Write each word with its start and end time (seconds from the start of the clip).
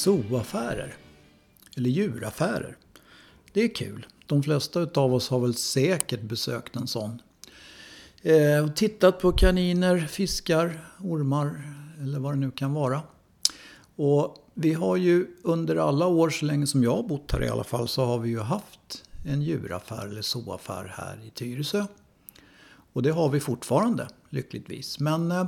zooaffärer. 0.00 0.94
Eller 1.76 1.90
djuraffärer. 1.90 2.76
Det 3.52 3.64
är 3.64 3.74
kul. 3.74 4.06
De 4.26 4.42
flesta 4.42 4.86
av 4.94 5.14
oss 5.14 5.28
har 5.28 5.40
väl 5.40 5.54
säkert 5.54 6.22
besökt 6.22 6.76
en 6.76 6.86
sån. 6.86 7.22
Eh, 8.22 8.68
tittat 8.68 9.20
på 9.20 9.32
kaniner, 9.32 9.98
fiskar, 9.98 10.90
ormar 11.00 11.62
eller 12.00 12.18
vad 12.18 12.32
det 12.32 12.38
nu 12.38 12.50
kan 12.50 12.72
vara. 12.72 13.02
Och 13.96 14.50
vi 14.54 14.72
har 14.72 14.96
ju 14.96 15.26
under 15.42 15.76
alla 15.76 16.06
år, 16.06 16.30
så 16.30 16.44
länge 16.44 16.66
som 16.66 16.84
jag 16.84 16.96
har 16.96 17.02
bott 17.02 17.32
här 17.32 17.44
i 17.44 17.48
alla 17.48 17.64
fall, 17.64 17.88
så 17.88 18.04
har 18.04 18.18
vi 18.18 18.28
ju 18.28 18.40
haft 18.40 19.04
en 19.26 19.42
djuraffär 19.42 20.06
eller 20.06 20.22
zooaffär 20.22 20.94
här 20.96 21.20
i 21.26 21.30
Tyresö. 21.30 21.86
Och 22.92 23.02
det 23.02 23.10
har 23.10 23.28
vi 23.28 23.40
fortfarande, 23.40 24.08
lyckligtvis. 24.30 25.00
Men 25.00 25.30
eh, 25.30 25.46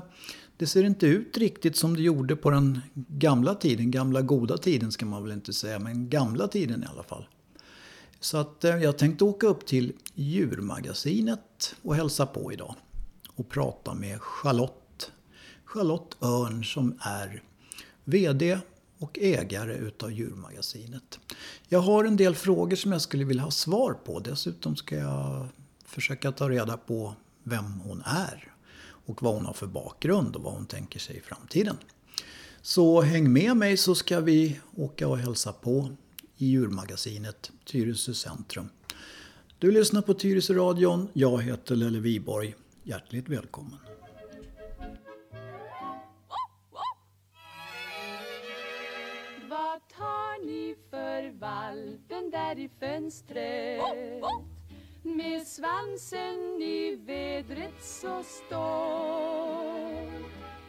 det 0.63 0.67
ser 0.67 0.85
inte 0.85 1.07
ut 1.07 1.39
riktigt 1.39 1.77
som 1.77 1.97
det 1.97 2.03
gjorde 2.03 2.37
på 2.37 2.51
den 2.51 2.81
gamla 2.95 3.55
tiden. 3.55 3.91
Gamla 3.91 4.23
goda 4.23 4.59
tiden 4.59 4.93
ska 4.93 5.07
man 5.07 5.23
väl 5.23 5.33
inte 5.33 5.53
säga, 5.53 5.79
men 5.79 6.09
gamla 6.09 6.49
tiden 6.49 6.83
i 6.83 6.87
alla 6.87 7.03
fall. 7.03 7.27
Så 8.21 8.37
att 8.37 8.65
eh, 8.65 8.77
jag 8.77 8.99
tänkte 8.99 9.25
åka 9.25 9.47
upp 9.47 9.67
till 9.67 9.93
Djurmagasinet 10.15 11.75
och 11.83 11.95
hälsa 11.95 12.27
på 12.27 12.53
idag. 12.53 12.75
Och 13.37 13.49
prata 13.49 13.95
med 13.95 14.21
Charlotte. 14.21 15.11
Charlotte 15.65 16.17
Örn 16.21 16.65
som 16.65 16.99
är 17.01 17.43
VD 18.05 18.59
och 18.99 19.19
ägare 19.19 19.75
utav 19.75 20.13
Djurmagasinet. 20.13 21.19
Jag 21.69 21.81
har 21.81 22.05
en 22.05 22.17
del 22.17 22.35
frågor 22.35 22.77
som 22.77 22.93
jag 22.93 23.01
skulle 23.01 23.25
vilja 23.25 23.43
ha 23.43 23.51
svar 23.51 23.93
på. 23.93 24.19
Dessutom 24.19 24.77
ska 24.77 24.97
jag 24.97 25.49
försöka 25.85 26.33
ta 26.33 26.49
reda 26.49 26.77
på 26.77 27.15
vem 27.45 27.65
hon 27.65 28.03
är 28.07 28.52
och 29.07 29.23
vad 29.23 29.35
hon 29.35 29.47
har 29.47 29.53
för 29.53 29.67
bakgrund 29.67 30.37
och 30.37 30.43
vad 30.43 30.53
hon 30.53 30.67
tänker 30.67 30.99
sig 30.99 31.17
i 31.17 31.21
framtiden. 31.21 31.77
Så 32.63 33.01
häng 33.01 33.33
med 33.33 33.57
mig 33.57 33.77
så 33.77 33.95
ska 33.95 34.21
vi 34.21 34.61
åka 34.77 35.09
och 35.09 35.19
hälsa 35.19 35.53
på 35.53 35.91
i 36.37 36.47
djurmagasinet 36.47 37.51
Tyresö 37.65 38.15
centrum. 38.15 38.69
Du 39.59 39.71
lyssnar 39.71 40.03
på 40.03 40.15
Tyresö 40.15 40.55
radion. 40.55 41.09
Jag 41.13 41.43
heter 41.43 41.77
Lelle 41.77 41.99
Viborg. 41.99 42.55
Hjärtligt 42.83 43.29
välkommen. 43.29 43.79
Vad 49.51 49.89
tar 49.89 50.47
ni 50.47 50.77
för 50.91 51.39
valpen 51.39 52.31
där 52.31 52.59
i 52.59 52.71
fönstret? 52.81 53.81
Med 55.05 55.47
svansen 55.47 56.63
i 56.63 56.97
vädret 57.07 57.85
så 57.85 58.23
stolt 58.23 58.53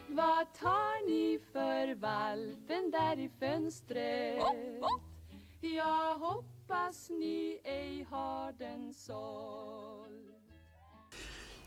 Vad 0.08 0.53
tar 0.59 1.08
ni 1.08 1.40
för 1.52 1.95
valpen 1.95 2.92
där 2.92 3.20
i 3.20 3.30
fönstret? 3.40 4.44
Jag 5.62 6.16
hoppas 6.16 7.09
ni 7.09 7.59
ej 7.64 8.08
har 8.09 8.52
den 8.52 8.94
såld 8.94 10.34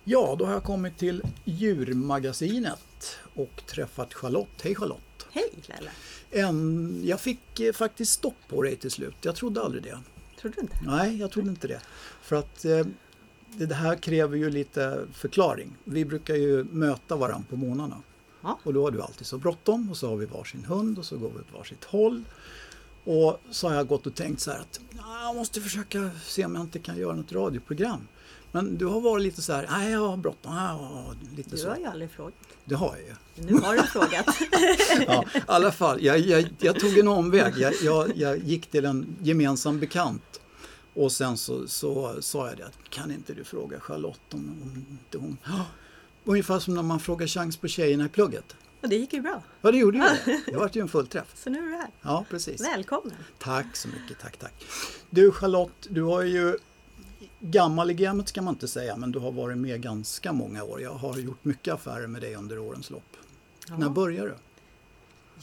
Ja, 0.04 0.36
då 0.38 0.44
har 0.44 0.52
jag 0.52 0.64
kommit 0.64 0.98
till 0.98 1.22
Djurmagasinet 1.44 3.18
och 3.34 3.66
träffat 3.66 4.14
Charlotte. 4.14 4.62
Hej 4.62 4.74
Charlotte! 4.74 5.26
Hej! 5.30 5.50
En, 6.30 7.00
jag 7.04 7.20
fick 7.20 7.60
eh, 7.60 7.72
faktiskt 7.72 8.12
stopp 8.12 8.48
på 8.48 8.62
dig 8.62 8.76
till 8.76 8.90
slut. 8.90 9.14
Jag 9.20 9.36
trodde 9.36 9.62
aldrig 9.62 9.82
det. 9.82 9.98
Tror 10.40 10.52
du 10.56 10.60
inte? 10.60 10.76
Nej, 10.82 11.16
jag 11.16 11.30
trodde 11.30 11.50
inte 11.50 11.68
det. 11.68 11.80
För 12.22 12.36
att 12.36 12.64
eh, 12.64 12.86
det 13.56 13.74
här 13.74 13.96
kräver 13.96 14.36
ju 14.36 14.50
lite 14.50 15.06
förklaring. 15.12 15.76
Vi 15.84 16.04
brukar 16.04 16.34
ju 16.34 16.64
möta 16.64 17.16
varandra 17.16 17.46
på 17.50 17.56
månaderna. 17.56 18.02
Ja. 18.42 18.58
Och 18.62 18.74
då 18.74 18.84
har 18.84 18.90
du 18.90 19.02
alltid 19.02 19.26
så 19.26 19.38
bråttom 19.38 19.90
och 19.90 19.96
så 19.96 20.08
har 20.08 20.16
vi 20.16 20.26
varsin 20.26 20.64
hund 20.64 20.98
och 20.98 21.04
så 21.04 21.18
går 21.18 21.30
vi 21.30 21.38
åt 21.38 21.52
varsitt 21.58 21.84
håll. 21.84 22.24
Och 23.04 23.40
så 23.50 23.68
har 23.68 23.74
jag 23.74 23.88
gått 23.88 24.06
och 24.06 24.14
tänkt 24.14 24.40
så 24.40 24.50
här 24.50 24.60
att 24.60 24.80
jag 24.96 25.36
måste 25.36 25.60
försöka 25.60 26.10
se 26.24 26.44
om 26.44 26.54
jag 26.54 26.64
inte 26.64 26.78
kan 26.78 26.96
göra 26.96 27.16
något 27.16 27.32
radioprogram. 27.32 28.08
Men 28.56 28.78
du 28.78 28.86
har 28.86 29.00
varit 29.00 29.22
lite 29.22 29.42
så 29.42 29.52
här, 29.52 29.66
nej 29.70 29.92
jag 29.92 30.08
har 30.08 30.16
bråttom. 30.16 30.54
Ja, 30.54 31.14
lite 31.36 31.50
Du 31.50 31.56
så. 31.56 31.68
har 31.68 31.76
ju 31.76 31.84
aldrig 31.84 32.10
frågat. 32.10 32.34
Det 32.64 32.74
har 32.74 32.96
jag 32.96 33.06
ju. 33.06 33.52
Nu 33.52 33.60
har 33.60 33.76
du 33.76 33.82
frågat. 33.82 34.26
Ja, 35.06 35.24
I 35.34 35.40
alla 35.46 35.72
fall, 35.72 36.02
jag, 36.02 36.18
jag, 36.18 36.48
jag 36.58 36.80
tog 36.80 36.98
en 36.98 37.08
omväg. 37.08 37.54
Jag, 37.56 37.74
jag, 37.82 38.16
jag 38.16 38.38
gick 38.38 38.66
till 38.66 38.84
en 38.84 39.16
gemensam 39.22 39.80
bekant. 39.80 40.40
Och 40.94 41.12
sen 41.12 41.36
så, 41.36 41.68
så 41.68 42.16
sa 42.22 42.48
jag 42.48 42.56
det 42.56 42.66
att 42.66 42.90
kan 42.90 43.10
inte 43.10 43.34
du 43.34 43.44
fråga 43.44 43.80
Charlotte 43.80 44.34
om, 44.34 44.40
om 44.62 44.86
inte 44.90 45.18
hon... 45.18 45.38
Ja, 45.44 45.66
Ungefär 46.24 46.58
som 46.58 46.74
när 46.74 46.82
man 46.82 47.00
frågar 47.00 47.26
chans 47.26 47.56
på 47.56 47.68
tjejerna 47.68 48.04
i 48.04 48.08
plugget. 48.08 48.56
Och 48.82 48.88
det 48.88 48.96
gick 48.96 49.12
ju 49.12 49.20
bra. 49.20 49.42
Ja, 49.60 49.70
det 49.70 49.78
gjorde 49.78 49.98
ju 49.98 50.04
det. 50.04 50.40
Det 50.52 50.56
var 50.56 50.70
ju 50.72 50.80
en 50.80 50.88
fullträff. 50.88 51.32
Så 51.34 51.50
nu 51.50 51.58
är 51.58 51.62
du 51.62 51.76
här. 51.76 51.90
Ja, 52.02 52.24
precis. 52.30 52.60
Välkommen! 52.60 53.16
Tack 53.38 53.76
så 53.76 53.88
mycket, 53.88 54.18
tack, 54.22 54.36
tack. 54.36 54.64
Du 55.10 55.32
Charlotte, 55.32 55.86
du 55.88 56.02
har 56.02 56.22
ju 56.22 56.56
gammal 57.50 57.90
i 57.90 57.94
gamet 57.94 58.28
ska 58.28 58.42
man 58.42 58.54
inte 58.54 58.68
säga, 58.68 58.96
men 58.96 59.12
du 59.12 59.18
har 59.18 59.32
varit 59.32 59.58
med 59.58 59.82
ganska 59.82 60.32
många 60.32 60.64
år. 60.64 60.80
Jag 60.80 60.94
har 60.94 61.18
gjort 61.18 61.44
mycket 61.44 61.74
affärer 61.74 62.06
med 62.06 62.22
dig 62.22 62.34
under 62.34 62.58
årens 62.58 62.90
lopp. 62.90 63.16
Ja. 63.68 63.78
När 63.78 63.88
började 63.88 64.28
du? 64.28 64.36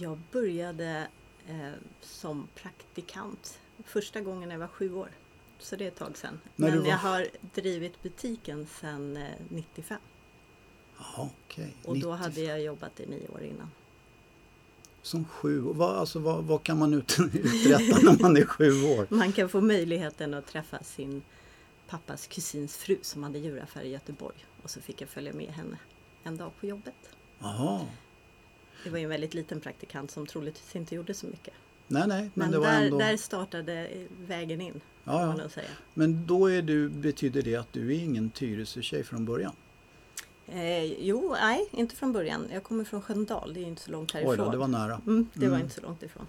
Jag 0.03 0.19
började 0.31 1.07
eh, 1.47 1.71
som 2.01 2.47
praktikant 2.55 3.59
första 3.85 4.21
gången 4.21 4.49
jag 4.51 4.59
var 4.59 4.67
sju 4.67 4.93
år. 4.93 5.09
Så 5.59 5.75
det 5.75 5.83
är 5.83 5.87
ett 5.87 5.95
tag 5.95 6.17
sedan. 6.17 6.39
När 6.55 6.69
Men 6.71 6.79
var- 6.81 6.87
jag 6.87 6.97
har 6.97 7.27
drivit 7.53 8.01
butiken 8.03 8.67
sedan 8.81 9.17
eh, 9.17 9.23
95. 9.49 9.97
Ja, 10.97 11.29
okej. 11.45 11.75
Och 11.83 11.93
då 11.99 12.11
90. 12.11 12.11
hade 12.11 12.41
jag 12.41 12.61
jobbat 12.61 12.99
i 12.99 13.05
nio 13.05 13.27
år 13.27 13.43
innan. 13.43 13.71
Som 15.01 15.25
sju 15.25 15.59
vad, 15.59 15.95
alltså, 15.97 16.19
vad, 16.19 16.43
vad 16.43 16.63
kan 16.63 16.79
man 16.79 16.93
ut, 16.93 17.17
uträtta 17.33 17.99
när 18.03 18.21
man 18.21 18.37
är 18.37 18.45
sju 18.45 18.83
år? 18.83 19.07
Man 19.09 19.31
kan 19.31 19.49
få 19.49 19.61
möjligheten 19.61 20.33
att 20.33 20.47
träffa 20.47 20.83
sin 20.83 21.21
pappas 21.87 22.27
kusins 22.27 22.77
fru 22.77 22.97
som 23.01 23.23
hade 23.23 23.39
djuraffär 23.39 23.81
i 23.81 23.89
Göteborg. 23.89 24.45
Och 24.63 24.69
så 24.69 24.81
fick 24.81 25.01
jag 25.01 25.09
följa 25.09 25.33
med 25.33 25.47
henne 25.49 25.77
en 26.23 26.37
dag 26.37 26.51
på 26.59 26.65
jobbet. 26.65 27.09
Jaha. 27.39 27.81
Det 28.83 28.89
var 28.89 28.97
ju 28.97 29.03
en 29.03 29.09
väldigt 29.09 29.33
liten 29.33 29.59
praktikant 29.61 30.11
som 30.11 30.27
troligtvis 30.27 30.75
inte 30.75 30.95
gjorde 30.95 31.13
så 31.13 31.27
mycket. 31.27 31.53
Nej, 31.87 32.07
nej, 32.07 32.21
men, 32.21 32.31
Men, 32.33 32.51
det 32.51 32.57
var 32.59 32.67
där, 32.67 32.83
ändå... 32.85 32.97
där 32.97 33.17
startade 33.17 33.89
vägen 34.27 34.61
in. 34.61 34.81
ja, 35.03 35.37
ja. 35.55 35.61
Men 35.93 36.25
då 36.27 36.47
är 36.51 36.61
du, 36.61 36.89
betyder 36.89 37.41
det 37.41 37.55
att 37.55 37.73
du 37.73 37.95
är 37.95 37.99
ingen 38.03 38.29
Tyresö-tjej 38.29 39.03
från 39.03 39.25
början? 39.25 39.53
Eh, 40.47 40.83
jo, 40.83 41.35
nej, 41.41 41.67
inte 41.71 41.95
från 41.95 42.13
början. 42.13 42.47
Jag 42.53 42.63
kommer 42.63 42.83
från 42.83 43.01
Sköndal, 43.01 43.53
det 43.53 43.59
är 43.59 43.65
inte 43.65 43.81
så 43.81 43.91
långt 43.91 44.11
härifrån. 44.11 44.31
Oj 44.33 44.37
då, 44.45 44.51
det 44.51 44.57
var 44.57 44.67
nära. 44.67 45.01
mm, 45.07 45.27
det 45.33 45.39
var 45.39 45.47
Mm. 45.47 45.61
inte 45.61 45.75
så 45.75 45.81
långt 45.81 46.03
ifrån. 46.03 46.25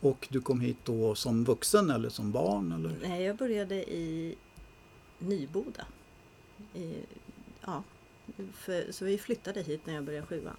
Och 0.00 0.28
du 0.30 0.40
kom 0.40 0.60
hit 0.60 0.76
då 0.84 1.14
som 1.14 1.44
vuxen 1.44 1.90
eller 1.90 2.08
som 2.08 2.32
barn? 2.32 2.72
Eller? 2.72 2.96
Nej, 3.08 3.22
jag 3.22 3.36
började 3.36 3.74
i 3.92 4.34
Nyboda. 5.18 5.86
I, 6.74 6.94
ja, 7.60 7.82
för, 8.54 8.92
så 8.92 9.04
vi 9.04 9.18
flyttade 9.18 9.62
hit 9.62 9.80
när 9.86 9.94
jag 9.94 10.04
började 10.04 10.26
sjuan. 10.26 10.56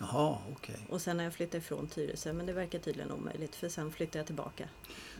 Jaha, 0.00 0.38
okej. 0.52 0.86
Och 0.88 1.02
sen 1.02 1.16
när 1.16 1.24
jag 1.24 1.34
flyttade 1.34 1.58
ifrån 1.58 1.86
Tyresö, 1.86 2.32
men 2.32 2.46
det 2.46 2.52
verkar 2.52 2.78
tydligen 2.78 3.10
omöjligt 3.12 3.54
för 3.54 3.68
sen 3.68 3.92
flyttade 3.92 4.18
jag 4.18 4.26
tillbaka. 4.26 4.68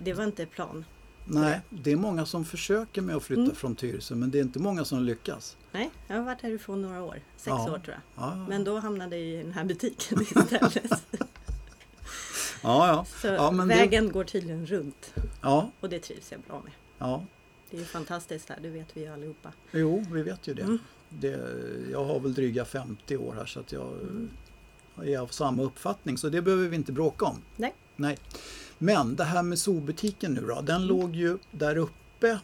Det 0.03 0.13
var 0.13 0.25
inte 0.25 0.47
plan. 0.47 0.85
Nej, 1.27 1.61
det 1.71 1.93
är 1.93 1.97
många 1.97 2.27
som 2.27 2.45
försöker 2.45 3.03
med 3.03 3.17
att 3.17 3.23
flytta 3.23 3.43
Mm. 3.43 3.55
från 3.55 3.77
Tyresö 3.77 4.15
men 4.15 4.31
det 4.31 4.39
är 4.39 4.43
inte 4.43 4.59
många 4.59 4.85
som 4.85 5.03
lyckas. 5.03 5.57
Nej, 5.73 5.91
jag 6.09 6.17
har 6.17 6.23
varit 6.23 6.43
härifrån 6.43 6.83
några 6.83 7.03
år. 7.03 7.15
Sex 7.37 7.47
Ja. 7.47 7.63
år 7.73 7.79
tror 7.79 7.83
jag. 7.89 8.01
Ja, 8.25 8.37
ja. 8.37 8.47
Men 8.49 8.65
då 8.65 8.79
hamnade 8.79 9.17
jag 9.19 9.27
i 9.29 9.37
den 9.43 9.53
här 9.53 9.65
butiken 9.65 10.21
istället. 10.23 11.03
ja, 12.65 12.89
ja. 12.89 13.05
Så 13.21 13.27
Ja, 13.27 13.51
men 13.51 13.69
det- 13.69 13.75
vägen 13.75 14.13
går 14.13 14.25
tydligen 14.25 14.67
runt. 14.67 15.15
ja, 15.43 15.71
Och 15.81 15.89
det 15.89 15.99
trivs 16.01 16.33
jag 16.33 16.41
bra 16.41 16.61
med. 16.65 16.73
ja. 16.99 17.25
Det 17.71 17.77
är 17.77 17.81
ju 17.81 17.87
fantastiskt 17.87 18.49
här, 18.49 18.59
det 18.63 18.69
vet 18.69 18.97
vi 18.97 19.01
ju 19.01 19.13
allihopa. 19.13 19.53
Jo, 19.73 20.05
vi 20.13 20.23
vet 20.23 20.49
ju 20.49 20.55
det. 20.55 20.63
Mm. 20.63 20.79
det. 21.09 21.41
Jag 21.93 22.05
har 22.05 22.21
väl 22.21 22.35
dryga 22.35 22.65
50 22.65 23.17
år 23.17 23.33
här 23.35 23.47
så 23.47 23.61
att 23.61 23.73
jag 23.73 23.93
Mm. 23.93 24.29
är 25.03 25.19
av 25.19 25.27
samma 25.27 25.63
uppfattning 25.63 26.19
så 26.19 26.29
det 26.29 26.43
behöver 26.43 26.69
vi 26.69 26.77
inte 26.77 26.93
bråka 26.93 27.25
om. 27.25 27.43
Nej. 27.57 27.75
Nej. 27.97 28.19
Men 28.79 29.17
det 29.17 29.25
här 29.25 29.43
med 29.43 29.59
zoobutiken 29.59 30.35
nu 30.35 30.41
då, 30.41 30.61
den 30.61 30.77
Mm. 30.77 30.89
låg 30.89 31.15
ju 31.17 31.39
där 31.51 31.77
uppe 31.77 32.39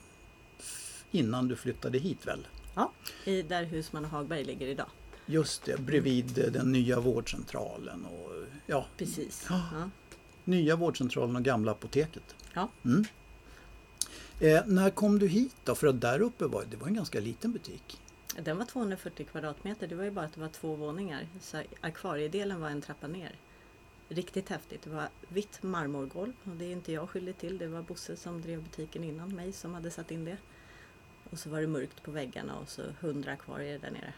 innan 1.11 1.49
du 1.49 1.57
flyttade 1.57 1.99
hit 1.99 2.27
väl? 2.27 2.47
Ja, 2.75 2.93
i 3.25 3.43
där 3.43 3.65
Husman 3.65 4.05
och 4.05 4.11
Hagberg 4.11 4.45
ligger 4.45 4.67
idag. 4.67 4.87
Just 5.27 5.65
det, 5.65 5.81
bredvid 5.81 6.51
den 6.53 6.73
nya 6.73 7.01
vårdcentralen 7.01 8.05
och 8.05 8.31
ja, 8.67 8.87
Precis. 8.97 9.47
Ja. 9.49 9.61
Nya 10.51 10.77
vårdcentralen 10.77 11.37
och 11.37 11.43
gamla 11.43 11.73
apoteket. 11.73 12.35
Ja. 12.55 12.69
Mm. 12.85 13.05
Eh, 14.41 14.67
när 14.67 14.91
kom 14.91 15.19
du 15.19 15.27
hit 15.27 15.57
då? 15.65 15.75
För 15.75 15.87
att 15.87 16.01
där 16.01 16.21
uppe 16.21 16.47
var 16.47 16.65
det 16.71 16.77
var 16.77 16.87
en 16.87 16.95
ganska 16.95 17.21
liten 17.21 17.53
butik. 17.53 18.01
Den 18.43 18.59
var 18.59 18.65
240 18.65 19.27
kvadratmeter, 19.31 19.87
det 19.87 19.95
var 19.95 20.05
ju 20.05 20.11
bara 20.11 20.25
att 20.25 20.35
det 20.35 20.41
var 20.41 20.49
två 20.49 20.75
våningar. 20.75 21.29
Så 21.41 21.63
akvariedelen 21.81 22.61
var 22.61 22.71
en 22.71 22.83
trappa 22.83 23.07
ner. 23.07 23.35
Riktigt 24.09 24.49
häftigt. 24.49 24.83
Det 24.83 24.91
var 24.91 25.09
vitt 25.29 25.63
marmorgolv 25.63 26.33
och 26.45 26.57
det 26.57 26.65
är 26.65 26.73
inte 26.73 26.93
jag 26.93 27.11
skyldig 27.11 27.39
till. 27.39 27.59
Det 27.59 27.69
var 27.69 27.83
Bosse 27.83 28.17
som 28.17 28.43
drev 28.43 28.63
butiken 28.63 29.05
innan 29.05 29.35
mig 29.35 29.53
som 29.53 29.75
hade 29.75 29.91
satt 29.91 30.11
in 30.11 30.25
det. 30.25 30.37
Och 31.31 31.39
så 31.39 31.51
var 31.51 31.61
det 31.61 31.67
mörkt 31.67 32.03
på 32.03 32.11
väggarna 32.11 32.59
och 32.59 32.69
så 32.69 32.83
100 33.01 33.33
akvarier 33.33 33.79
där 33.79 33.91
nere. 33.91 34.15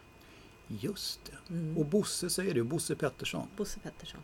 Just 0.69 1.21
det. 1.25 1.55
Mm. 1.55 1.79
Och 1.79 1.87
Bosse 1.87 2.31
säger 2.31 2.55
du, 2.55 2.63
Bosse 2.63 2.95
Pettersson. 2.95 3.49
Bosse 3.57 3.81
Pettersson. 3.81 4.21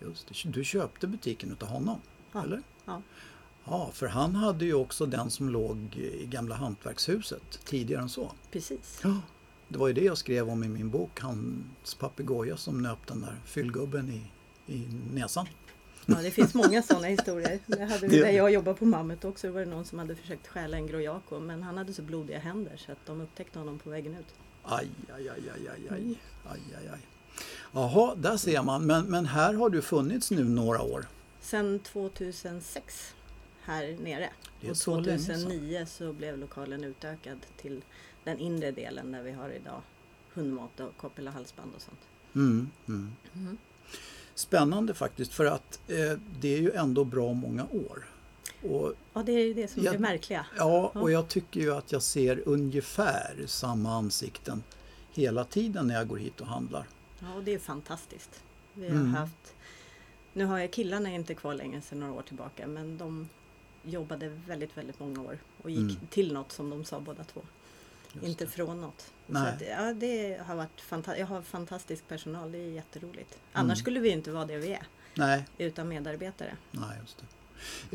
Just 0.00 0.28
det. 0.28 0.50
Du 0.50 0.64
köpte 0.64 1.06
butiken 1.06 1.52
utav 1.52 1.68
honom, 1.68 2.00
ja. 2.32 2.42
eller? 2.44 2.62
Ja. 2.84 3.02
Ja, 3.64 3.90
för 3.92 4.06
han 4.06 4.34
hade 4.34 4.64
ju 4.64 4.74
också 4.74 5.06
den 5.06 5.30
som 5.30 5.48
låg 5.48 5.96
i 5.96 6.26
gamla 6.26 6.54
hantverkshuset 6.54 7.60
tidigare 7.64 8.02
än 8.02 8.08
så. 8.08 8.32
Precis. 8.50 9.00
Ja, 9.02 9.20
det 9.68 9.78
var 9.78 9.88
ju 9.88 9.94
det 9.94 10.04
jag 10.04 10.18
skrev 10.18 10.50
om 10.50 10.64
i 10.64 10.68
min 10.68 10.90
bok, 10.90 11.20
hans 11.20 11.94
papegoja 11.98 12.56
som 12.56 12.82
nöp 12.82 13.06
den 13.06 13.20
där 13.20 13.36
fyllgubben 13.44 14.08
i, 14.10 14.22
i 14.72 14.88
näsan. 15.12 15.46
Ja, 16.06 16.14
det 16.22 16.30
finns 16.30 16.54
många 16.54 16.82
sådana 16.82 17.06
historier. 17.06 17.58
Det 17.66 17.84
hade 17.84 18.06
vi 18.06 18.18
där 18.18 18.30
jag 18.30 18.52
jobbade 18.52 18.76
på 18.78 18.84
Mammet 18.84 19.24
också. 19.24 19.46
Det 19.46 19.52
var 19.52 19.60
det 19.60 19.66
någon 19.66 19.84
som 19.84 19.98
hade 19.98 20.16
försökt 20.16 20.46
stjäla 20.46 20.76
en 20.76 20.86
grojako 20.86 21.40
men 21.40 21.62
han 21.62 21.76
hade 21.76 21.92
så 21.92 22.02
blodiga 22.02 22.38
händer 22.38 22.76
så 22.76 22.92
att 22.92 23.06
de 23.06 23.20
upptäckte 23.20 23.58
honom 23.58 23.78
på 23.78 23.90
vägen 23.90 24.14
ut. 24.14 24.34
Aj, 24.62 24.88
aj, 25.14 25.28
aj, 25.28 25.50
aj, 25.54 25.68
aj, 25.68 25.88
aj, 25.90 26.00
mm. 26.00 26.14
aj, 26.44 26.88
aj. 26.92 27.00
Jaha, 27.72 28.14
där 28.14 28.36
ser 28.36 28.62
man. 28.62 28.86
Men, 28.86 29.06
men 29.06 29.26
här 29.26 29.54
har 29.54 29.70
du 29.70 29.82
funnits 29.82 30.30
nu 30.30 30.44
några 30.44 30.82
år. 30.82 31.06
Sen 31.40 31.78
2006 31.78 33.14
här 33.62 33.96
nere. 34.00 34.30
Och 34.70 34.76
så 34.76 35.00
länge 35.00 35.18
sedan. 35.18 35.40
2009 35.42 35.86
så 35.88 36.12
blev 36.12 36.38
lokalen 36.38 36.84
utökad 36.84 37.38
till 37.56 37.82
den 38.24 38.38
inre 38.38 38.70
delen 38.70 39.12
där 39.12 39.22
vi 39.22 39.32
har 39.32 39.50
idag 39.50 39.80
hundmat 40.34 40.80
och 40.80 40.96
koppel 40.96 41.26
och 41.28 41.32
halsband 41.34 41.72
och 41.76 41.82
sånt. 41.82 42.00
Mm, 42.34 42.70
mm. 42.88 43.12
Mm. 43.34 43.58
Spännande 44.34 44.94
faktiskt 44.94 45.32
för 45.34 45.44
att 45.44 45.80
eh, 45.88 46.18
det 46.40 46.54
är 46.54 46.58
ju 46.58 46.72
ändå 46.72 47.04
bra 47.04 47.32
många 47.32 47.64
år. 47.64 48.06
Och, 48.70 48.92
Ja, 49.12 49.22
det 49.22 49.32
är 49.32 49.46
ju 49.46 49.54
det 49.54 49.68
som 49.68 49.86
är 49.86 49.92
det 49.92 49.98
märkliga. 49.98 50.46
ja, 50.56 50.90
Ja. 50.94 51.00
och 51.00 51.10
jag 51.10 51.28
tycker 51.28 51.60
ju 51.60 51.74
att 51.74 51.92
jag 51.92 52.02
ser 52.02 52.42
ungefär 52.48 53.34
samma 53.46 53.94
ansikten 53.94 54.62
hela 55.12 55.44
tiden 55.44 55.86
när 55.86 55.94
jag 55.94 56.08
går 56.08 56.16
hit 56.16 56.40
och 56.40 56.46
handlar. 56.46 56.86
Ja, 57.20 57.34
och 57.34 57.44
det 57.44 57.54
är 57.54 57.58
fantastiskt. 57.58 58.42
Vi 58.74 58.88
har 58.88 58.96
Mm. 58.96 59.14
haft, 59.14 59.54
nu 60.32 60.44
har 60.44 60.58
jag 60.58 60.70
killarna 60.70 61.10
inte 61.10 61.34
kvar 61.34 61.54
längre 61.54 61.80
sedan 61.80 62.00
några 62.00 62.12
år 62.12 62.22
tillbaka, 62.22 62.66
men 62.66 62.98
de 62.98 63.28
jobbade 63.82 64.28
väldigt, 64.28 64.76
väldigt 64.76 65.00
många 65.00 65.20
år 65.20 65.38
och 65.62 65.70
gick 65.70 65.96
Mm. 65.96 66.06
till 66.10 66.32
något 66.32 66.52
som 66.52 66.70
de 66.70 66.84
sa 66.84 67.00
båda 67.00 67.24
två. 67.24 67.42
Just 68.12 68.26
inte 68.26 68.44
det. 68.44 68.50
från 68.50 68.80
något. 68.80 69.00
Så 69.00 69.32
Nej. 69.32 69.52
att, 69.54 69.62
ja, 69.68 69.92
det 69.92 70.40
har 70.46 70.54
varit 70.56 70.80
fanta- 70.80 71.16
jag 71.18 71.26
har 71.26 71.42
fantastisk 71.42 72.08
personal, 72.08 72.52
det 72.52 72.58
är 72.58 72.70
jätteroligt. 72.70 73.38
Annars 73.52 73.64
Mm. 73.64 73.76
skulle 73.76 74.00
vi 74.00 74.08
inte 74.08 74.30
vara 74.30 74.44
det 74.44 74.58
vi 74.58 74.72
är, 74.72 74.86
Nej, 75.14 75.44
utan 75.58 75.88
medarbetare. 75.88 76.56
nej, 76.70 76.98
just 77.00 77.18
det. 77.18 77.26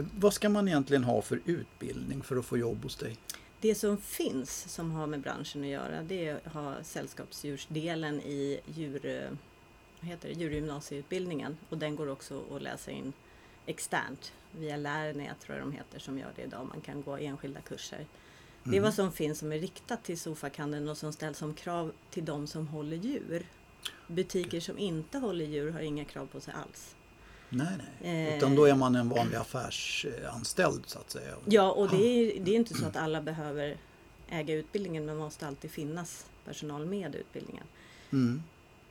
Eh, 0.02 0.08
Vad 0.18 0.34
ska 0.34 0.50
man 0.50 0.68
egentligen 0.68 1.04
ha 1.04 1.22
för 1.22 1.40
utbildning 1.46 2.22
för 2.24 2.36
att 2.38 2.46
få 2.46 2.58
jobb 2.58 2.84
hos 2.84 2.96
dig? 2.96 3.18
Det 3.66 3.76
som 3.76 3.98
finns 3.98 4.74
som 4.74 4.92
har 4.92 5.08
med 5.08 5.22
branschen 5.22 5.62
att 5.62 5.68
göra 5.68 6.04
det 6.04 6.28
är 6.28 6.36
att 6.36 6.54
ha 6.54 6.84
sällskapsdjursdelen 6.84 8.22
i 8.22 8.60
djur, 8.66 9.30
vad 10.00 10.10
heter 10.10 10.30
det, 10.30 10.34
djurgymnasieutbildningen 10.34 11.58
och 11.70 11.78
den 11.78 11.96
går 11.96 12.10
också 12.10 12.44
att 12.56 12.62
läsa 12.62 12.92
in 12.92 13.14
externt 13.66 14.34
via 14.52 14.78
Lärnet 14.78 15.40
tror 15.40 15.58
jag 15.58 15.68
de 15.68 15.72
heter 15.72 16.00
som 16.00 16.20
gör 16.20 16.32
det 16.36 16.42
idag. 16.42 16.68
Man 16.68 16.82
kan 16.82 17.02
gå 17.02 17.18
enskilda 17.18 17.62
kurser. 17.62 18.06
Det 18.64 18.78
är 18.78 18.82
vad 18.82 18.94
som 18.94 19.12
finns 19.12 19.40
som 19.40 19.52
är 19.52 19.60
riktat 19.60 20.04
till 20.04 20.20
sofakandeln 20.20 20.90
och 20.90 20.98
som 20.98 21.14
ställs 21.14 21.38
som 21.38 21.54
krav 21.54 21.92
till 22.10 22.26
de 22.26 22.48
som 22.48 22.68
håller 22.68 22.98
djur. 22.98 23.46
Butiker 24.08 24.60
som 24.60 24.78
inte 24.78 25.18
håller 25.18 25.46
djur 25.46 25.72
har 25.72 25.80
inga 25.80 26.06
krav 26.06 26.26
på 26.26 26.40
sig 26.42 26.54
alls. 26.54 26.96
Nej, 27.50 27.68
nej. 28.02 28.28
Eh. 28.28 28.38
Utan 28.38 28.56
då 28.56 28.66
är 28.66 28.76
man 28.76 28.96
en 28.96 29.10
vanlig 29.10 29.38
affärsanställd 29.38 30.84
så 30.86 31.00
att 31.00 31.12
säga. 31.12 31.36
Ja, 31.46 31.72
och 31.72 31.90
det 31.90 32.04
är, 32.04 32.40
det 32.40 32.52
är 32.52 32.56
inte 32.56 32.74
så 32.74 32.86
att 32.86 32.96
alla 32.96 33.22
behöver 33.22 33.78
äga 34.30 34.54
utbildningen 34.54 35.06
men 35.06 35.18
måste 35.18 35.48
alltid 35.48 35.72
finnas 35.72 36.26
personal 36.46 36.86
med 36.86 37.16
utbildningen. 37.16 37.64
Mm. 38.12 38.44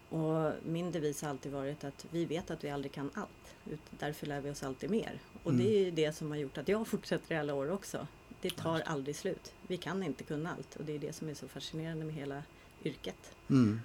Och 0.09 0.53
min 0.67 0.93
devis 0.93 1.23
har 1.23 1.31
alltid 1.31 1.53
varit 1.53 1.85
att 1.85 2.07
vi 2.11 2.25
vet 2.25 2.51
att 2.51 2.65
vi 2.65 2.71
aldrig 2.71 2.93
kan 2.93 3.11
allt. 3.15 3.79
Därför 3.91 4.27
lär 4.27 4.41
vi 4.41 4.51
oss 4.51 4.63
alltid 4.63 4.91
mer. 4.91 5.19
Och 5.43 5.51
Mm. 5.51 5.65
det 5.65 5.87
är 5.87 5.91
det 5.91 6.13
som 6.17 6.31
har 6.31 6.39
gjort 6.39 6.59
att 6.59 6.69
jag 6.69 6.87
fortsätter 6.89 7.35
i 7.35 7.39
alla 7.39 7.55
år 7.55 7.71
också. 7.71 8.07
Det 8.41 8.51
tar 8.51 8.81
aldrig 8.81 9.17
slut. 9.17 9.53
Vi 9.67 9.77
kan 9.77 10.03
inte 10.03 10.25
kunna 10.25 10.51
allt 10.53 10.77
och 10.77 10.85
det 10.85 10.93
är 10.93 10.99
det 10.99 11.13
som 11.13 11.29
är 11.29 11.35
så 11.35 11.49
fascinerande 11.49 12.05
med 12.05 12.15
hela 12.15 12.43
yrket. 12.85 13.33
Mm. 13.51 13.81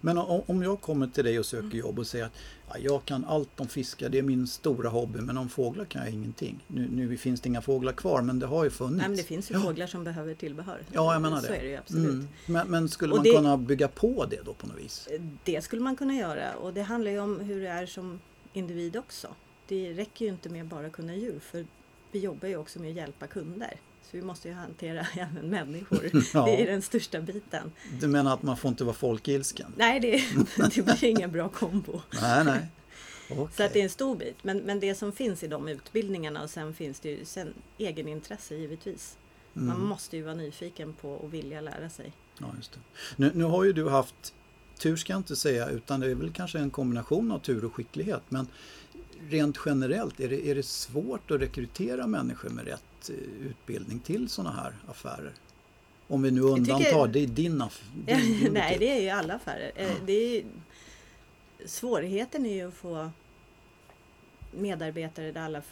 Men 0.00 0.18
om 0.18 0.62
jag 0.62 0.80
kommer 0.80 1.06
till 1.06 1.24
dig 1.24 1.38
och 1.38 1.46
söker 1.46 1.78
jobb 1.78 1.98
och 1.98 2.06
säger 2.06 2.24
att 2.24 2.32
ja, 2.68 2.74
jag 2.78 3.04
kan 3.04 3.24
allt 3.24 3.60
om 3.60 3.68
fiskar, 3.68 4.08
det 4.08 4.18
är 4.18 4.22
min 4.22 4.46
stora 4.46 4.88
hobby, 4.88 5.20
men 5.20 5.38
om 5.38 5.48
fåglar 5.48 5.84
kan 5.84 6.02
jag 6.04 6.10
ingenting. 6.14 6.64
Nu, 6.66 6.88
nu 6.92 7.16
finns 7.16 7.40
det 7.40 7.48
inga 7.48 7.62
fåglar 7.62 7.92
kvar, 7.92 8.22
men 8.22 8.38
det 8.38 8.46
har 8.46 8.64
ju 8.64 8.70
funnits. 8.70 8.98
Nej, 8.98 9.08
men 9.08 9.16
det 9.16 9.22
finns 9.22 9.50
ju 9.50 9.54
ja. 9.54 9.60
fåglar 9.60 9.86
som 9.86 10.04
behöver 10.04 10.34
tillbehör. 10.34 10.82
Ja, 10.92 11.12
jag 11.12 11.22
menar 11.22 11.40
det. 11.40 11.46
Så 11.46 11.52
är 11.52 11.62
det 11.62 11.68
ju 11.68 11.76
absolut. 11.76 12.08
Mm. 12.10 12.28
Men, 12.46 12.68
men 12.68 12.88
skulle 12.88 13.12
Och 13.12 13.16
man 13.18 13.24
det- 13.24 13.32
kunna 13.34 13.56
bygga 13.56 13.88
på 13.88 14.26
det 14.30 14.40
då 14.44 14.54
på 14.54 14.66
något 14.66 14.78
vis? 14.78 15.08
Det 15.44 15.62
skulle 15.64 15.82
man 15.82 15.96
kunna 15.96 16.14
göra 16.14 16.54
och 16.54 16.74
det 16.74 16.82
handlar 16.82 17.10
ju 17.10 17.18
om 17.20 17.40
hur 17.40 17.60
det 17.60 17.68
är 17.68 17.86
som 17.86 18.20
individ 18.52 18.96
också. 18.96 19.28
Det 19.68 19.92
räcker 19.92 20.24
ju 20.24 20.30
inte 20.30 20.48
med 20.48 20.66
bara 20.66 20.90
kunna 20.90 21.14
djur 21.16 21.40
för 21.40 21.66
vi 22.12 22.18
jobbar 22.18 22.48
ju 22.48 22.56
också 22.56 22.80
med 22.80 22.90
att 22.90 22.96
hjälpa 22.96 23.26
kunder. 23.26 23.76
Så 24.12 24.16
vi 24.18 24.22
måste 24.22 24.48
ju 24.48 24.54
hantera 24.54 25.06
även 25.16 25.50
människor. 25.50 26.10
Ja. 26.34 26.44
Det 26.44 26.62
är 26.62 26.66
den 26.66 26.82
största 26.82 27.20
biten. 27.20 27.72
Du 28.00 28.06
menar 28.06 28.34
att 28.34 28.42
man 28.42 28.56
får 28.56 28.68
inte 28.68 28.84
vara 28.84 28.94
folkilsken? 28.94 29.72
Nej, 29.76 30.00
det, 30.00 30.22
det 30.74 30.82
blir 30.82 31.04
ingen 31.04 31.32
bra 31.32 31.48
kombo. 31.48 32.00
Nej, 32.20 32.44
nej. 32.44 32.66
Okej. 33.30 33.48
Så 33.56 33.62
att 33.62 33.72
det 33.72 33.78
är 33.80 33.84
en 33.84 33.90
stor 33.90 34.16
bit. 34.16 34.36
Men, 34.44 34.58
men 34.58 34.80
det 34.80 34.94
som 34.94 35.12
finns 35.12 35.42
i 35.42 35.46
de 35.48 35.68
utbildningarna 35.68 36.42
och 36.42 36.50
sen 36.50 36.74
finns 36.74 37.00
det 37.00 37.08
ju 37.08 37.24
sen 37.24 37.54
egenintresse 37.78 38.54
givetvis. 38.54 39.16
Man 39.52 39.76
Mm. 39.76 39.86
måste 39.88 40.16
ju 40.16 40.22
vara 40.22 40.34
nyfiken 40.34 40.92
på 40.92 41.12
och 41.12 41.34
vilja 41.34 41.60
lära 41.60 41.90
sig. 41.90 42.12
Ja, 42.38 42.46
just 42.56 42.72
det. 42.72 42.78
Nu, 43.16 43.30
nu 43.34 43.44
har 43.44 43.64
ju 43.64 43.72
du 43.72 43.88
haft 43.88 44.34
tur 44.78 44.96
ska 44.96 45.12
jag 45.12 45.20
inte 45.20 45.36
säga 45.36 45.68
utan 45.68 46.00
det 46.00 46.10
är 46.10 46.14
väl 46.14 46.32
kanske 46.32 46.58
en 46.58 46.70
kombination 46.70 47.32
av 47.32 47.38
tur 47.38 47.64
och 47.64 47.74
skicklighet. 47.74 48.22
Men 48.28 48.46
rent 49.30 49.58
generellt, 49.66 50.20
är 50.20 50.28
det, 50.28 50.48
är 50.50 50.54
det 50.54 50.62
svårt 50.62 51.30
att 51.30 51.40
rekrytera 51.40 52.06
människor 52.06 52.48
med 52.48 52.64
rätt 52.66 53.10
eh, 53.10 53.46
utbildning 53.46 53.98
till 53.98 54.28
sådana 54.28 54.56
här 54.56 54.74
affärer? 54.88 55.32
Om 56.08 56.22
vi 56.22 56.30
nu 56.30 56.40
tycker- 56.40 56.52
undantar, 56.52 57.08
det 57.08 57.20
är 57.20 57.26
din, 57.26 57.62
aff- 57.62 57.82
din, 58.06 58.16
din 58.44 58.52
Nej, 58.52 58.76
det 58.78 58.90
är 58.98 59.00
ju 59.02 59.08
alla 59.08 59.34
affärer. 59.34 59.72
Eh, 59.74 59.90
Det 60.06 60.12
är 60.38 60.44
svårigheten 61.66 62.46
är 62.46 62.54
ju 62.54 62.68
att 62.68 62.74
få 62.74 63.10
medarbetare 64.52 65.32
där, 65.32 65.40
alla, 65.42 65.62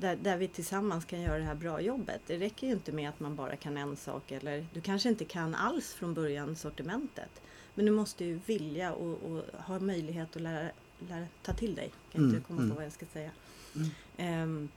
där, 0.00 0.16
där 0.22 0.36
vi 0.36 0.48
tillsammans 0.48 1.04
kan 1.04 1.20
göra 1.20 1.38
det 1.38 1.44
här 1.44 1.54
bra 1.54 1.80
jobbet. 1.80 2.20
Det 2.26 2.36
räcker 2.38 2.66
ju 2.66 2.72
inte 2.72 2.92
med 2.92 3.08
att 3.08 3.20
man 3.20 3.36
bara 3.36 3.56
kan 3.56 3.76
en 3.76 3.96
sak 3.96 4.32
eller 4.32 4.66
du 4.74 4.80
kanske 4.80 5.08
inte 5.08 5.24
kan 5.24 5.54
alls 5.54 5.92
från 5.94 6.14
början 6.14 6.56
sortimentet. 6.56 7.30
Men 7.74 7.86
du 7.86 7.92
måste 7.92 8.24
ju 8.24 8.40
vilja 8.46 8.92
och, 8.92 9.22
och 9.32 9.42
ha 9.64 9.80
möjlighet 9.80 10.36
att 10.36 10.42
lära, 10.42 10.70
lära 11.08 11.26
ta 11.42 11.52
till 11.52 11.74
dig. 11.74 11.90
Kan 12.12 12.20
Mm, 12.24 12.34
inte 12.36 12.46
komma 12.46 12.58
mm. 12.58 12.70
på 12.70 12.76
vad 12.76 12.84
jag 12.84 12.92
ska 12.92 13.06
säga. 13.12 13.30
Mm. 13.76 13.88
Ehm, 14.16 14.68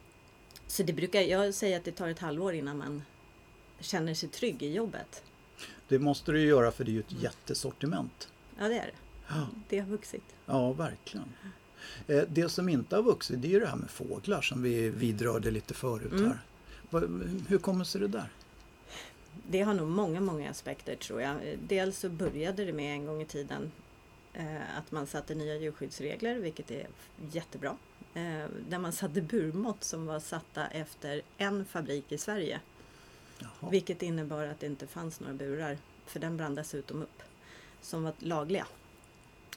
så 0.67 0.83
det 0.83 0.93
brukar, 0.93 1.21
jag 1.21 1.53
säger 1.53 1.77
att 1.77 1.83
det 1.85 1.91
tar 1.91 2.07
ett 2.09 2.19
halvår 2.19 2.53
innan 2.53 2.77
man 2.77 3.03
känner 3.79 4.13
sig 4.13 4.29
trygg 4.29 4.63
i 4.63 4.73
jobbet. 4.73 5.23
Det 5.87 5.99
måste 5.99 6.31
du 6.31 6.41
göra 6.45 6.71
för 6.71 6.83
det 6.83 6.91
är 6.91 6.93
ju 6.93 6.99
ett 6.99 7.11
jättesortiment. 7.21 8.29
Ja, 8.59 8.67
det 8.67 8.77
är 8.79 8.85
det. 8.85 8.91
Ja, 9.27 9.47
Det 9.69 9.79
har 9.79 9.87
vuxit. 9.87 10.23
ja 10.45 10.73
verkligen. 10.73 11.27
Eh, 12.07 12.23
Det 12.29 12.49
som 12.49 12.69
inte 12.69 12.95
har 12.95 13.03
vuxit 13.03 13.41
det 13.41 13.47
är 13.47 13.49
ju 13.49 13.59
det 13.59 13.67
här 13.67 13.75
med 13.75 13.89
fåglar 13.89 14.41
som 14.41 14.61
vi 14.63 14.89
vidrörde 14.89 15.51
lite 15.51 15.73
förut 15.73 16.11
Mm. 16.11 16.25
här. 16.25 16.39
Hur 17.47 17.57
kommer 17.57 17.83
sig 17.83 18.01
det 18.01 18.07
där? 18.07 18.29
Det 19.49 19.61
har 19.61 19.73
nog 19.73 19.87
många, 19.87 20.21
många 20.21 20.49
aspekter 20.49 20.95
tror 20.95 21.21
jag. 21.21 21.35
Dels 21.67 21.97
så 21.99 22.09
började 22.09 22.65
det 22.65 22.73
med 22.73 22.93
en 22.93 23.05
gång 23.05 23.21
i 23.21 23.25
tiden 23.25 23.71
att 24.77 24.91
man 24.91 25.07
satte 25.07 25.35
nya 25.35 25.55
djurskyddsregler, 25.55 26.35
vilket 26.35 26.71
är 26.71 26.88
jättebra. 27.31 27.77
Eh, 28.13 28.45
där 28.69 28.79
man 28.79 28.91
satte 28.91 29.21
burmått 29.21 29.83
som 29.83 30.05
var 30.05 30.19
satta 30.19 30.67
efter 30.67 31.21
en 31.38 31.65
fabrik 31.65 32.11
i 32.11 32.17
Sverige. 32.17 32.59
Jaha. 33.39 33.69
Vilket 33.71 34.01
innebar 34.01 34.43
att 34.43 34.59
det 34.59 34.65
inte 34.65 34.88
fanns 34.88 35.19
några 35.19 35.33
burar, 35.33 35.77
för 36.05 36.19
den 36.19 36.38
brann 36.38 36.55
dessutom 36.55 37.01
upp, 37.01 37.23
som 37.81 38.03
var 38.03 38.13
lagliga. 38.19 38.67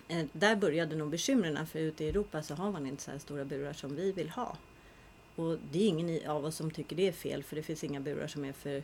Eh, 0.09 0.27
där 0.33 0.57
började 0.57 0.97
nog 0.97 1.11
bekymren, 1.11 1.67
för 1.67 1.79
ute 1.79 2.05
i 2.05 2.09
Europa 2.09 2.43
så 2.43 2.55
har 2.55 2.73
man 2.73 2.87
inte 2.87 3.03
så 3.03 3.11
här 3.11 3.19
stora 3.19 3.45
burar 3.45 3.73
som 3.73 3.97
vi 3.97 4.13
vill 4.13 4.31
ha. 4.31 4.57
Och 5.37 5.59
det 5.73 5.79
är 5.79 5.89
ingen 5.89 6.31
av 6.31 6.45
oss 6.45 6.57
som 6.57 6.71
tycker 6.71 6.97
det 6.97 7.09
är 7.09 7.13
fel, 7.13 7.43
för 7.43 7.57
det 7.57 7.63
finns 7.63 7.85
inga 7.85 8.01
burar 8.01 8.27
som 8.27 8.45
är 8.45 8.53
för 8.53 8.83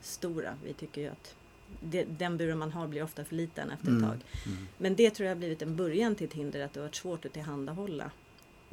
stora. 0.00 0.56
Vi 0.64 0.72
tycker 0.72 1.00
ju 1.00 1.08
att 1.08 1.36
det, 1.80 2.04
den 2.04 2.36
buren 2.36 2.58
man 2.58 2.72
har 2.72 2.86
blir 2.88 3.02
ofta 3.02 3.24
för 3.24 3.34
liten 3.36 3.70
efter 3.70 3.84
ett 3.86 3.88
Mm, 3.88 4.02
tag. 4.10 4.18
mm. 4.46 4.66
Men 4.78 4.96
det 4.96 5.10
tror 5.10 5.26
jag 5.26 5.34
har 5.34 5.38
blivit 5.38 5.62
en 5.62 5.76
början 5.76 6.14
till 6.14 6.26
ett 6.26 6.32
hinder, 6.32 6.60
att 6.64 6.72
det 6.72 6.80
har 6.80 6.86
varit 6.86 6.94
svårt 6.94 7.24
att 7.24 7.32
tillhandahålla 7.32 8.10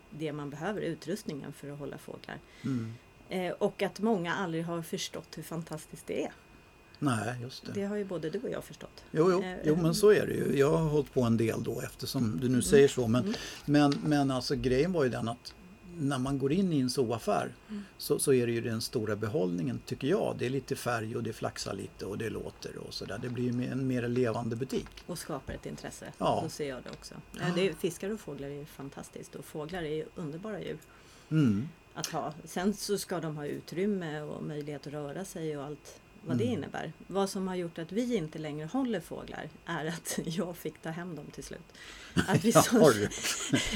det 0.09 0.33
man 0.33 0.49
behöver, 0.49 0.81
utrustningen 0.81 1.53
för 1.53 1.69
att 1.71 1.79
hålla 1.79 1.97
fåglar. 1.97 2.37
Mm. 2.65 2.93
Eh, 3.29 3.51
och 3.51 3.81
att 3.81 3.99
många 3.99 4.33
aldrig 4.35 4.65
har 4.65 4.81
förstått 4.81 5.37
hur 5.37 5.43
fantastiskt 5.43 6.07
det 6.07 6.23
är. 6.23 6.31
Nej, 6.99 7.41
just 7.41 7.65
det. 7.65 7.71
Det 7.71 7.83
har 7.85 7.95
ju 7.95 8.05
både 8.05 8.29
du 8.29 8.39
och 8.39 8.49
jag 8.49 8.63
förstått. 8.63 9.03
Jo, 9.11 9.31
jo, 9.31 9.43
Eh, 9.43 9.55
jo, 9.65 9.75
men 9.75 9.95
så 9.95 10.09
är 10.11 10.27
det 10.27 10.33
ju. 10.33 10.57
Jag 10.59 10.77
har 10.77 10.89
hållit 10.89 11.13
på 11.13 11.21
en 11.21 11.37
del 11.37 11.63
då 11.63 11.81
eftersom 11.81 12.39
du 12.39 12.49
nu 12.49 12.61
säger 12.61 12.87
så. 12.87 13.07
Men, 13.07 13.21
Mm. 13.23 13.35
men, 13.65 13.93
men 14.03 14.31
alltså 14.31 14.55
grejen 14.55 14.91
var 14.93 15.03
ju 15.03 15.09
den 15.09 15.27
att 15.27 15.53
när 15.99 16.17
man 16.19 16.37
går 16.37 16.51
in 16.51 16.73
i 16.73 16.79
en 16.79 16.89
zooaffär 16.89 17.53
Mm. 17.69 17.83
så, 17.97 18.19
så 18.19 18.33
är 18.33 18.47
det 18.47 18.53
ju 18.53 18.61
den 18.61 18.81
stora 18.81 19.15
behållningen 19.15 19.79
tycker 19.85 20.07
jag. 20.07 20.35
Det 20.39 20.45
är 20.45 20.49
lite 20.49 20.75
färg 20.75 21.15
och 21.15 21.23
det 21.23 21.33
flaxar 21.33 21.73
lite 21.73 22.05
och 22.05 22.17
det 22.17 22.29
låter 22.29 22.77
och 22.77 22.93
sådär. 22.93 23.19
Det 23.21 23.29
blir 23.29 23.43
ju 23.43 23.65
en 23.71 23.87
mer 23.87 24.07
levande 24.07 24.55
butik. 24.55 24.87
Och 25.05 25.19
skapar 25.19 25.53
ett 25.53 25.65
intresse. 25.65 26.05
Ja. 26.17 26.39
Så 26.43 26.49
ser 26.49 26.69
jag 26.69 26.83
det 26.83 26.89
också. 26.89 27.15
Ja. 27.39 27.45
Det 27.55 27.67
är, 27.69 27.73
fiskar 27.73 28.09
och 28.09 28.19
fåglar 28.19 28.47
är 28.47 28.51
ju 28.59 28.65
fantastiskt 28.65 29.35
och 29.35 29.45
fåglar 29.45 29.83
är 29.83 29.95
ju 29.95 30.05
underbara 30.15 30.61
djur 30.61 30.77
Mm. 31.31 31.69
att 31.93 32.07
ha. 32.07 32.33
Sen 32.45 32.73
så 32.73 32.97
ska 32.97 33.19
de 33.19 33.37
ha 33.37 33.45
utrymme 33.45 34.21
och 34.21 34.43
möjlighet 34.43 34.87
att 34.87 34.93
röra 34.93 35.25
sig 35.25 35.57
och 35.57 35.63
allt 35.63 35.99
vad 36.25 36.37
det 36.37 36.43
Mm. 36.43 36.57
innebär. 36.57 36.93
Vad 37.07 37.29
som 37.29 37.47
har 37.47 37.55
gjort 37.55 37.79
att 37.79 37.91
vi 37.91 38.15
inte 38.15 38.39
längre 38.39 38.65
håller 38.73 38.99
fåglar 38.99 39.49
är 39.65 39.85
att 39.85 40.19
jag 40.25 40.57
fick 40.57 40.81
ta 40.81 40.89
hem 40.89 41.15
dem 41.15 41.25
till 41.33 41.43
slut. 41.43 41.73
Att 42.27 42.45
vi, 42.45 42.51
sålde, 42.53 43.09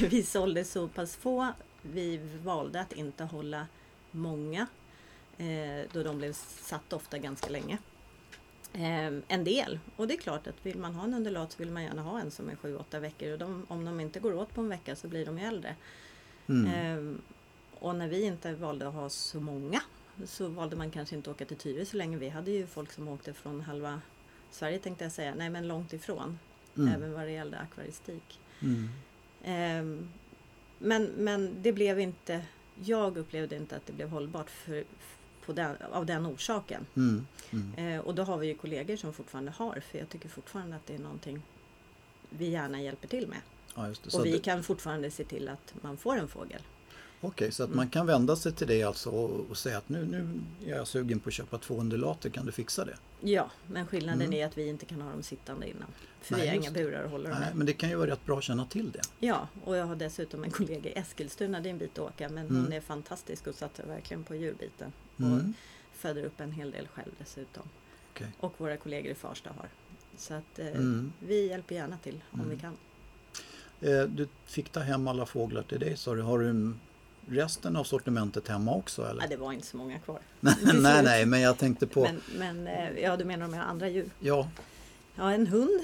vi 0.10 0.22
sålde 0.22 0.64
så 0.64 0.88
pass 0.88 1.16
få. 1.16 1.48
Vi 1.82 2.20
valde 2.42 2.80
att 2.80 2.92
inte 2.92 3.24
hålla 3.24 3.66
många 4.10 4.66
eh, 5.38 5.90
då 5.92 6.02
de 6.02 6.18
blev 6.18 6.32
satt 6.32 6.92
ofta 6.92 7.18
ganska 7.18 7.50
länge. 7.50 7.78
Eh, 8.72 9.12
en 9.28 9.44
del. 9.44 9.78
Och 9.96 10.06
det 10.08 10.14
är 10.14 10.18
klart 10.18 10.46
att 10.46 10.66
vill 10.66 10.78
man 10.78 10.94
ha 10.94 11.04
en 11.04 11.14
undulat 11.14 11.52
så 11.52 11.58
vill 11.58 11.70
man 11.70 11.82
gärna 11.82 12.02
ha 12.02 12.20
en 12.20 12.30
som 12.30 12.48
är 12.48 12.54
7-8 12.54 13.00
veckor. 13.00 13.32
Och 13.32 13.38
de, 13.38 13.66
om 13.68 13.84
de 13.84 14.00
inte 14.00 14.20
går 14.20 14.34
åt 14.34 14.54
på 14.54 14.60
en 14.60 14.68
vecka 14.68 14.96
så 14.96 15.08
blir 15.08 15.26
de 15.26 15.38
ju 15.38 15.44
äldre. 15.44 15.76
Mm. 16.46 16.72
Ehm, 16.74 17.20
och 17.78 17.94
när 17.96 18.08
vi 18.08 18.22
inte 18.22 18.54
valde 18.54 18.88
att 18.88 18.94
ha 18.94 19.08
så 19.08 19.40
många 19.40 19.80
så 20.24 20.48
valde 20.48 20.76
man 20.76 20.90
kanske 20.90 21.16
inte 21.16 21.30
åka 21.30 21.44
till 21.44 21.56
Tyresö 21.56 21.90
så 21.90 21.96
länge. 21.96 22.16
Vi 22.16 22.28
hade 22.28 22.50
ju 22.50 22.66
folk 22.66 22.92
som 22.92 23.08
åkte 23.08 23.32
från 23.34 23.60
halva 23.60 24.00
Sverige 24.50 24.78
tänkte 24.78 25.04
jag 25.04 25.12
säga. 25.12 25.34
Nej 25.34 25.50
men 25.50 25.68
långt 25.68 25.92
ifrån. 25.92 26.38
Mm. 26.76 26.94
Även 26.94 27.12
vad 27.12 27.22
det 27.22 27.30
gällde 27.30 27.58
akvaristik. 27.58 28.40
Mm. 29.44 30.08
Men, 30.82 31.04
men 31.04 31.56
det 31.62 31.72
blev 31.72 32.00
inte, 32.00 32.42
jag 32.84 33.16
upplevde 33.16 33.56
inte 33.56 33.76
att 33.76 33.86
det 33.86 33.92
blev 33.92 34.08
hållbart 34.08 34.50
för, 34.50 34.84
på 35.46 35.52
den, 35.52 35.76
av 35.92 36.06
den 36.06 36.26
orsaken. 36.26 36.86
Mm. 36.96 37.26
Mm. 37.50 37.74
Eh, 37.94 38.00
och 38.00 38.14
då 38.14 38.22
har 38.22 38.38
vi 38.38 38.46
ju 38.46 38.54
kollegor 38.54 38.96
som 38.96 39.12
fortfarande 39.12 39.50
har, 39.50 39.80
för 39.90 39.98
jag 39.98 40.08
tycker 40.08 40.28
fortfarande 40.28 40.76
att 40.76 40.86
det 40.86 40.94
är 40.94 40.98
någonting 40.98 41.42
vi 42.30 42.48
gärna 42.48 42.82
hjälper 42.82 43.08
till 43.08 43.26
med. 43.28 43.38
Ja, 43.74 43.88
Och 44.18 44.26
vi 44.26 44.32
det- 44.32 44.38
kan 44.38 44.62
fortfarande 44.62 45.10
se 45.10 45.24
till 45.24 45.48
att 45.48 45.74
man 45.80 45.96
får 45.96 46.16
en 46.16 46.28
fågel. 46.28 46.62
Okej, 47.24 47.52
så 47.52 47.62
att 47.62 47.68
Mm. 47.68 47.76
man 47.76 47.88
kan 47.88 48.06
vända 48.06 48.36
sig 48.36 48.52
till 48.52 48.66
dig 48.66 48.82
alltså 48.82 49.10
och, 49.10 49.50
och 49.50 49.56
säga 49.56 49.78
att 49.78 49.88
nu, 49.88 50.04
nu 50.04 50.40
är 50.70 50.76
jag 50.76 50.86
sugen 50.88 51.20
på 51.20 51.28
att 51.28 51.34
köpa 51.34 51.58
två 51.58 51.80
undulater, 51.80 52.30
kan 52.30 52.46
du 52.46 52.52
fixa 52.52 52.84
det? 52.84 52.96
Ja, 53.20 53.50
men 53.66 53.86
skillnaden 53.86 54.20
Mm. 54.22 54.32
är 54.40 54.46
att 54.46 54.58
vi 54.58 54.68
inte 54.68 54.86
kan 54.86 55.00
ha 55.00 55.10
dem 55.10 55.22
sittande 55.22 55.68
innan. 55.68 55.88
För 56.20 56.32
Nej, 56.34 56.42
vi 56.42 56.48
har 56.48 56.54
inga 56.56 56.70
burar 56.70 57.04
att 57.04 57.10
hålla 57.10 57.28
dem 57.30 57.38
Nej, 57.40 57.50
men 57.54 57.66
det 57.66 57.72
kan 57.72 57.88
ju 57.90 57.96
vara 57.96 58.10
rätt 58.10 58.24
bra 58.26 58.38
att 58.38 58.44
känna 58.44 58.66
till 58.66 58.90
det. 58.90 59.00
Ja, 59.18 59.48
och 59.64 59.76
jag 59.76 59.86
har 59.86 59.96
dessutom 59.96 60.44
en 60.44 60.50
kollega 60.50 60.90
i 60.90 60.92
Eskilstuna, 60.98 61.60
det 61.60 61.68
är 61.68 61.70
en 61.70 61.78
bit 61.78 61.92
att 61.92 61.98
åka, 61.98 62.28
men 62.28 62.46
Mm. 62.46 62.62
hon 62.62 62.72
är 62.72 62.80
fantastisk 62.80 63.46
och 63.46 63.54
satsar 63.54 63.84
verkligen 63.86 64.24
på 64.24 64.34
djurbiten. 64.34 64.92
Mm. 65.18 65.32
Och 65.32 65.40
föder 65.98 66.24
upp 66.24 66.40
en 66.40 66.52
hel 66.52 66.70
del 66.70 66.88
själv 66.88 67.10
dessutom. 67.18 67.62
Okej. 68.12 68.26
Och 68.40 68.54
våra 68.58 68.76
kollegor 68.76 69.10
i 69.12 69.14
Farsta 69.14 69.50
har. 69.56 69.68
Så 70.16 70.34
att 70.34 70.58
eh, 70.58 70.66
Mm. 70.66 71.12
vi 71.18 71.46
hjälper 71.48 71.74
gärna 71.74 71.98
till 71.98 72.22
om 72.30 72.40
Mm. 72.40 72.50
vi 72.50 72.56
kan. 72.60 72.76
Eh, 73.80 74.02
Du 74.08 74.28
fick 74.46 74.68
ta 74.68 74.80
hem 74.80 75.08
alla 75.08 75.26
fåglar 75.26 75.62
till 75.62 75.80
dig, 75.80 75.96
sa 75.96 76.14
du. 76.14 76.22
Har 76.22 76.38
du 76.38 76.74
resten 77.26 77.76
av 77.76 77.84
sortimentet 77.84 78.48
hemma 78.48 78.74
också? 78.74 79.06
Eller? 79.06 79.22
Ja, 79.22 79.28
det 79.28 79.36
var 79.36 79.52
inte 79.52 79.66
så 79.66 79.76
många 79.76 79.98
kvar. 79.98 80.18
nej, 80.74 81.02
nej, 81.02 81.26
men 81.26 81.40
jag 81.40 81.58
tänkte 81.58 81.86
på... 81.86 82.02
Men, 82.02 82.20
men 82.38 82.66
eh, 82.66 82.98
ja, 83.02 83.16
du 83.16 83.24
menar 83.24 83.46
de 83.48 83.54
här 83.54 83.64
andra 83.64 83.88
djur? 83.88 84.10
Ja. 84.20 84.48
Ja, 85.14 85.32
en 85.32 85.46
hund, 85.46 85.80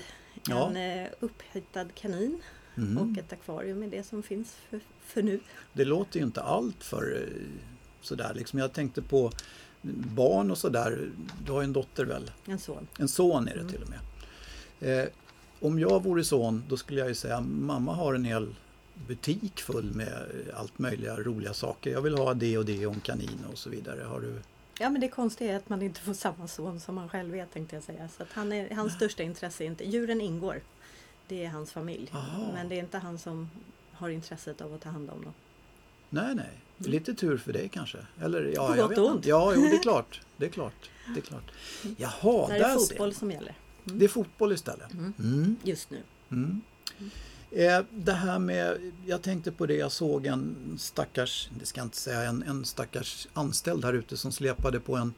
Ja. 0.49 0.71
en 0.71 0.76
eh, 1.04 1.09
upphittad 1.21 1.88
kanin 1.95 2.40
Mm. 2.76 2.99
och 2.99 3.18
ett 3.18 3.33
akvarium 3.33 3.83
är 3.83 3.87
det 3.88 4.02
som 4.07 4.23
finns 4.23 4.57
för, 4.71 4.80
för 5.04 5.23
nu. 5.23 5.40
Det 5.73 5.85
låter 5.85 6.18
ju 6.18 6.25
inte 6.25 6.42
allt 6.42 6.85
för 6.85 7.16
eh, 7.23 7.42
sådär 8.00 8.33
liksom. 8.35 8.59
Jag 8.59 8.73
tänkte 8.73 9.02
på 9.02 9.33
barn 10.14 10.50
och 10.50 10.59
sådär. 10.59 11.11
Du 11.47 11.52
har 11.52 11.61
ju 11.61 11.64
en 11.64 11.73
dotter 11.73 12.04
väl? 12.04 12.30
En 12.47 12.59
son. 12.59 12.87
En 12.99 13.09
son 13.09 13.49
är 13.49 13.54
det 13.54 13.61
Mm. 13.61 13.73
till 13.73 13.83
och 13.83 13.88
med. 13.90 13.99
Eh, 15.02 15.09
om 15.61 15.78
jag 15.78 16.02
vore 16.02 16.25
son 16.25 16.64
då 16.68 16.76
skulle 16.76 17.00
jag 17.00 17.09
ju 17.09 17.14
säga 17.14 17.40
mamma 17.40 17.95
har 17.95 18.14
en 18.14 18.25
hel 18.25 18.54
butik 19.07 19.61
full 19.61 19.95
med 19.95 20.23
allt 20.55 20.78
möjliga 20.78 21.17
roliga 21.17 21.55
saker. 21.55 21.90
Jag 21.90 22.02
vill 22.02 22.19
ha 22.19 22.35
det 22.35 22.59
och 22.59 22.64
det 22.64 22.83
en 22.83 23.00
kanin 23.00 23.45
och 23.52 23.59
så 23.59 23.71
vidare. 23.71 24.02
Har 24.02 24.21
du? 24.21 24.40
Ja 24.81 24.90
men 24.90 25.00
det 25.00 25.09
konstiga 25.09 25.52
är 25.52 25.57
att 25.57 25.69
man 25.69 25.83
inte 25.83 26.00
får 26.00 26.14
samma 26.14 26.49
son 26.49 26.81
som 26.81 26.95
man 26.95 27.09
själv 27.09 27.35
är 27.35 27.47
tänkte 27.47 27.76
jag 27.76 27.83
säga. 27.83 28.09
Så 28.09 28.25
han 28.33 28.52
är, 28.52 28.75
hans 28.75 28.93
största 28.93 29.23
intresse 29.23 29.64
är 29.64 29.67
inte, 29.67 29.88
djuren 29.88 30.21
ingår. 30.21 30.61
Det 31.28 31.45
är 31.45 31.49
hans 31.49 31.73
familj. 31.73 32.11
Aha. 32.12 32.50
Men 32.55 32.69
det 32.69 32.75
är 32.75 32.78
inte 32.78 32.99
han 32.99 33.19
som 33.19 33.50
har 33.93 34.09
intresset 34.09 34.61
av 34.61 34.75
att 34.75 34.81
ta 34.81 34.88
hand 34.88 35.11
om 35.11 35.23
dem. 35.23 35.33
Nej, 36.11 36.35
nej. 36.35 36.50
Lite 36.78 37.14
tur 37.14 37.37
för 37.37 37.52
dig 37.52 37.69
kanske. 37.69 37.99
Eller, 38.21 38.52
ja, 38.55 38.69
På 38.69 38.76
jag 38.76 38.88
gott 38.88 38.99
och 38.99 39.11
ont. 39.11 39.26
Ja, 39.26 39.52
jo, 39.57 39.61
det 39.62 39.76
är 39.76 39.83
klart. 39.83 40.21
Det 40.37 40.47
är 40.47 40.50
klart. 40.50 40.90
Det 41.14 41.21
är 41.21 41.25
klart. 41.25 41.50
Jaha, 41.97 42.49
Där 42.49 42.59
där 42.59 42.75
är 42.75 42.78
ser 42.78 42.88
fotboll 42.88 43.14
som 43.14 43.31
gäller. 43.31 43.55
Det 43.85 44.05
är 44.05 44.09
fotboll 44.09 44.52
istället. 44.52 44.93
Mm. 44.93 45.12
Mm. 45.19 45.57
Just 45.62 45.90
nu. 45.90 46.02
Eh, 47.50 47.81
det 47.90 48.12
här 48.12 48.38
med, 48.38 48.93
jag 49.07 49.23
tänkte 49.23 49.52
på 49.52 49.67
det, 49.67 49.75
jag 49.75 49.93
såg 49.93 50.26
en 50.26 50.76
stackars, 50.78 51.49
det 51.59 51.67
ska 51.67 51.81
jag 51.81 51.87
inte 51.87 51.97
säga, 51.97 52.23
en, 52.23 52.43
en 52.43 52.64
stackars 52.64 53.28
anställd 53.33 53.85
här 53.85 53.93
ute 53.93 54.17
som 54.17 54.33
släpade 54.33 54.81
på 54.81 54.97
en, 54.97 55.14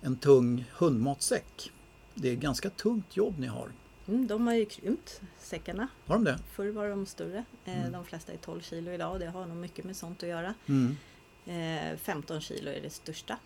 en 0.00 0.16
tung 0.16 0.64
hundmatsäck. 0.72 1.72
Det 2.14 2.28
är 2.28 2.32
ett 2.32 2.38
ganska 2.40 2.70
tungt 2.70 3.16
jobb 3.16 3.38
ni 3.38 3.46
har. 3.46 3.68
Mm, 4.08 4.26
de 4.26 4.46
har 4.46 4.54
ju 4.54 4.64
krympt 4.64 5.20
säckarna. 5.38 5.88
Har 6.06 6.14
de 6.14 6.24
det? 6.24 6.38
Förr 6.52 6.68
var 6.70 6.88
de 6.88 7.06
större. 7.06 7.44
Eh, 7.64 7.78
Mm. 7.80 7.92
De 7.92 8.04
flesta 8.04 8.32
är 8.32 8.36
12 8.36 8.60
kilo 8.60 8.90
idag 8.90 9.12
och 9.12 9.18
det 9.18 9.26
har 9.30 9.46
nog 9.46 9.56
mycket 9.56 9.84
med 9.84 9.96
sånt 9.96 10.22
att 10.22 10.28
göra. 10.28 10.54
Mm. 10.66 10.96
Eh, 11.92 11.98
15 11.98 12.40
kilo 12.40 12.70
är 12.70 12.80
det 12.80 12.90
största. 12.90 13.38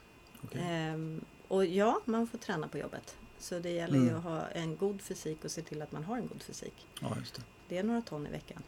Okej. 0.45 0.61
Ehm, 0.65 1.21
och 1.49 1.67
ja, 1.67 2.01
man 2.05 2.27
får 2.27 2.39
träna 2.39 2.69
på 2.69 2.79
jobbet. 2.79 3.17
Så 3.39 3.59
det 3.59 3.71
gäller 3.71 3.95
ju 3.99 4.03
Mm. 4.03 4.17
att 4.17 4.23
ha 4.23 4.47
en 4.49 4.77
god 4.77 5.01
fysik 5.03 5.45
och 5.45 5.51
se 5.51 5.63
till 5.63 5.83
att 5.83 5.93
man 5.93 6.05
har 6.05 6.17
en 6.17 6.27
god 6.27 6.43
fysik. 6.43 6.87
Ja, 7.01 7.17
just 7.21 7.35
det. 7.35 7.43
Det 7.69 7.79
är 7.79 7.83
några 7.83 8.03
ton 8.03 8.27
i 8.27 8.31
veckan. 8.31 8.63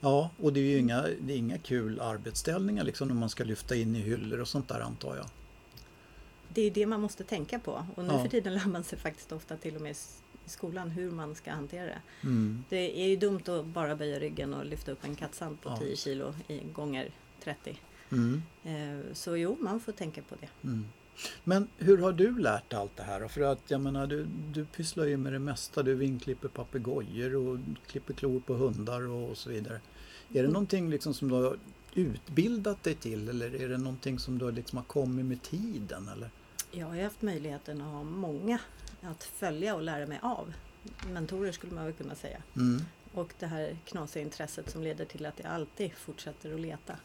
Ja, 0.00 0.30
och 0.40 0.52
det 0.52 0.60
är 0.60 0.64
ju 0.64 0.78
inga, 0.78 1.02
det 1.02 1.32
är 1.32 1.36
inga 1.36 1.58
kul 1.58 2.00
arbetsställningar 2.00 2.84
liksom 2.84 3.08
när 3.08 3.14
man 3.14 3.28
ska 3.28 3.44
lyfta 3.44 3.76
in 3.76 3.96
i 3.96 3.98
hyllor 4.00 4.40
och 4.40 4.48
sånt 4.48 4.68
där 4.68 4.80
antar 4.80 5.16
jag. 5.16 5.26
Det 6.48 6.62
är 6.62 6.70
det 6.70 6.86
man 6.86 7.00
måste 7.00 7.24
tänka 7.24 7.58
på. 7.58 7.86
Och 7.94 8.04
nu 8.04 8.12
Ja. 8.12 8.22
för 8.22 8.28
tiden 8.28 8.54
lär 8.54 8.66
man 8.66 8.84
sig 8.84 8.98
faktiskt 8.98 9.32
ofta 9.32 9.56
till 9.56 9.76
och 9.76 9.82
med 9.82 9.92
i 9.92 9.94
skolan 10.46 10.90
hur 10.90 11.10
man 11.10 11.34
ska 11.34 11.52
hantera 11.52 11.86
det. 11.86 12.02
Mm. 12.22 12.64
Det 12.68 13.00
är 13.02 13.06
ju 13.08 13.16
dumt 13.16 13.42
att 13.48 13.66
bara 13.66 13.96
böja 13.96 14.20
ryggen 14.20 14.54
och 14.54 14.64
lyfta 14.66 14.92
upp 14.92 15.04
en 15.04 15.16
kattsand 15.16 15.60
på 15.60 15.68
Ja. 15.68 15.76
10 15.76 15.96
kilo 15.96 16.34
i 16.48 16.58
gånger 16.72 17.10
30. 17.44 17.78
Mm. 18.12 18.42
Eh, 18.64 19.00
Så 19.14 19.36
jo, 19.36 19.56
man 19.60 19.80
får 19.80 19.92
tänka 19.92 20.22
på 20.22 20.34
det. 20.40 20.48
Mm. 20.68 20.86
Men 21.44 21.68
hur 21.78 21.98
har 21.98 22.12
du 22.12 22.38
lärt 22.38 22.70
dig 22.70 22.78
allt 22.78 22.96
det 22.96 23.02
här? 23.02 23.28
För 23.28 23.40
att 23.40 23.70
jag 23.70 23.80
menar, 23.80 24.06
du, 24.06 24.26
du 24.52 24.64
pysslar 24.64 25.04
ju 25.04 25.16
med 25.16 25.32
det 25.32 25.38
mesta. 25.38 25.82
Du 25.82 25.94
vinklipper 25.94 26.48
papegojor 26.48 27.36
och 27.36 27.58
klipper 27.86 28.14
klor 28.14 28.40
på 28.40 28.54
hundar 28.54 29.08
och 29.08 29.36
så 29.36 29.50
vidare. 29.50 29.80
Är 30.32 30.42
det 30.42 30.48
någonting 30.48 30.90
liksom 30.90 31.14
som 31.14 31.28
du 31.28 31.34
har 31.34 31.58
utbildat 31.94 32.82
dig 32.82 32.94
till 32.94 33.28
eller 33.28 33.54
är 33.62 33.68
det 33.68 33.78
någonting 33.78 34.18
som 34.18 34.38
du 34.38 34.50
liksom 34.50 34.76
har 34.76 34.84
kommit 34.84 35.26
med 35.26 35.42
tiden? 35.42 36.08
Eller? 36.08 36.30
Jag 36.70 36.86
har 36.86 36.96
ju 36.96 37.02
haft 37.02 37.22
möjligheten 37.22 37.80
att 37.80 37.92
ha 37.92 38.02
många 38.02 38.58
att 39.02 39.24
följa 39.24 39.74
och 39.74 39.82
lära 39.82 40.06
mig 40.06 40.18
av. 40.22 40.52
Mentorer 41.12 41.52
skulle 41.52 41.74
man 41.74 41.84
väl 41.84 41.92
kunna 41.92 42.14
säga. 42.14 42.42
Mm. 42.56 42.82
Och 43.14 43.34
det 43.38 43.46
här 43.46 43.76
knasiga 43.84 44.22
intresset 44.22 44.70
som 44.70 44.82
leder 44.82 45.04
till 45.04 45.26
att 45.26 45.38
jag 45.38 45.52
alltid 45.52 45.92
fortsätter 45.92 46.54
att 46.54 46.60
leta. 46.60 46.96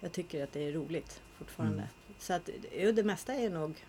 Jag 0.00 0.12
tycker 0.12 0.44
att 0.44 0.52
det 0.52 0.68
är 0.68 0.72
roligt 0.72 1.20
fortfarande. 1.38 1.74
Mm. 1.74 1.88
Så 2.18 2.32
att 2.32 2.48
jo, 2.78 2.92
det 2.92 3.02
mesta 3.04 3.34
är 3.34 3.50
nog 3.50 3.84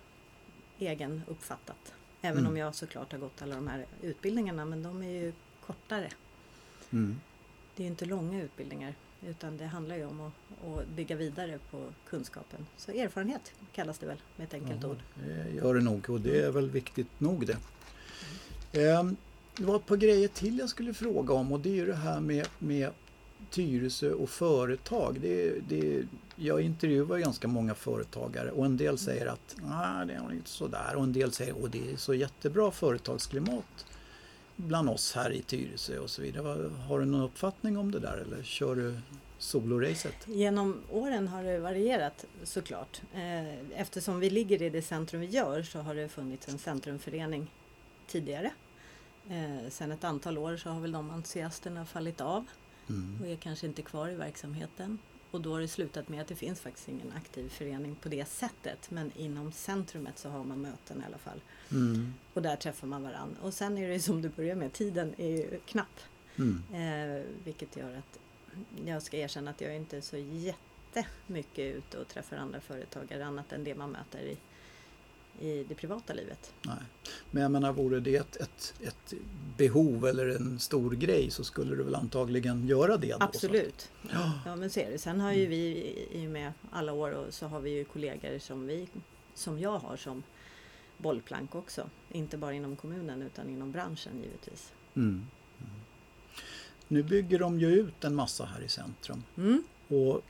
egen 0.80 1.22
uppfattat. 1.28 1.94
Även 2.22 2.40
Mm. 2.40 2.52
om 2.52 2.58
jag 2.58 2.76
såklart 2.76 3.12
har 3.12 3.20
gått 3.20 3.42
alla 3.42 3.56
de 3.56 3.68
här 3.68 3.86
utbildningarna 4.02 4.66
men 4.66 4.84
de 4.84 5.04
är 5.04 5.10
ju 5.12 5.34
kortare. 5.66 6.10
Mm. 6.92 7.20
Det 7.76 7.84
är 7.84 7.86
ju 7.86 7.92
inte 7.92 8.06
långa 8.06 8.42
utbildningar 8.44 8.96
utan 9.28 9.58
det 9.58 9.66
handlar 9.66 9.96
ju 9.96 10.06
om 10.06 10.22
att, 10.22 10.34
att 10.68 10.88
bygga 10.88 11.16
vidare 11.16 11.60
på 11.72 11.86
kunskapen. 12.10 12.66
Så 12.78 12.92
erfarenhet 12.92 13.52
kallas 13.74 13.98
det 14.00 14.06
väl 14.06 14.18
med 14.36 14.48
ett 14.48 14.54
enkelt 14.54 14.84
Ja, 14.84 14.90
ord. 14.90 14.98
det 15.16 15.50
gör 15.56 15.74
det 15.76 15.82
nog 15.82 16.10
och 16.10 16.22
det 16.22 16.42
är 16.42 16.52
väl 16.52 16.70
viktigt 16.70 17.20
nog 17.20 17.46
det. 17.48 17.58
Ehm, 18.74 19.16
Det 19.58 19.66
var 19.66 19.76
ett 19.76 19.86
par 19.86 19.98
grejer 19.98 20.28
till 20.28 20.60
jag 20.60 20.70
skulle 20.70 20.94
fråga 20.94 21.34
om 21.34 21.52
och 21.52 21.60
det 21.60 21.70
är 21.70 21.74
ju 21.76 21.86
det 21.86 21.96
här 21.96 22.20
med, 22.20 22.48
med 22.60 22.90
Tyresö 23.50 24.12
och 24.12 24.30
företag. 24.30 25.20
Det, 25.22 25.60
det, 25.70 26.04
jag 26.40 26.62
intervjuar 26.62 27.18
ganska 27.20 27.48
många 27.48 27.76
företagare 27.76 28.52
och 28.52 28.66
en 28.66 28.78
del 28.78 28.98
säger 28.98 29.26
att 29.28 29.56
Nej, 29.64 30.06
det 30.08 30.14
är 30.14 30.32
inte 30.32 30.50
sådär 30.50 30.96
och 30.96 31.04
en 31.04 31.14
del 31.14 31.32
säger 31.32 31.66
att 31.66 31.72
det 31.72 31.92
är 31.92 31.98
så 31.98 32.14
jättebra 32.14 32.72
företagsklimat 32.72 33.86
bland 34.56 34.90
oss 34.90 35.16
här 35.16 35.32
i 35.32 35.42
Tyresö 35.42 35.98
och 36.00 36.10
så 36.10 36.22
vidare. 36.22 36.70
Har 36.88 37.00
du 37.00 37.06
någon 37.06 37.22
uppfattning 37.22 37.78
om 37.78 37.92
det 37.92 38.00
där 38.00 38.18
eller 38.18 38.44
kör 38.44 38.76
du 38.76 39.00
soloracet? 39.38 40.16
Genom 40.28 40.82
åren 40.92 41.28
har 41.28 41.44
det 41.44 41.60
varierat 41.60 42.26
såklart. 42.44 43.02
Eh, 43.14 43.80
Eftersom 43.82 44.20
vi 44.20 44.30
ligger 44.30 44.62
i 44.62 44.70
det 44.70 44.82
centrum 44.82 45.22
vi 45.22 45.28
gör 45.28 45.64
så 45.64 45.80
har 45.80 45.96
det 45.96 46.10
funnits 46.10 46.48
en 46.50 46.58
centrumförening 46.58 47.52
tidigare. 48.08 48.52
Eh, 49.30 49.70
Sen 49.70 49.92
ett 49.92 50.04
antal 50.04 50.38
år 50.38 50.58
så 50.58 50.70
har 50.70 50.80
väl 50.82 50.92
de 50.92 51.10
entusiasterna 51.12 51.86
fallit 51.86 52.22
av 52.22 52.46
Mm. 52.90 53.18
och 53.22 53.28
är 53.28 53.36
kanske 53.36 53.68
inte 53.68 53.82
kvar 53.82 54.10
i 54.10 54.16
verksamheten. 54.16 54.98
Och 55.32 55.42
då 55.42 55.54
har 55.54 55.62
det 55.62 55.68
slutat 55.68 56.10
med 56.10 56.22
att 56.22 56.28
det 56.28 56.36
finns 56.36 56.60
faktiskt 56.60 56.90
ingen 56.90 57.14
aktiv 57.18 57.50
förening 57.50 57.96
på 57.96 58.10
det 58.10 58.28
sättet. 58.28 58.92
Men 58.92 59.12
inom 59.16 59.52
centrumet 59.52 60.18
så 60.18 60.30
har 60.30 60.44
man 60.44 60.62
möten 60.62 61.02
i 61.02 61.06
alla 61.06 61.18
fall. 61.18 61.42
Mm. 61.72 62.14
Och 62.34 62.42
där 62.42 62.56
träffar 62.56 62.88
man 62.88 63.04
varandra. 63.04 63.38
Och 63.42 63.54
sen 63.54 63.78
är 63.78 63.90
det 63.90 64.00
som 64.00 64.22
du 64.22 64.30
börjar 64.30 64.56
med, 64.56 64.74
tiden 64.74 65.14
är 65.18 65.30
ju 65.30 65.60
knapp. 65.66 66.00
Mm. 66.38 66.64
Eh, 66.74 67.24
vilket 67.44 67.78
gör 67.78 67.98
att 67.98 68.20
jag 68.86 69.04
ska 69.04 69.18
erkänna 69.18 69.52
att 69.52 69.62
jag 69.62 69.76
inte 69.76 69.98
är 69.98 70.02
så 70.02 70.18
jättemycket 70.18 71.76
ute 71.76 71.98
och 71.98 72.08
träffar 72.08 72.38
andra 72.38 72.62
företagare 72.62 73.26
annat 73.26 73.52
än 73.52 73.64
det 73.64 73.76
man 73.76 73.92
möter 73.92 74.20
i, 74.20 74.38
i 75.42 75.66
det 75.70 75.76
privata 75.76 76.14
livet. 76.14 76.54
Nej. 76.62 76.76
Men 77.32 77.44
jag 77.44 77.52
menar, 77.52 77.74
vore 77.74 78.00
det 78.00 78.16
ett, 78.16 78.36
ett, 78.36 78.74
ett 78.82 79.14
behov 79.58 80.06
eller 80.08 80.28
en 80.28 80.60
stor 80.60 80.92
grej 80.92 81.32
så 81.32 81.44
skulle 81.44 81.76
du 81.76 81.84
väl 81.84 81.96
antagligen 81.96 82.68
göra 82.68 82.98
det 82.98 83.12
då? 83.12 83.18
så? 83.18 83.24
Absolut. 83.24 83.92
Ja. 84.14 84.32
Ja, 84.46 84.56
men 84.56 84.70
så 84.70 84.80
är 84.80 84.92
det. 84.92 84.98
Sen 84.98 85.20
har 85.20 85.32
ju 85.34 85.46
vi 85.48 85.56
i- 85.56 86.08
i 86.24 86.28
och 86.28 86.32
med 86.32 86.54
alla 86.72 86.94
år 86.94 87.12
och 87.12 87.34
så 87.34 87.48
har 87.48 87.60
vi 87.60 87.70
ju 87.70 87.86
kollegor 87.86 88.40
som 88.40 88.68
vi 88.68 88.88
som 89.34 89.60
jag 89.60 89.80
har 89.80 89.98
som 89.98 90.24
bollplank 90.98 91.56
också. 91.56 91.90
Inte 92.12 92.38
bara 92.38 92.54
inom 92.54 92.76
kommunen 92.76 93.22
utan 93.22 93.50
inom 93.50 93.72
branschen 93.72 94.14
givetvis. 94.24 94.72
Mm. 94.96 95.10
Mm. 95.60 95.72
Nu 96.88 97.04
bygger 97.04 97.40
de 97.40 97.60
ju 97.60 97.68
ut 97.68 98.04
en 98.04 98.16
massa 98.16 98.46
här 98.46 98.62
i 98.62 98.68
centrum 98.68 99.24
Mm. 99.38 99.64
och 99.88 100.22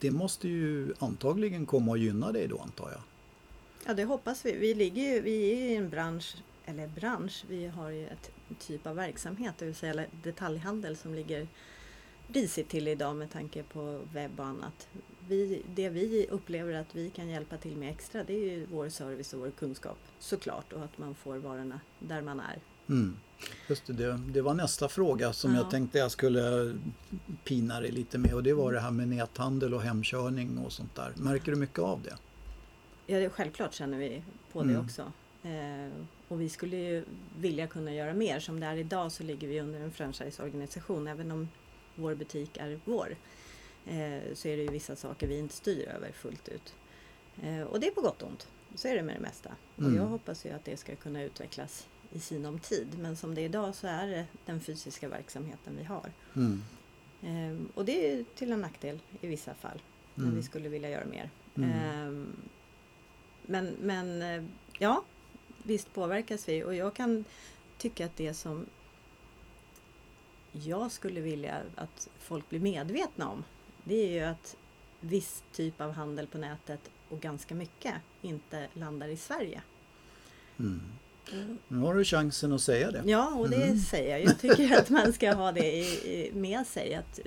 det 0.00 0.10
måste 0.10 0.48
ju 0.48 0.94
antagligen 0.98 1.66
komma 1.66 1.92
att 1.92 2.00
gynna 2.00 2.32
dig 2.32 2.48
då 2.48 2.58
antar 2.58 2.90
jag? 2.90 3.00
Ja 3.88 3.94
det 3.94 4.04
hoppas 4.04 4.46
vi. 4.46 4.52
Vi, 4.52 4.74
ligger 4.74 5.02
ju, 5.02 5.20
vi 5.20 5.52
är 5.52 5.56
ju 5.56 5.70
i 5.70 5.76
en 5.76 5.88
bransch, 5.88 6.36
eller 6.64 6.88
bransch, 6.88 7.44
vi 7.48 7.66
har 7.66 7.90
ju 7.90 8.06
ett 8.06 8.30
typ 8.58 8.86
av 8.86 8.96
verksamhet, 8.96 9.54
det 9.58 9.64
vill 9.64 9.74
säga 9.74 10.04
detaljhandel 10.22 10.96
som 10.96 11.14
ligger 11.14 11.48
risigt 12.32 12.68
till 12.68 12.88
idag 12.88 13.16
med 13.16 13.30
tanke 13.30 13.62
på 13.62 14.00
webb 14.12 14.40
och 14.40 14.46
annat. 14.46 14.88
Vi, 15.28 15.62
det 15.74 15.88
vi 15.88 16.26
upplever 16.30 16.72
att 16.72 16.94
vi 16.94 17.10
kan 17.10 17.28
hjälpa 17.28 17.56
till 17.56 17.76
med 17.76 17.90
extra 17.90 18.24
det 18.24 18.32
är 18.32 18.50
ju 18.50 18.66
vår 18.66 18.88
service 18.88 19.34
och 19.34 19.40
vår 19.40 19.50
kunskap 19.50 19.98
såklart 20.18 20.72
och 20.72 20.84
att 20.84 20.98
man 20.98 21.14
får 21.14 21.36
varorna 21.36 21.80
där 21.98 22.22
man 22.22 22.40
är. 22.40 22.58
Mm. 22.88 23.16
Just 23.68 23.86
det, 23.86 23.92
det, 23.92 24.20
det 24.32 24.42
var 24.42 24.54
nästa 24.54 24.88
fråga 24.88 25.32
som 25.32 25.54
Ja. 25.54 25.60
jag 25.60 25.70
tänkte 25.70 25.98
jag 25.98 26.10
skulle 26.10 26.74
pina 27.44 27.80
dig 27.80 27.90
lite 27.90 28.18
med 28.18 28.34
och 28.34 28.42
det 28.42 28.52
var 28.52 28.72
det 28.72 28.80
här 28.80 28.90
med 28.90 29.08
näthandel 29.08 29.74
och 29.74 29.82
hemkörning 29.82 30.58
och 30.58 30.72
sånt 30.72 30.94
där. 30.94 31.12
Märker 31.16 31.52
du 31.52 31.58
mycket 31.58 31.78
av 31.78 32.02
det? 32.02 32.16
Ja, 33.10 33.18
det, 33.18 33.30
självklart 33.30 33.74
känner 33.74 33.98
vi 33.98 34.22
på 34.52 34.62
det 34.62 34.70
Mm. 34.70 34.84
också. 34.84 35.12
Eh, 35.42 35.92
och 36.28 36.40
vi 36.40 36.48
skulle 36.48 36.76
ju 36.76 37.04
vilja 37.38 37.66
kunna 37.66 37.94
göra 37.94 38.14
mer. 38.14 38.40
Som 38.40 38.60
det 38.60 38.66
är 38.66 38.76
idag 38.76 39.12
så 39.12 39.22
ligger 39.22 39.48
vi 39.48 39.60
under 39.60 39.80
en 39.80 39.92
franchiseorganisation. 39.92 41.06
Även 41.08 41.30
om 41.30 41.48
vår 41.94 42.14
butik 42.14 42.56
är 42.56 42.80
vår 42.84 43.16
eh, 43.86 44.34
så 44.34 44.48
är 44.48 44.56
det 44.56 44.62
ju 44.62 44.70
vissa 44.70 44.96
saker 44.96 45.26
vi 45.26 45.38
inte 45.38 45.54
styr 45.54 45.88
över 45.88 46.12
fullt 46.12 46.48
ut. 46.48 46.74
Eh, 47.42 47.62
och 47.62 47.80
det 47.80 47.86
är 47.86 47.90
på 47.90 48.00
gott 48.00 48.22
och 48.22 48.28
ont. 48.28 48.48
Så 48.74 48.88
är 48.88 48.96
det 48.96 49.02
med 49.02 49.16
det 49.16 49.20
mesta. 49.20 49.50
Mm. 49.78 49.90
Och 49.92 49.98
jag 49.98 50.06
hoppas 50.06 50.46
ju 50.46 50.50
att 50.50 50.64
det 50.64 50.76
ska 50.76 50.96
kunna 50.96 51.22
utvecklas 51.22 51.88
i 52.12 52.20
sinom 52.20 52.58
tid. 52.58 52.86
Men 52.98 53.16
som 53.16 53.34
det 53.34 53.40
är 53.40 53.44
idag 53.44 53.74
så 53.74 53.86
är 53.86 54.06
det 54.06 54.24
den 54.46 54.60
fysiska 54.60 55.08
verksamheten 55.08 55.76
vi 55.78 55.84
har. 55.84 56.12
Mm. 56.36 56.62
Eh, 57.22 57.66
och 57.74 57.84
det 57.84 58.12
är 58.12 58.24
till 58.34 58.52
en 58.52 58.60
nackdel 58.60 59.00
i 59.20 59.26
vissa 59.26 59.54
fall. 59.54 59.82
Men 60.14 60.24
Mm. 60.24 60.36
vi 60.36 60.42
skulle 60.42 60.68
vilja 60.68 60.90
göra 60.90 61.04
mer. 61.06 61.30
Mm. 61.56 61.70
Ehm, 61.70 62.36
men, 63.48 63.76
men 63.80 64.22
eh, 64.22 64.44
ja, 64.78 65.04
visst 65.62 65.94
påverkas 65.94 66.48
vi 66.48 66.64
och 66.64 66.74
jag 66.74 66.94
kan 66.94 67.24
tycka 67.78 68.04
att 68.06 68.16
det 68.16 68.34
som 68.34 68.66
jag 70.52 70.92
skulle 70.92 71.20
vilja 71.20 71.60
att 71.74 72.08
folk 72.18 72.48
blir 72.48 72.60
medvetna 72.60 73.28
om 73.28 73.44
det 73.84 73.94
är 73.94 74.10
ju 74.12 74.20
att 74.20 74.56
viss 75.00 75.42
typ 75.52 75.80
av 75.80 75.92
handel 75.92 76.26
på 76.26 76.38
nätet 76.38 76.90
och 77.08 77.20
ganska 77.20 77.54
mycket 77.54 77.94
inte 78.22 78.68
landar 78.72 79.08
i 79.08 79.16
Sverige. 79.16 79.62
Mm. 80.58 80.82
Nu 81.68 81.78
har 81.78 81.94
du 81.94 82.04
chansen 82.04 82.52
att 82.52 82.60
säga 82.60 82.90
det. 82.90 83.02
Ja, 83.06 83.34
och 83.34 83.50
det 83.50 83.62
Mm. 83.64 83.78
säger 83.78 84.10
jag. 84.10 84.20
Jag 84.24 84.38
tycker 84.40 84.78
att 84.78 84.90
man 84.90 85.12
ska 85.12 85.32
ha 85.34 85.52
det 85.52 85.72
i, 85.76 85.80
i, 86.26 86.32
med 86.34 86.66
sig. 86.66 86.94
Att 86.94 87.20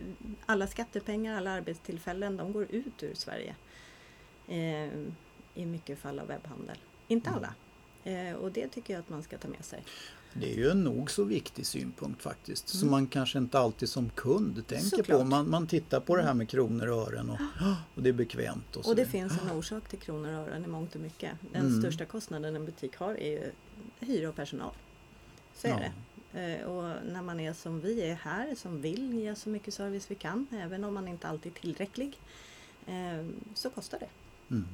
alla 0.46 0.68
skattepengar, 0.68 1.38
alla 1.38 1.52
arbetstillfällen, 1.52 2.38
de 2.38 2.54
går 2.54 2.68
ut 2.70 3.04
ur 3.04 3.14
Sverige. 3.14 3.56
Eh, 4.48 4.90
I 5.56 5.66
mycket 5.66 6.00
fall 6.00 6.20
av 6.20 6.28
webbhandel. 6.28 6.78
Inte 7.08 7.30
Mm. 7.30 7.38
alla. 7.44 7.54
Eh, 8.30 8.36
och 8.36 8.52
det 8.52 8.68
tycker 8.68 8.94
jag 8.94 9.00
att 9.00 9.10
man 9.10 9.24
ska 9.24 9.38
ta 9.38 9.48
med 9.48 9.66
sig. 9.66 9.84
Det 10.34 10.52
är 10.54 10.56
ju 10.58 10.70
en 10.70 10.84
nog 10.84 11.12
så 11.12 11.24
viktig 11.24 11.66
synpunkt 11.66 12.22
faktiskt. 12.22 12.70
Som 12.70 12.80
Mm. 12.82 12.92
man 12.92 13.08
kanske 13.08 13.38
inte 13.38 13.60
alltid 13.60 13.90
som 13.90 14.10
kund 14.10 14.68
tänker 14.68 14.90
på. 14.90 14.96
Såklart. 14.98 15.28
Man, 15.28 15.50
man 15.50 15.68
tittar 15.68 16.00
på 16.00 16.16
det 16.16 16.24
här 16.24 16.34
med 16.34 16.50
kronor 16.50 16.88
och 16.88 16.98
ören 17.08 17.30
och, 17.30 17.40
och 17.96 18.04
det 18.04 18.10
är 18.10 18.14
bekvämt. 18.14 18.76
Och, 18.76 18.84
så 18.86 18.90
Och 18.92 18.96
det 18.96 19.06
finns 19.06 19.34
en 19.42 19.52
orsak 19.58 19.90
till 19.90 20.00
kronor 20.00 20.34
och 20.34 20.48
ören 20.48 20.64
i 20.66 20.68
mångt 20.68 20.96
och 20.96 21.02
mycket. 21.02 21.32
Den 21.54 21.66
Mm. 21.68 21.82
största 21.82 22.06
kostnaden 22.06 22.56
en 22.56 22.66
butik 22.66 22.96
har 22.96 23.14
är 23.16 23.32
ju 23.32 23.52
hyra 24.00 24.30
och 24.30 24.36
personal. 24.36 24.74
Så 25.56 25.68
är 25.68 25.72
Ja. 25.72 25.78
det. 25.78 25.92
Eh, 26.34 26.66
och 26.68 26.84
när 27.12 27.22
man 27.22 27.40
är 27.40 27.54
som 27.54 27.80
vi 27.82 28.02
är 28.02 28.16
här, 28.16 28.56
som 28.56 28.82
vill 28.82 29.14
ge 29.14 29.36
så 29.36 29.50
mycket 29.50 29.74
service 29.74 30.12
vi 30.12 30.16
kan, 30.16 30.48
även 30.52 30.84
om 30.84 30.94
man 30.94 31.08
inte 31.08 31.28
alltid 31.28 31.52
är 31.56 31.60
tillräcklig, 31.60 32.20
eh, 32.88 33.26
så 33.54 33.70
kostar 33.70 34.00
det. 34.00 34.10
Mm. 34.56 34.68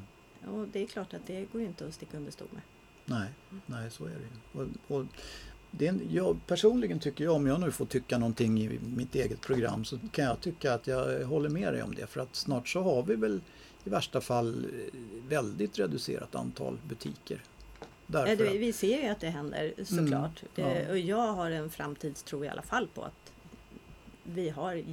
Och 0.48 0.68
det 0.68 0.84
är 0.84 0.88
klart 0.88 1.14
att 1.14 1.28
det 1.28 1.46
går 1.52 1.62
inte 1.62 1.88
att 1.88 1.94
sticka 1.94 2.18
under 2.18 2.32
stol 2.32 2.48
med. 2.52 2.62
Nej, 3.06 3.30
nej, 3.66 3.92
så 3.92 4.06
är 4.06 4.10
det 4.10 4.16
ju. 4.16 4.62
Och, 4.62 4.98
och 4.98 5.06
det 5.72 5.88
en, 5.88 6.02
jag, 6.10 6.38
personligen 6.48 7.00
tycker 7.00 7.24
jag, 7.24 7.36
om 7.36 7.48
jag 7.48 7.60
nu 7.60 7.72
får 7.72 7.86
tycka 7.86 8.18
någonting 8.18 8.62
i 8.62 8.80
mitt 8.96 9.16
eget 9.16 9.42
program, 9.42 9.86
så 9.86 10.00
kan 10.12 10.26
jag 10.26 10.42
tycka 10.42 10.74
att 10.74 10.88
jag 10.88 11.26
håller 11.26 11.50
med 11.50 11.74
dig 11.74 11.84
om 11.84 11.96
det. 11.96 12.08
För 12.08 12.22
att 12.22 12.36
snart 12.36 12.68
så 12.68 12.82
har 12.82 13.04
vi 13.04 13.16
väl 13.16 13.42
i 13.84 13.90
värsta 13.90 14.22
fall 14.22 14.68
väldigt 15.28 15.80
reducerat 15.80 16.36
antal 16.36 16.78
butiker. 16.90 17.44
Därför 18.08 18.58
vi 18.58 18.74
ser 18.74 19.04
ju 19.04 19.08
att 19.08 19.20
det 19.20 19.30
händer 19.30 19.74
såklart. 19.84 20.44
ja. 20.56 20.66
Eh, 20.66 20.90
och 20.90 20.98
jag 20.98 21.34
har 21.34 21.52
en 21.52 21.70
framtidstro 21.70 22.46
i 22.46 22.50
alla 22.50 22.62
fall 22.62 22.88
på 22.94 23.04
att 23.04 23.34
vi 24.24 24.50
har 24.50 24.84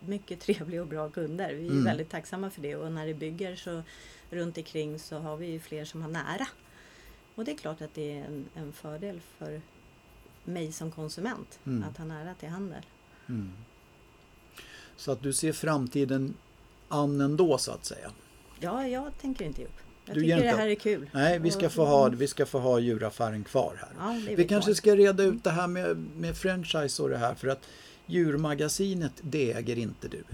jättemycket 0.00 0.40
trevliga 0.40 0.80
och 0.82 0.86
bra 0.88 1.08
kunder. 1.10 1.54
Vi 1.54 1.66
är 1.66 1.70
Mm. 1.70 1.84
väldigt 1.84 2.10
tacksamma 2.10 2.50
för 2.50 2.62
det 2.62 2.76
och 2.76 2.92
när 2.92 3.06
det 3.06 3.14
bygger 3.14 3.56
så 3.56 3.82
runt 4.30 4.58
omkring 4.58 4.98
så 4.98 5.18
har 5.18 5.36
vi 5.36 5.46
ju 5.46 5.60
fler 5.60 5.84
som 5.84 6.02
har 6.02 6.08
nära. 6.10 6.46
Och 7.34 7.44
det 7.44 7.52
är 7.52 7.56
klart 7.56 7.80
att 7.82 7.94
det 7.94 8.12
är 8.18 8.24
en, 8.24 8.44
en 8.54 8.72
fördel 8.72 9.20
för 9.38 9.60
mig 10.44 10.72
som 10.72 10.90
konsument 10.90 11.58
Mm. 11.66 11.84
att 11.90 11.96
ha 11.98 12.04
nära 12.04 12.34
till 12.34 12.48
handel. 12.48 12.82
mm. 13.28 13.52
Så 14.96 15.12
att 15.12 15.22
du 15.22 15.32
ser 15.32 15.52
framtiden 15.52 16.34
an 16.88 17.20
ändå 17.20 17.58
så 17.58 17.72
att 17.72 17.84
säga. 17.84 18.10
Ja, 18.60 18.86
jag 18.86 19.18
tänker 19.20 19.44
inte 19.44 19.62
upp. 19.64 19.70
Jag 20.04 20.14
Du 20.16 20.20
tycker 20.20 20.36
det 20.36 20.44
inte 20.46 20.56
här 20.60 20.68
är 20.68 20.74
kul. 20.74 21.10
Nej, 21.12 21.38
vi 21.38 21.50
ska 21.50 21.70
få 21.70 21.84
ha, 21.84 22.08
vi 22.08 22.26
ska 22.26 22.46
få 22.46 22.58
ha 22.58 22.78
djuraffären 22.78 23.44
kvar 23.44 23.76
här. 23.80 23.88
Ja, 23.98 24.20
det 24.26 24.32
är 24.32 24.36
Vi 24.36 24.44
kanske 24.48 24.74
ska 24.74 24.96
reda 24.96 25.22
ut 25.22 25.44
det 25.44 25.50
här 25.50 25.66
med, 25.66 25.96
med 26.16 26.36
franchise 26.36 27.02
och 27.02 27.08
det 27.08 27.16
här 27.18 27.34
för 27.34 27.48
att 27.48 27.68
djurmagasinet 28.10 29.12
det 29.20 29.52
äger 29.52 29.78
inte 29.78 30.08
du. 30.08 30.24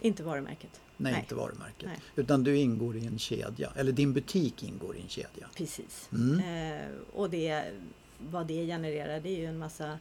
Inte 0.00 0.22
varumärket. 0.22 0.80
Nej, 0.96 1.12
Nej. 1.12 1.20
inte 1.20 1.34
varumärket. 1.34 1.88
Nej. 1.88 2.00
Utan 2.16 2.44
du 2.44 2.56
ingår 2.56 2.96
i 2.96 3.06
en 3.06 3.18
kedja. 3.18 3.72
Eller 3.76 3.92
din 3.92 4.12
butik 4.12 4.62
ingår 4.62 4.96
i 4.96 5.00
en 5.00 5.08
kedja. 5.08 5.48
Precis. 5.56 6.08
Mm. 6.12 6.40
Eh, 6.40 6.88
och 7.12 7.30
det, 7.30 7.64
vad 8.18 8.46
det 8.46 8.66
genererar 8.66 9.20
det 9.20 9.28
är 9.28 9.36
ju 9.36 9.46
en 9.46 9.58
massa 9.58 9.98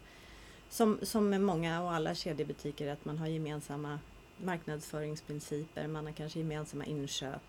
som, 0.69 0.99
som 1.01 1.29
med 1.29 1.41
många 1.41 1.81
och 1.81 1.93
alla 1.93 2.15
kedjebutiker 2.15 2.87
att 2.87 3.05
man 3.05 3.17
har 3.17 3.27
gemensamma 3.27 3.99
marknadsföringsprinciper, 4.43 5.87
man 5.87 6.05
har 6.05 6.13
kanske 6.13 6.39
gemensamma 6.39 6.85
inköp 6.85 7.41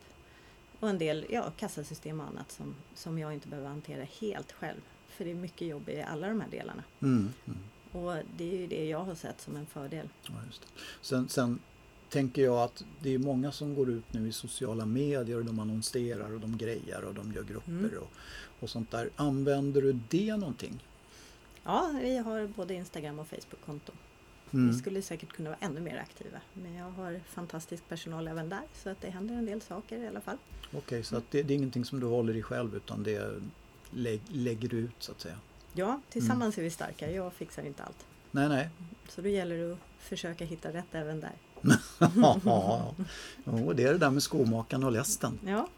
och 0.81 0.88
en 0.88 0.99
del 0.99 1.27
ja, 1.31 1.53
kassasystem 1.57 2.21
och 2.21 2.27
annat 2.27 2.53
som, 2.53 2.75
som 2.95 3.19
jag 3.19 3.33
inte 3.33 3.49
behöver 3.49 3.69
hantera 3.69 4.07
helt 4.21 4.53
själv. 4.53 4.81
För 5.09 5.25
det 5.25 5.31
är 5.31 5.35
mycket 5.35 5.69
jobb 5.69 5.88
i 5.88 6.03
alla 6.03 6.29
de 6.29 6.40
här 6.40 6.49
delarna. 6.51 6.83
Mm. 7.03 7.33
Mm. 7.47 7.59
Och 7.92 8.12
det 8.37 8.55
är 8.55 8.59
ju 8.59 8.66
det 8.66 8.87
jag 8.88 9.05
har 9.05 9.14
sett 9.14 9.40
som 9.40 9.57
en 9.57 9.66
fördel. 9.66 10.09
Ja, 10.22 10.33
just 10.46 10.62
det. 10.62 10.68
Sen, 11.00 11.29
sen 11.29 11.59
tänker 12.09 12.42
jag 12.42 12.59
att 12.59 12.85
det 13.03 13.14
är 13.14 13.18
många 13.18 13.53
som 13.53 13.74
går 13.74 13.90
ut 13.90 14.12
nu 14.12 14.29
i 14.29 14.33
sociala 14.33 14.87
medier 14.87 15.38
och 15.38 15.44
de 15.44 15.59
annonserar 15.59 16.35
och 16.35 16.40
de 16.40 16.57
grejer 16.57 17.05
och 17.05 17.14
de 17.14 17.33
gör 17.33 17.42
grupper 17.42 17.70
Mm. 17.70 17.98
och, 17.98 18.11
och 18.61 18.70
sånt 18.70 18.90
där. 18.90 19.11
Använder 19.16 19.83
du 19.83 19.92
det 20.09 20.37
någonting? 20.37 20.85
Ja, 21.64 21.90
vi 22.03 22.16
har 22.18 22.46
både 22.46 22.74
Instagram 22.74 23.18
och 23.18 23.26
Facebook-konto. 23.29 23.92
Mm. 24.53 24.68
Vi 24.70 24.79
skulle 24.79 25.03
säkert 25.03 25.33
kunna 25.33 25.50
vara 25.50 25.59
ännu 25.61 25.81
mer 25.81 25.96
aktiva. 25.98 26.40
Men 26.55 26.74
jag 26.74 26.90
har 26.90 27.20
fantastisk 27.29 27.88
personal 27.88 28.29
även 28.29 28.48
där 28.48 28.62
så 28.74 28.90
att 28.90 29.00
det 29.00 29.11
händer 29.11 29.35
en 29.35 29.46
del 29.46 29.61
saker 29.61 29.98
i 29.98 30.07
alla 30.07 30.20
fall. 30.20 30.37
Okej, 30.72 31.03
så 31.03 31.16
att 31.16 31.31
det, 31.31 31.42
det 31.42 31.55
är 31.55 31.57
ingenting 31.57 31.85
som 31.85 32.00
du 32.00 32.07
håller 32.07 32.37
i 32.37 32.42
själv 32.42 32.76
utan 32.76 33.03
det 33.03 33.35
lä, 33.90 34.18
lägger 34.29 34.68
du 34.68 34.76
ut 34.79 34.94
så 34.98 35.12
att 35.12 35.20
säga? 35.20 35.38
Ja, 35.73 36.01
tillsammans 36.11 36.59
är 36.59 36.63
vi 36.63 36.71
starka. 36.71 37.11
Jag 37.11 37.33
fixar 37.33 37.63
inte 37.63 37.83
allt. 37.83 38.07
Nej, 38.31 38.49
nej. 38.49 38.69
Så 39.09 39.21
då 39.23 39.29
gäller 39.29 39.57
det 39.59 39.73
att 39.73 39.79
försöka 39.99 40.45
hitta 40.45 40.73
rätt 40.73 40.87
även 40.95 41.21
där. 41.21 41.33
ja. 42.45 42.95
Jo, 43.45 43.73
det 43.73 43.83
är 43.85 43.93
det 43.93 43.99
där 43.99 44.11
med 44.11 44.23
skomakaren 44.23 44.85
och 44.85 44.93
lästen. 44.93 45.39
Ja. 45.47 45.69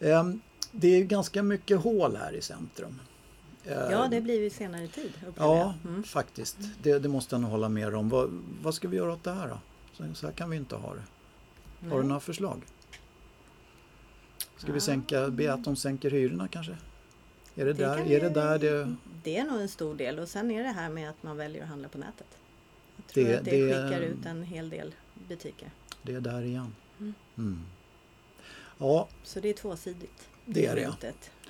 Ehm, 0.00 0.40
Det 0.72 0.88
är 0.88 1.04
ganska 1.04 1.42
mycket 1.42 1.80
hål 1.80 2.16
här 2.16 2.32
i 2.32 2.42
centrum. 2.42 3.00
Ehm, 3.64 3.90
ja 3.90 4.08
det 4.10 4.20
blir 4.20 4.40
vi 4.40 4.50
senare 4.50 4.86
tid 4.88 5.12
Ja. 5.36 5.74
Mm. 5.84 6.02
faktiskt. 6.02 6.56
Det, 6.82 6.98
det 6.98 7.08
måste 7.08 7.34
jag 7.34 7.40
nog 7.42 7.50
hålla 7.50 7.68
med 7.68 7.94
om. 7.94 8.08
Vad, 8.08 8.30
vad 8.62 8.74
ska 8.74 8.88
vi 8.88 8.96
göra 8.96 9.12
åt 9.12 9.24
det 9.24 9.32
här 9.32 9.48
då? 9.48 9.58
Så, 9.92 10.14
så 10.14 10.26
här 10.26 10.34
kan 10.34 10.50
vi 10.50 10.56
inte 10.56 10.76
ha 10.76 10.94
det. 10.94 11.02
Har 11.90 12.02
du 12.02 12.08
några 12.08 12.20
förslag? 12.20 12.62
Ska 14.56 14.72
vi 14.72 14.80
sänka, 14.80 15.28
be 15.30 15.52
att 15.52 15.64
de 15.64 15.76
sänker 15.76 16.10
hyrorna 16.10 16.48
kanske? 16.48 16.76
Är 17.58 17.64
det, 17.64 17.72
Det 17.72 17.84
där, 17.84 18.10
är 18.10 18.20
det 18.20 18.28
där 18.30 18.58
det... 18.58 18.94
Det 19.22 19.36
är 19.36 19.44
nog 19.44 19.60
en 19.60 19.68
stor 19.68 19.94
del 19.94 20.18
och 20.18 20.28
sen 20.28 20.50
är 20.50 20.62
det 20.62 20.68
här 20.68 20.88
med 20.90 21.10
att 21.10 21.22
man 21.22 21.36
väljer 21.36 21.62
att 21.62 21.68
handla 21.68 21.88
på 21.88 21.98
nätet. 21.98 22.26
Jag 22.96 23.06
tror 23.06 23.24
Det- 23.24 23.38
att 23.38 23.44
det, 23.44 23.50
det- 23.50 23.66
skickar 23.90 24.00
ut 24.00 24.26
en 24.26 24.42
hel 24.42 24.70
del 24.70 24.94
butiker. 25.28 25.70
Det 26.02 26.14
är 26.14 26.20
där 26.20 26.42
igen. 26.42 26.74
Mm. 27.00 27.14
Mm. 27.38 27.60
Ja, 28.78 29.08
Så 29.22 29.40
det 29.40 29.48
är 29.48 29.52
tvåsidigt. 29.54 30.28
Det 30.44 30.66
är 30.66 30.74
det, 30.76 30.90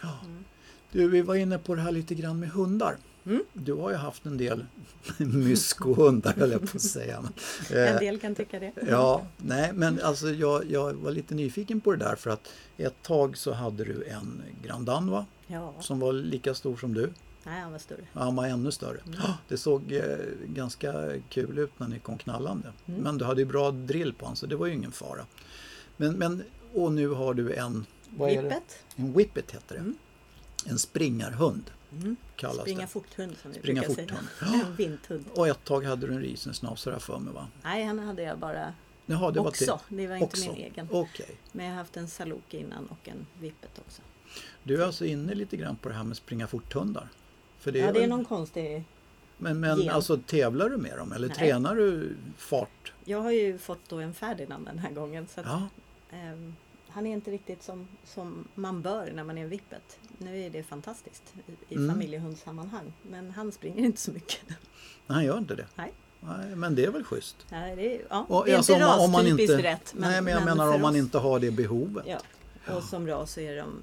ja. 0.03 0.19
Mm. 0.25 0.45
Du, 0.93 1.09
vi 1.09 1.23
var 1.23 1.35
inne 1.35 1.59
på 1.59 1.75
det 1.75 1.81
här 1.83 1.93
lite 1.93 2.15
grann 2.15 2.41
med 2.41 2.49
hundar. 2.51 2.97
Mm. 3.27 3.43
Du 3.53 3.73
har 3.73 3.91
ju 3.91 3.97
haft 3.97 4.27
en 4.27 4.37
del 4.39 4.67
myskohundar 5.19 6.33
höll 6.33 6.51
jag 6.53 6.61
på 6.61 6.77
att 6.77 6.83
säga. 6.83 7.23
Eh, 7.71 7.93
En 7.95 7.99
del 7.99 8.19
kan 8.19 8.35
tycka 8.35 8.59
det. 8.61 8.73
Ja, 8.89 9.27
nej 9.37 9.73
men 9.75 10.01
alltså 10.03 10.31
jag, 10.31 10.71
jag 10.71 10.93
var 10.95 11.11
lite 11.11 11.35
nyfiken 11.35 11.81
på 11.81 11.93
det 11.93 11.97
där 11.99 12.17
för 12.17 12.31
att 12.31 12.49
ett 12.77 13.03
tag 13.03 13.37
så 13.37 13.53
hade 13.53 13.85
du 13.85 14.05
en 14.05 14.43
Grand 14.65 14.87
Dane 14.87 15.11
va? 15.11 15.27
Ja, 15.49 15.75
Som 15.81 16.01
var 16.01 16.13
lika 16.13 16.55
stor 16.55 16.77
som 16.77 16.95
du. 16.95 17.13
nej 17.45 17.61
han 17.61 17.73
var 17.73 17.79
större. 17.79 18.01
Ja, 18.13 18.21
Han 18.21 18.37
var 18.37 18.47
ännu 18.47 18.71
större. 18.73 19.01
Mm. 19.07 19.19
Det 19.49 19.57
såg 19.57 19.93
eh, 19.93 20.03
ganska 20.47 21.13
kul 21.29 21.59
ut 21.59 21.79
när 21.79 21.89
ni 21.89 21.99
kom 21.99 22.19
knallande. 22.19 22.73
Mm. 22.87 23.01
Men 23.01 23.19
du 23.19 23.25
hade 23.25 23.41
ju 23.41 23.47
bra 23.47 23.71
drill 23.71 24.15
på 24.15 24.25
honom 24.25 24.37
så 24.37 24.47
det 24.47 24.57
var 24.57 24.67
ju 24.67 24.73
ingen 24.73 24.93
fara. 24.93 25.27
Men, 25.97 26.15
men 26.15 26.43
och 26.75 26.93
nu 26.93 27.09
har 27.09 27.35
du 27.35 27.55
en... 27.55 27.87
Vippet. 28.19 28.85
En 28.97 29.13
whippet 29.13 29.51
heter 29.51 29.75
det. 29.75 29.81
Mm. 29.81 29.99
En 30.67 30.79
springarhund 30.79 31.71
Mm. 31.93 32.17
kallas 32.37 32.61
Springa 32.61 32.81
det. 32.81 32.87
fort-hund 32.87 33.37
som 33.43 33.53
vi 33.53 33.59
Springa 33.59 33.81
brukar 33.81 33.95
säga. 33.95 34.09
fort-hund. 34.09 34.63
En 34.67 34.77
vinthund. 34.77 35.25
Och 35.35 35.49
ett 35.49 35.65
tag 35.65 35.85
hade 35.85 36.07
du 36.07 36.13
en 36.15 36.21
jag 36.93 37.03
för 37.03 37.19
mig 37.19 37.35
va? 37.35 37.49
Nej, 37.63 37.85
han 37.85 37.99
hade 37.99 38.23
jag 38.23 38.39
bara 38.39 38.75
Jaha, 39.07 39.31
det 39.31 39.41
var 39.41 39.49
också. 39.49 39.81
Det 39.89 40.07
var 40.07 40.15
inte 40.15 40.25
också. 40.27 40.53
min 40.53 40.57
egen. 40.65 40.89
Okej. 40.91 41.37
Men 41.53 41.67
jag 41.67 41.73
har 41.73 41.79
haft 41.79 41.97
en 41.97 42.09
Saloki 42.09 42.59
innan 42.59 42.87
och 42.87 43.09
en 43.09 43.27
Vippet 43.41 43.79
också. 43.87 44.03
Du 44.63 44.83
är 44.83 44.87
alltså 44.87 45.05
inne 45.05 45.35
lite 45.35 45.57
grann 45.57 45.77
på 45.77 45.89
det 45.89 45.95
här 45.95 46.05
med 46.05 46.17
springa 46.17 46.47
fort-hundar? 46.47 47.09
För 47.59 47.73
det 47.73 47.81
är 47.81 47.87
ja, 47.87 47.93
det 47.93 48.05
är 48.05 48.09
någon 48.09 48.25
konstig... 48.25 48.85
Men, 49.41 49.61
men 49.61 49.81
gen. 49.81 49.91
alltså 49.95 50.17
tävlar 50.27 50.69
du 50.71 50.77
med 50.77 50.99
dem 50.99 51.13
eller 51.13 51.29
Nej. 51.29 51.37
tränar 51.37 51.77
du 51.77 52.17
fart? 52.37 52.93
Jag 53.05 53.21
har 53.21 53.31
ju 53.31 53.59
fått 53.59 53.89
då 53.89 53.97
en 53.99 54.15
Ferdinand 54.15 54.67
den 54.67 54.79
här 54.79 54.91
gången. 54.91 55.27
Så 55.35 55.41
att, 55.41 55.47
Ja, 55.47 55.69
ehm, 56.17 56.55
han 56.89 57.07
är 57.07 57.13
inte 57.13 57.31
riktigt 57.31 57.63
som, 57.63 57.89
som 58.05 58.49
man 58.55 58.83
bör 58.83 59.11
när 59.15 59.25
man 59.25 59.39
är 59.39 59.47
Vippet. 59.47 59.99
Nu 60.19 60.39
är 60.41 60.51
det 60.51 60.63
fantastiskt 60.63 61.35
i, 61.69 61.75
i 61.75 61.77
Mm. 61.77 61.91
familjehundssammanhang. 61.95 62.93
Men 63.03 63.31
han 63.31 63.53
springer 63.53 63.85
inte 63.85 64.01
så 64.01 64.11
mycket. 64.13 64.41
nej, 64.49 64.57
han 65.07 65.25
gör 65.25 65.39
inte 65.39 65.55
det. 65.55 65.67
Nej. 65.75 65.93
Nej, 66.21 66.57
men 66.57 66.75
det 66.75 66.85
är 66.85 66.91
väl 66.91 67.05
schysst. 67.05 67.37
Nej, 67.51 67.77
det 67.77 67.95
är, 67.97 68.03
ja, 68.11 68.27
Och 68.29 68.45
det 68.45 68.53
är 68.53 68.57
alltså, 68.57 68.73
inte 68.73 68.87
man- 68.87 69.11
man 69.11 69.21
rastypiskt 69.25 69.65
rätt. 69.65 69.95
Men, 69.97 70.11
nej, 70.11 70.23
men 70.23 70.33
jag 70.33 70.45
menar 70.45 70.67
för 70.67 70.75
om 70.75 70.81
man 70.81 70.91
oss- 70.95 70.99
inte 70.99 71.19
har 71.19 71.41
det 71.41 71.51
behovet. 71.51 72.05
Ja, 72.07 72.75
och 72.77 72.83
som 72.83 73.07
ras 73.07 73.33
så 73.33 73.41
är 73.41 73.57
de 73.57 73.81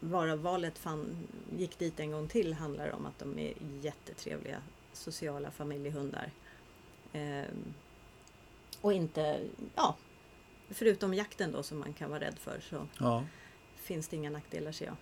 vara 0.00 0.36
valet 0.36 0.78
fan, 0.78 1.16
gick 1.56 1.78
dit 1.78 2.00
en 2.00 2.10
gång 2.10 2.28
till 2.28 2.54
handlar 2.54 2.90
om 2.94 3.06
att 3.06 3.18
de 3.18 3.38
är 3.38 3.52
jättetrevliga 3.80 4.62
sociala 4.92 5.50
familjehundar. 5.50 6.30
Ehm, 7.12 7.74
och 8.80 8.92
inte, 8.92 9.40
ja, 9.74 9.96
förutom 10.70 11.14
jakten 11.14 11.52
då 11.52 11.62
som 11.62 11.78
man 11.78 11.92
kan 11.92 12.10
vara 12.10 12.20
rädd 12.20 12.38
för 12.38 12.60
så 12.60 12.86
Ja, 12.98 13.24
finns 13.76 14.08
det 14.08 14.16
inga 14.16 14.30
nackdelar 14.30 14.72
ser 14.72 14.86
jag. 14.86 14.96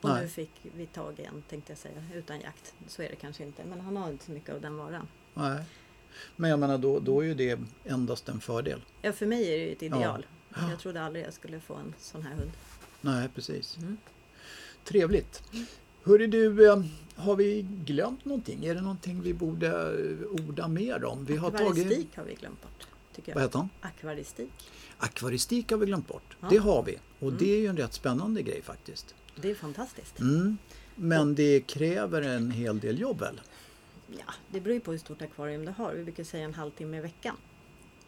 Och 0.00 0.08
Nej. 0.08 0.22
nu 0.22 0.28
fick 0.28 0.50
vi 0.76 0.86
tag 0.86 1.18
i 1.20 1.24
en 1.24 1.42
tänkte 1.42 1.72
jag 1.72 1.78
säga, 1.78 2.04
utan 2.14 2.40
jakt. 2.40 2.74
Så 2.86 3.02
är 3.02 3.08
det 3.08 3.16
kanske 3.16 3.42
inte, 3.42 3.64
men 3.64 3.80
han 3.80 3.96
har 3.96 4.10
inte 4.10 4.24
så 4.24 4.32
mycket 4.32 4.54
av 4.54 4.60
den 4.60 4.76
varan. 4.76 5.08
nej. 5.34 5.64
Men 6.36 6.50
jag 6.50 6.58
menar 6.58 6.78
då, 6.78 7.00
då 7.00 7.20
är 7.20 7.24
ju 7.24 7.34
det 7.34 7.58
endast 7.84 8.28
en 8.28 8.40
fördel. 8.40 8.84
Ja, 9.02 9.12
för 9.12 9.26
mig 9.26 9.54
är 9.54 9.58
det 9.58 9.64
ju 9.64 9.72
ett 9.72 9.82
ideal. 9.82 10.26
Ja. 10.48 10.70
Jag 10.70 10.78
trodde 10.78 11.02
aldrig 11.02 11.24
jag 11.24 11.32
skulle 11.32 11.60
få 11.60 11.74
en 11.74 11.94
sån 11.98 12.22
här 12.22 12.34
hund. 12.34 12.50
Nej, 13.00 13.28
precis. 13.34 13.76
Mm. 13.76 13.96
Trevligt. 14.84 15.42
Hörru 16.02 16.26
du, 16.26 16.66
eh, 16.68 16.82
har 17.14 17.36
vi 17.36 17.62
glömt 17.84 18.24
någonting? 18.24 18.64
Är 18.64 18.74
det 18.74 18.80
någonting 18.80 19.22
vi 19.22 19.34
borde 19.34 19.66
eh, 19.68 20.46
orda 20.48 20.68
mer 20.68 21.04
om? 21.04 21.24
Vi 21.24 21.36
har 21.36 21.50
tagit... 21.50 21.68
Akvaristik 21.70 22.16
har 22.16 22.24
vi 22.24 22.34
glömt 22.34 22.62
bort. 22.62 22.86
Tycker 23.16 23.34
Vad 23.34 23.42
jag. 23.42 23.48
heter 23.48 23.58
han? 23.58 23.68
Akvaristik. 23.80 24.50
Akvaristik 24.98 25.70
har 25.70 25.78
vi 25.78 25.86
glömt 25.86 26.08
bort. 26.08 26.36
Ja. 26.40 26.46
Det 26.50 26.56
har 26.56 26.82
vi. 26.82 26.98
Och 27.18 27.28
Mm. 27.28 27.36
det 27.38 27.52
är 27.54 27.58
ju 27.58 27.66
en 27.66 27.76
rätt 27.76 27.92
spännande 27.92 28.42
grej 28.42 28.62
faktiskt. 28.62 29.14
Det 29.36 29.50
är 29.50 29.54
fantastiskt. 29.54 30.20
Mm. 30.20 30.58
Men 30.96 31.34
det 31.34 31.60
kräver 31.60 32.22
en 32.22 32.50
hel 32.50 32.80
del 32.80 33.00
jobb 33.00 33.20
väl? 33.20 33.40
Ja, 34.18 34.34
det 34.50 34.60
beror 34.60 34.74
ju 34.74 34.80
på 34.80 34.90
hur 34.90 34.98
stort 34.98 35.22
akvarium 35.22 35.64
du 35.64 35.72
har. 35.72 35.92
Vi 35.94 36.02
brukar 36.04 36.24
säga 36.24 36.44
en 36.44 36.54
halvtimme 36.54 36.96
i 36.96 37.00
veckan. 37.00 37.36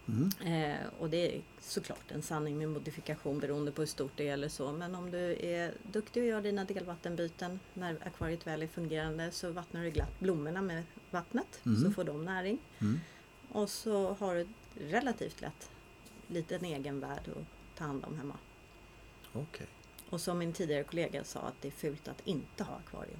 Mm. 0.08 0.30
Eh, 0.54 0.86
och 0.98 1.10
det 1.10 1.36
är 1.36 1.42
såklart 1.60 2.10
en 2.10 2.22
sanning 2.22 2.58
med 2.58 2.68
modifikation 2.68 3.38
beroende 3.38 3.72
på 3.72 3.82
hur 3.82 3.86
stort 3.86 4.12
det 4.16 4.28
är 4.28 4.32
eller 4.32 4.48
så. 4.48 4.72
Men 4.72 4.94
om 4.94 5.10
du 5.10 5.36
är 5.46 5.74
duktig 5.92 6.22
och 6.22 6.28
gör 6.28 6.42
dina 6.42 6.64
delvattenbyten 6.64 7.60
när 7.74 7.96
akvariet 8.06 8.46
väl 8.46 8.62
är 8.62 8.66
fungerande 8.66 9.30
så 9.30 9.50
vattnar 9.50 9.82
du 9.84 9.90
glatt 9.90 10.20
blommorna 10.20 10.62
med 10.62 10.82
vattnet 11.10 11.60
Mm. 11.66 11.82
så 11.84 11.90
får 11.90 12.04
de 12.04 12.24
näring. 12.24 12.58
Mm. 12.80 13.00
Och 13.48 13.70
så 13.70 14.12
har 14.20 14.34
du 14.34 14.46
relativt 14.80 15.40
lätt 15.40 15.70
liten 16.28 16.64
egen 16.64 17.00
värld 17.00 17.28
att 17.28 17.78
ta 17.78 17.84
hand 17.84 18.04
om 18.04 18.16
hemma. 18.16 18.36
Okej. 19.32 19.66
Och 20.10 20.20
som 20.20 20.38
min 20.38 20.52
tidigare 20.52 20.84
kollega 20.84 21.24
sa 21.24 21.40
att 21.40 21.54
det 21.62 21.68
är 21.68 21.72
fult 21.72 22.08
att 22.08 22.26
inte 22.26 22.64
ha 22.64 22.74
akvarium. 22.86 23.18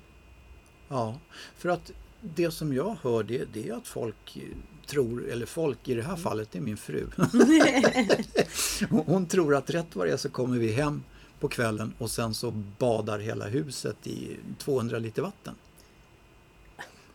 Ja, 0.89 1.19
för 1.57 1.69
att 1.69 1.91
det 2.21 2.51
som 2.51 2.73
jag 2.75 2.97
hör 3.03 3.23
det, 3.23 3.45
det 3.53 3.69
är 3.69 3.75
att 3.75 3.87
folk 3.89 4.39
tror, 4.87 5.29
eller 5.31 5.47
folk 5.47 5.89
i 5.89 5.95
det 5.95 6.03
här 6.03 6.17
fallet, 6.17 6.49
det 6.53 6.59
är 6.59 6.63
min 6.63 6.77
fru. 6.77 7.07
Hon- 8.91 9.27
tror 9.27 9.55
att 9.55 9.71
rätt 9.71 9.97
vad 9.97 10.07
det 10.07 10.13
är 10.13 10.17
så 10.17 10.31
kommer 10.31 10.59
vi 10.59 10.73
hem 10.73 11.03
på 11.41 11.49
kvällen 11.49 11.95
och 11.99 12.11
sen 12.11 12.35
så 12.35 12.51
badar 12.79 13.19
hela 13.19 13.47
huset 13.49 14.07
i 14.07 14.37
200 14.59 14.99
liter 14.99 15.23
vatten. 15.23 15.55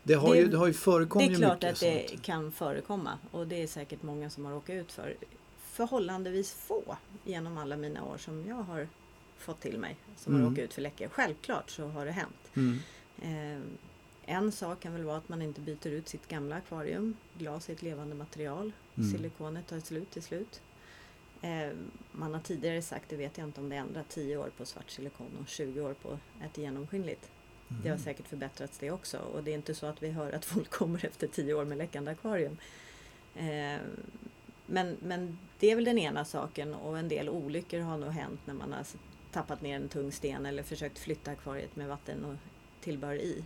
Det 0.04 0.14
har, 0.14 0.34
Det- 0.34 0.40
ju, 0.42 0.48
det 0.48 0.58
har 0.58 0.66
ju 0.68 0.72
Det 0.72 0.78
förekommit 0.78 1.28
är 1.28 1.32
ju 1.32 1.38
klart 1.38 1.64
att 1.64 1.80
det 1.80 2.06
sånt. 2.10 2.22
kan 2.24 2.52
förekomma 2.52 3.18
och 3.32 3.48
det 3.48 3.64
är 3.64 3.68
säkert 3.68 4.04
många 4.04 4.30
som 4.30 4.46
har 4.46 4.52
råkat 4.52 4.74
ut 4.76 4.92
för. 4.92 5.16
Förhållandevis 5.72 6.54
få 6.54 6.98
genom 7.26 7.58
alla 7.58 7.78
mina 7.78 8.04
år 8.04 8.18
som 8.18 8.46
jag 8.48 8.56
har 8.56 8.88
fått 9.38 9.62
till 9.62 9.78
mig 9.78 9.96
som 10.18 10.34
Mm. 10.34 10.44
har 10.44 10.50
råkat 10.52 10.64
ut 10.64 10.74
för 10.74 10.82
läckor. 10.82 11.08
Självklart 11.08 11.70
så 11.70 11.88
har 11.88 12.06
det 12.06 12.12
hänt. 12.12 12.52
Mm. 12.56 12.80
Eh, 13.22 13.62
en 14.30 14.52
sak 14.52 14.80
kan 14.80 14.94
väl 14.94 15.04
vara 15.04 15.18
att 15.18 15.30
man 15.30 15.42
inte 15.42 15.62
byter 15.62 15.88
ut 15.88 16.08
sitt 16.08 16.28
gamla 16.28 16.56
akvarium. 16.56 17.16
Glas 17.38 17.70
är 17.70 17.74
ett 17.74 17.82
levande 17.82 18.16
material. 18.16 18.72
Mm. 18.98 19.12
Silikonet 19.12 19.68
tar 19.68 19.80
slut 19.80 20.12
till 20.12 20.24
slut. 20.24 20.62
Eh, 21.42 21.70
man 22.12 22.34
har 22.34 22.42
tidigare 22.42 22.82
sagt, 22.82 23.10
det 23.10 23.16
vet 23.16 23.38
jag 23.38 23.48
inte 23.48 23.62
om 23.62 23.70
det 23.70 23.76
ändrar, 23.76 24.04
10 24.10 24.38
år 24.38 24.50
på 24.58 24.66
svart 24.66 24.90
silikon 24.90 25.38
och 25.42 25.48
20 25.48 25.82
år 25.82 25.94
på 25.94 26.20
ett 26.46 26.58
genomskinligt. 26.58 27.30
Det 27.68 27.76
har 27.90 27.96
Mm. 27.96 28.00
säkert 28.00 28.28
förbättrats 28.28 28.78
det 28.78 28.92
också 28.92 29.18
och 29.18 29.44
det 29.44 29.52
är 29.52 29.56
inte 29.56 29.76
så 29.76 29.86
att 29.86 30.04
vi 30.04 30.10
hör 30.10 30.32
att 30.32 30.46
folk 30.46 30.70
kommer 30.80 31.06
efter 31.06 31.28
10 31.28 31.54
år 31.54 31.66
med 31.66 31.78
läckande 31.78 32.12
akvarium. 32.12 32.58
Eh, 33.36 33.78
men, 34.66 34.98
men 35.02 35.38
det 35.60 35.72
är 35.72 35.76
väl 35.76 35.86
den 35.86 35.98
ena 36.00 36.26
saken 36.26 36.74
och 36.74 36.98
en 36.98 37.08
del 37.10 37.30
olyckor 37.30 37.80
har 37.80 37.98
nog 37.98 38.10
hänt 38.12 38.40
när 38.46 38.54
man 38.54 38.74
har 38.74 38.86
tappat 39.32 39.62
ner 39.62 39.76
en 39.76 39.90
tung 39.90 40.12
sten 40.12 40.46
eller 40.46 40.64
försökt 40.64 41.00
flytta 41.00 41.32
akvariet 41.32 41.76
med 41.76 41.88
vatten 41.88 42.26
och 42.26 42.36
tillbehör 42.82 43.16
i. 43.16 43.44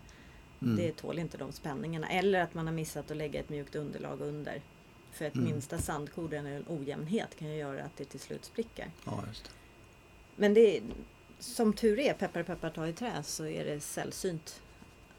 Mm. 0.61 0.75
Det 0.75 0.91
tål 0.97 1.19
inte 1.19 1.37
de 1.37 1.51
spänningarna. 1.51 2.09
Eller 2.09 2.39
att 2.41 2.53
man 2.53 2.65
har 2.67 2.73
missat 2.73 3.11
att 3.11 3.17
lägga 3.17 3.39
ett 3.39 3.49
mjukt 3.49 3.75
underlag 3.75 4.21
under. 4.21 4.61
För 5.11 5.25
ett 5.25 5.35
Mm. 5.35 5.45
minsta 5.45 5.77
sandkorn 5.77 6.33
eller 6.33 6.51
en 6.51 6.65
ojämnhet 6.67 7.35
kan 7.39 7.49
ju 7.49 7.55
göra 7.57 7.83
att 7.83 7.97
det 7.97 8.05
till 8.05 8.19
slut 8.19 8.45
spricker. 8.45 8.91
Ja, 9.05 9.23
just 9.27 9.43
det. 9.43 9.49
Men 10.35 10.53
det 10.53 10.77
är, 10.77 10.83
som 11.39 11.73
tur 11.73 11.99
är, 11.99 12.13
peppar 12.13 12.43
peppar 12.43 12.69
ta 12.69 12.87
i 12.87 12.93
trä, 12.93 13.23
så 13.23 13.45
är 13.45 13.65
det 13.65 13.79
sällsynt 13.79 14.61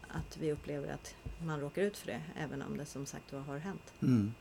att 0.09 0.37
vi 0.37 0.53
upplever 0.53 0.93
att 0.93 1.15
man 1.47 1.61
råkar 1.61 1.83
ut 1.83 1.97
för 1.97 2.07
det. 2.07 2.21
Även 2.39 2.63
om 2.63 2.77
det 2.77 2.87
som 2.87 3.07
sagt 3.07 3.33
har 3.33 3.59
hänt. 3.59 3.93
Mm. 4.03 4.35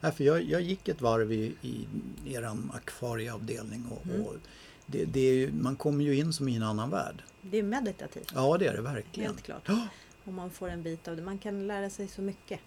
Ja, 0.00 0.10
för 0.12 0.24
jag, 0.24 0.42
jag 0.42 0.60
gick 0.60 0.88
ett 0.88 1.00
varv 1.00 1.32
i, 1.32 1.54
i 1.62 1.86
er 2.26 2.50
akvarieavdelning 2.72 3.86
och, 3.90 4.06
Mm. 4.06 4.22
och 4.26 4.34
det, 4.86 5.04
det 5.04 5.20
är 5.20 5.50
man 5.52 5.76
kommer 5.76 6.04
ju 6.04 6.14
in 6.16 6.32
som 6.32 6.48
i 6.48 6.56
en 6.56 6.62
annan 6.62 6.90
värld. 6.90 7.22
Det 7.42 7.58
är 7.58 7.62
meditativt, 7.62 8.32
Ja, 8.34 8.56
det 8.58 8.66
är 8.66 8.74
det 8.76 8.82
verkligen. 8.82 9.30
helt 9.30 9.42
klart. 9.42 9.62
Ja. 9.66 9.88
Och 10.28 10.34
man 10.34 10.50
får 10.50 10.68
en 10.68 10.82
bit 10.82 11.08
av 11.08 11.16
det. 11.16 11.22
Man 11.22 11.38
kan 11.38 11.66
lära 11.66 11.90
sig 11.90 12.08
så 12.08 12.22
mycket. 12.22 12.60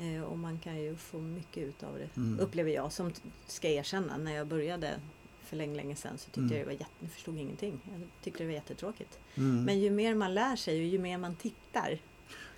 Eh, 0.00 0.22
och 0.22 0.38
man 0.38 0.58
kan 0.58 0.80
ju 0.80 0.96
få 0.96 1.18
mycket 1.18 1.62
ut 1.62 1.82
av 1.82 1.98
det, 1.98 2.08
Mm. 2.20 2.40
upplever 2.40 2.70
jag. 2.70 2.92
Som 2.92 3.12
ska 3.46 3.68
erkänna, 3.68 4.16
när 4.16 4.32
jag 4.34 4.46
började 4.46 5.00
för 5.42 5.56
länge, 5.56 5.76
länge 5.76 5.96
sedan 5.96 6.18
så 6.18 6.24
tyckte 6.24 6.40
Mm. 6.40 6.52
jag 6.52 6.60
det 6.60 6.64
var 6.64 6.72
jätte, 6.72 6.90
jag 7.00 7.10
förstod 7.10 7.38
ingenting. 7.38 7.80
Jag 7.92 8.00
tyckte 8.24 8.42
det 8.42 8.46
var 8.46 8.54
jättetråkigt. 8.54 9.18
Mm. 9.34 9.64
Men 9.64 9.80
ju 9.80 9.90
mer 9.90 10.14
man 10.14 10.34
lär 10.34 10.56
sig 10.56 10.80
och 10.80 10.86
ju 10.86 10.98
mer 10.98 11.18
man 11.18 11.36
tittar, 11.36 11.98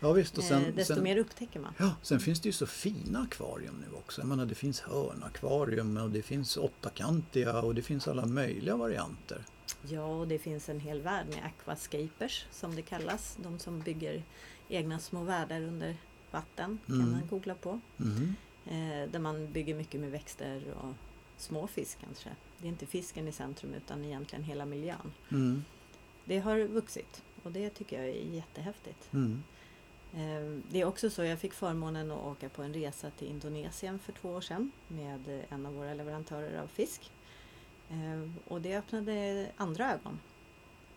ja, 0.00 0.12
visst. 0.12 0.38
Och 0.38 0.44
sen, 0.44 0.64
eh, 0.64 0.74
desto 0.74 0.94
sen, 0.94 1.02
mer 1.04 1.16
upptäcker 1.16 1.60
man. 1.60 1.74
Ja, 1.78 1.94
sen 2.02 2.20
finns 2.20 2.40
det 2.40 2.48
ju 2.48 2.52
så 2.52 2.66
fina 2.66 3.18
akvarium 3.20 3.74
nu 3.90 3.96
också. 3.96 4.20
Jag 4.20 4.28
menar, 4.28 4.46
det 4.46 4.54
finns 4.54 4.80
hörnakvarium 4.80 5.96
och 5.96 6.10
det 6.10 6.22
finns 6.22 6.56
åttakantiga 6.56 7.60
och 7.62 7.74
det 7.74 7.82
finns 7.82 8.08
alla 8.08 8.26
möjliga 8.26 8.76
varianter. 8.76 9.44
Ja, 9.88 10.24
det 10.28 10.38
finns 10.38 10.68
en 10.68 10.80
hel 10.80 11.00
värld 11.02 11.26
med 11.26 11.44
aquascapers 11.44 12.46
som 12.50 12.74
det 12.76 12.82
kallas. 12.82 13.38
De 13.42 13.58
som 13.58 13.80
bygger 13.80 14.22
egna 14.68 14.98
små 14.98 15.22
världar 15.24 15.60
under 15.62 15.96
vatten 16.30 16.78
kan 16.86 16.94
Mm. 17.00 17.10
man 17.12 17.26
googla 17.30 17.54
på. 17.54 17.80
Mm. 18.00 18.34
Eh, 18.66 19.10
där 19.10 19.18
man 19.18 19.52
bygger 19.52 19.74
mycket 19.74 20.00
med 20.00 20.10
växter 20.10 20.74
och 20.74 20.94
små 21.36 21.66
fisk 21.66 21.98
kanske. 22.00 22.30
Det 22.58 22.66
är 22.66 22.68
inte 22.68 22.86
fisken 22.86 23.28
i 23.28 23.32
centrum 23.32 23.74
utan 23.74 24.04
egentligen 24.04 24.44
hela 24.44 24.64
miljön. 24.66 25.12
Mm. 25.30 25.64
Det 26.24 26.38
har 26.38 26.60
vuxit 26.60 27.22
och 27.42 27.52
det 27.52 27.70
tycker 27.70 27.96
jag 28.02 28.08
är 28.08 28.34
jättehäftigt. 28.34 29.12
Mm. 29.12 29.42
Eh, 30.14 30.60
Det 30.72 30.80
är 30.80 30.84
också 30.84 31.10
så, 31.10 31.24
jag 31.24 31.38
fick 31.38 31.52
förmånen 31.52 32.10
att 32.10 32.24
åka 32.24 32.48
på 32.48 32.62
en 32.62 32.74
resa 32.74 33.10
till 33.10 33.28
Indonesien 33.28 33.98
för 33.98 34.12
två 34.12 34.28
år 34.30 34.40
sedan 34.40 34.70
med 34.88 35.44
en 35.48 35.66
av 35.66 35.74
våra 35.74 35.94
leverantörer 35.94 36.62
av 36.62 36.66
fisk. 36.66 37.10
Eh, 37.90 38.28
Och 38.48 38.60
det 38.60 38.76
öppnade 38.78 39.46
andra 39.56 39.92
ögon. 39.92 40.20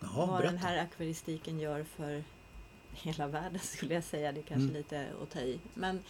Jaha, 0.00 0.10
vad 0.26 0.28
berätta. 0.28 0.46
den 0.52 0.58
här 0.58 0.78
akvaristiken 0.78 1.60
gör 1.60 1.84
för 1.84 2.24
hela 2.92 3.26
världen 3.26 3.58
skulle 3.60 3.94
jag 3.94 4.04
säga. 4.04 4.32
Det 4.32 4.40
är 4.40 4.42
kanske 4.42 4.62
Mm. 4.62 4.74
lite 4.74 5.06
att 5.22 5.30
ta 5.30 5.40
i. 5.40 5.60
Men 5.74 6.02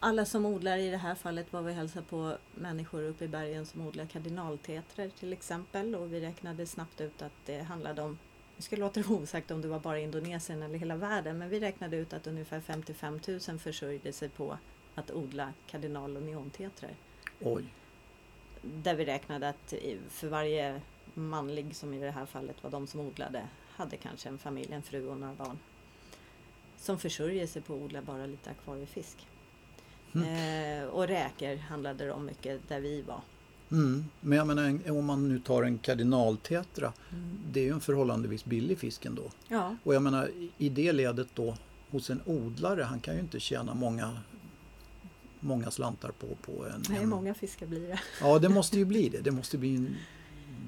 alla 0.00 0.24
som 0.24 0.46
odlar 0.46 0.76
i 0.78 0.90
det 0.90 0.96
här 0.96 1.14
fallet 1.14 1.52
var 1.52 1.62
vi 1.62 1.72
hälsade 1.72 2.04
på 2.06 2.36
människor 2.54 3.02
uppe 3.02 3.24
i 3.24 3.28
bergen 3.28 3.66
som 3.66 3.80
odlar 3.86 4.06
kardinaltetrar 4.06 5.08
till 5.08 5.32
exempel. 5.32 5.94
Och 5.94 6.12
vi 6.12 6.20
räknade 6.20 6.66
snabbt 6.66 7.00
ut 7.00 7.22
att 7.22 7.32
det 7.46 7.62
handlade 7.62 8.02
om, 8.02 8.18
det 8.56 8.62
skulle 8.62 8.80
låta 8.80 9.00
osagt 9.08 9.50
om 9.50 9.62
det 9.62 9.68
var 9.68 9.78
bara 9.80 9.98
Indonesien 10.00 10.62
eller 10.62 10.78
hela 10.78 10.96
världen, 10.96 11.38
men 11.38 11.48
vi 11.48 11.60
räknade 11.60 11.96
ut 11.96 12.12
att 12.12 12.26
ungefär 12.26 12.60
55 12.60 13.20
000 13.48 13.58
försörjde 13.58 14.12
sig 14.12 14.28
på 14.28 14.58
att 14.94 15.10
odla 15.10 15.52
kardinal 15.66 16.16
och 16.16 16.22
neontetrar 16.22 16.90
Oj. 17.40 17.64
Där 18.62 18.94
vi 18.94 19.04
räknade 19.04 19.48
att 19.48 19.74
för 20.08 20.28
varje 20.28 20.80
manlig, 21.14 21.76
som 21.76 21.94
i 21.94 21.98
det 22.00 22.10
här 22.10 22.26
fallet 22.26 22.56
var 22.62 22.70
de 22.70 22.86
som 22.86 23.00
odlade, 23.00 23.42
hade 23.70 23.96
kanske 23.96 24.28
en 24.28 24.38
familj, 24.38 24.72
en 24.72 24.82
fru 24.82 25.06
och 25.08 25.16
några 25.16 25.34
barn. 25.34 25.58
Som 26.78 26.98
försörjer 26.98 27.46
sig 27.46 27.62
på 27.62 27.74
att 27.74 27.80
odla 27.80 28.02
bara 28.02 28.26
lite 28.26 28.50
akvariefisk. 28.50 29.26
Eh, 30.14 30.84
och 30.88 31.06
räkor 31.08 31.56
handlade 31.56 32.04
det 32.04 32.12
om 32.12 32.24
mycket 32.26 32.68
där 32.68 32.80
vi 32.80 33.02
var. 33.02 33.20
Mm. 33.72 34.04
Men 34.20 34.38
jag 34.38 34.46
menar 34.46 34.62
en- 34.64 34.90
om 34.90 35.04
man 35.04 35.28
nu 35.28 35.38
tar 35.38 35.62
en 35.62 35.78
kardinaltetra. 35.78 36.92
Mm. 37.10 37.38
Det 37.52 37.60
är 37.60 37.64
ju 37.64 37.72
en 37.72 37.80
förhållandevis 37.80 38.44
billig 38.44 38.78
fisk 38.78 39.04
ändå. 39.04 39.22
Ja, 39.48 39.76
Och 39.84 39.94
jag 39.94 40.02
menar 40.02 40.28
i- 40.28 40.50
i 40.58 40.68
det 40.68 40.92
ledet 40.92 41.28
då 41.34 41.56
hos 41.90 42.10
en 42.10 42.20
odlare. 42.26 42.82
Han 42.82 43.00
kan 43.00 43.14
ju 43.14 43.20
inte 43.20 43.40
tjäna 43.40 43.74
många 43.74 44.16
många 45.42 45.70
slantar 45.70 46.10
på, 46.10 46.26
på 46.26 46.66
en... 46.66 46.96
är 46.96 47.02
en- 47.02 47.08
många 47.08 47.34
fiskar 47.34 47.66
blir 47.66 47.88
det. 47.88 48.00
Ja 48.20 48.38
det 48.38 48.48
måste 48.48 48.78
ju 48.78 48.84
bli 48.84 49.08
det. 49.08 49.20
Det 49.20 49.30
måste 49.30 49.58
bli 49.58 49.76
en 49.76 49.96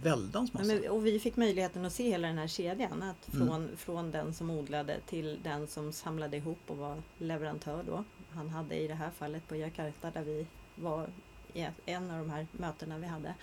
väldans 0.03 0.53
massa. 0.53 0.67
men, 0.67 0.89
och 0.91 1.07
vi 1.07 1.19
fick 1.19 1.37
möjligheten 1.37 1.85
att 1.85 1.93
se 1.93 2.09
hela 2.09 2.29
den 2.29 2.39
här 2.39 2.47
kedjan. 2.47 3.03
Att 3.03 3.35
Mm. 3.35 3.47
från, 3.49 3.77
från 3.77 4.11
den 4.11 4.35
som 4.35 4.51
odlade 4.51 5.01
till 5.07 5.39
den 5.43 5.67
som 5.67 5.93
samlade 5.93 6.37
ihop 6.37 6.59
och 6.67 6.77
var 6.77 7.03
leverantör 7.19 7.83
då. 7.87 8.05
Han 8.31 8.49
hade 8.49 8.75
i 8.75 8.89
det 8.89 8.95
här 8.95 9.11
fallet 9.11 9.49
på 9.49 9.57
Jakarta 9.57 10.11
där 10.11 10.23
vi 10.23 10.47
var 10.75 11.09
i 11.55 11.67
en 11.87 12.11
av 12.11 12.19
de 12.19 12.31
här 12.31 12.47
mötena 12.53 12.99
vi 12.99 13.07
hade. 13.07 13.35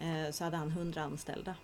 Eh, 0.00 0.32
så 0.32 0.44
hade 0.44 0.56
han 0.56 0.68
100 0.70 1.02
anställda. 1.02 1.54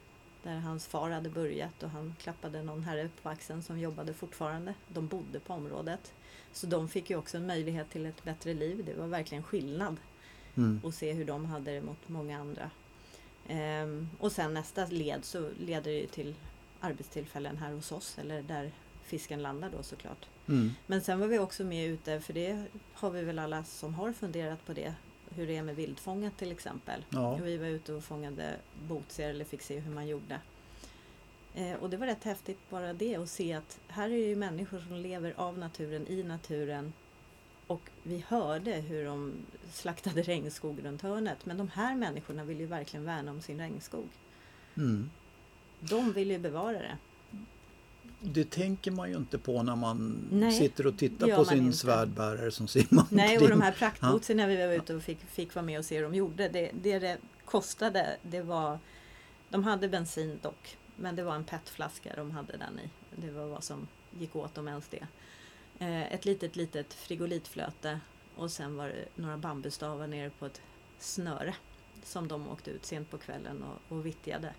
Där 0.43 0.59
hans 0.59 0.87
far 0.87 1.11
hade 1.11 1.31
börjat 1.31 1.83
och 1.83 1.91
han 1.91 2.15
klappade 2.23 2.63
någon 2.63 2.83
herre 2.83 3.09
på 3.23 3.29
axeln 3.29 3.63
som 3.63 3.79
jobbade 3.81 4.15
fortfarande. 4.15 4.75
De 4.89 5.07
bodde 5.07 5.41
på 5.41 5.53
området. 5.55 6.13
Så 6.53 6.67
de 6.67 6.89
fick 6.89 7.11
ju 7.11 7.17
också 7.17 7.37
en 7.37 7.47
möjlighet 7.47 7.91
till 7.91 8.07
ett 8.07 8.25
bättre 8.25 8.55
liv. 8.55 8.83
Det 8.87 8.95
var 8.95 9.07
verkligen 9.07 9.43
skillnad 9.45 9.97
Mm. 10.55 10.81
och 10.85 10.95
se 10.95 11.13
hur 11.13 11.25
de 11.25 11.45
hade 11.45 11.71
det 11.75 11.83
mot 11.83 12.09
många 12.09 12.39
andra. 12.41 12.71
Ehm, 13.49 14.09
och 14.19 14.33
sen 14.33 14.55
nästa 14.55 14.87
led 14.87 15.25
så 15.25 15.49
leder 15.59 15.93
det 15.93 16.07
till 16.07 16.35
arbetstillfällen 16.81 17.57
här 17.59 17.73
hos 17.73 17.93
oss 17.93 18.19
eller 18.19 18.43
där 18.43 18.73
fisken 19.05 19.43
landar 19.43 19.71
då 19.77 19.83
såklart. 19.83 20.27
Mm. 20.49 20.71
Men 20.87 21.01
sen 21.01 21.21
var 21.21 21.27
vi 21.27 21.39
också 21.39 21.65
med 21.65 21.89
ute, 21.89 22.21
för 22.21 22.33
det 22.33 22.65
har 22.93 23.11
vi 23.11 23.23
väl 23.23 23.39
alla 23.39 23.65
som 23.65 23.95
har 23.95 24.13
funderat 24.13 24.67
på 24.67 24.73
det, 24.73 24.95
hur 25.35 25.47
det 25.47 25.57
är 25.57 25.63
med 25.63 25.77
vildfångat 25.77 26.39
till 26.39 26.53
exempel. 26.53 27.05
Ja. 27.11 27.35
Vi 27.37 27.57
var 27.57 27.67
ute 27.67 27.93
och 27.93 28.05
fångade 28.05 28.57
botser 28.89 29.29
eller 29.31 29.45
fick 29.45 29.63
se 29.63 29.79
hur 29.79 29.95
man 29.95 30.09
gjorde. 30.09 30.41
Eh, 31.55 31.75
och 31.75 31.91
det 31.91 31.97
var 31.97 32.07
rätt 32.07 32.25
häftigt 32.25 32.71
bara 32.71 32.93
det 32.93 33.17
att 33.17 33.29
se 33.29 33.53
att 33.53 33.81
här 33.89 34.11
är 34.11 34.29
ju 34.29 34.37
människor 34.37 34.79
som 34.79 34.97
lever 34.97 35.35
av 35.37 35.59
naturen, 35.59 36.09
i 36.09 36.23
naturen. 36.23 36.93
Och 37.67 37.91
vi 38.03 38.25
hörde 38.29 38.73
hur 38.73 39.05
de 39.05 39.33
slaktade 39.73 40.23
regnskog 40.23 40.85
runt 40.85 41.03
hörnet. 41.03 41.47
Men 41.47 41.57
de 41.59 41.69
här 41.69 41.95
människorna 41.95 42.45
vill 42.45 42.61
ju 42.61 42.67
verkligen 42.67 43.05
värna 43.05 43.31
om 43.31 43.41
sin 43.41 43.59
regnskog. 43.59 44.09
Mm. 44.77 45.11
De 45.81 46.13
vill 46.13 46.31
ju 46.31 46.39
bevara 46.39 46.79
det. 46.79 46.99
Det 48.21 48.51
tänker 48.51 48.91
man 48.91 49.11
ju 49.11 49.17
inte 49.17 49.39
på 49.39 49.63
när 49.63 49.77
man 49.77 50.29
Nej, 50.31 50.53
sitter 50.53 50.87
och 50.87 50.99
tittar 50.99 51.37
på 51.37 51.45
sin 51.45 51.59
inte. 51.59 51.77
svärdbärare 51.77 52.51
som 52.51 52.69
simmar 52.69 53.07
Nej, 53.11 53.39
och 53.39 53.49
de 53.49 53.61
här 53.61 53.73
praktbotsen 53.73 54.37
när 54.37 54.49
vi 54.49 54.57
var 54.57 54.73
ute 54.73 54.95
och 54.95 55.03
fick, 55.03 55.21
fick 55.21 55.55
vara 55.55 55.65
med 55.65 55.79
och 55.79 55.85
se 55.85 55.97
hur 55.97 56.03
de 56.03 56.15
gjorde. 56.15 56.49
Det, 56.49 56.71
det 56.83 56.99
det 56.99 57.19
kostade, 57.45 58.17
det 58.23 58.43
var... 58.43 58.79
De 59.49 59.65
hade 59.65 59.89
bensin 59.89 60.39
dock, 60.43 60.77
men 60.97 61.17
det 61.17 61.23
var 61.23 61.35
en 61.35 61.45
petflaska 61.45 62.13
de 62.17 62.31
hade 62.31 62.57
den 62.57 62.79
i. 62.79 62.91
Det 63.17 63.31
var 63.31 63.47
vad 63.47 63.65
som 63.65 63.89
gick 64.19 64.37
åt 64.37 64.59
om 64.59 64.69
ens 64.69 64.89
det. 64.89 65.07
Eh, 65.79 66.13
ett 66.13 66.25
litet, 66.25 66.57
litet 66.57 66.95
frigolitflöte 66.95 68.01
och 68.37 68.51
sen 68.51 68.77
var 68.77 68.89
det 68.89 69.09
några 69.15 69.37
bambustavar 69.37 70.07
nere 70.07 70.31
på 70.31 70.47
ett 70.47 70.61
snöre 70.99 71.55
som 72.03 72.29
de 72.29 72.49
åkte 72.49 72.71
ut 72.71 72.87
sent 72.87 73.11
på 73.11 73.19
kvällen 73.19 73.63
och, 73.63 73.97
och 73.97 74.07
vittjade. 74.07 74.55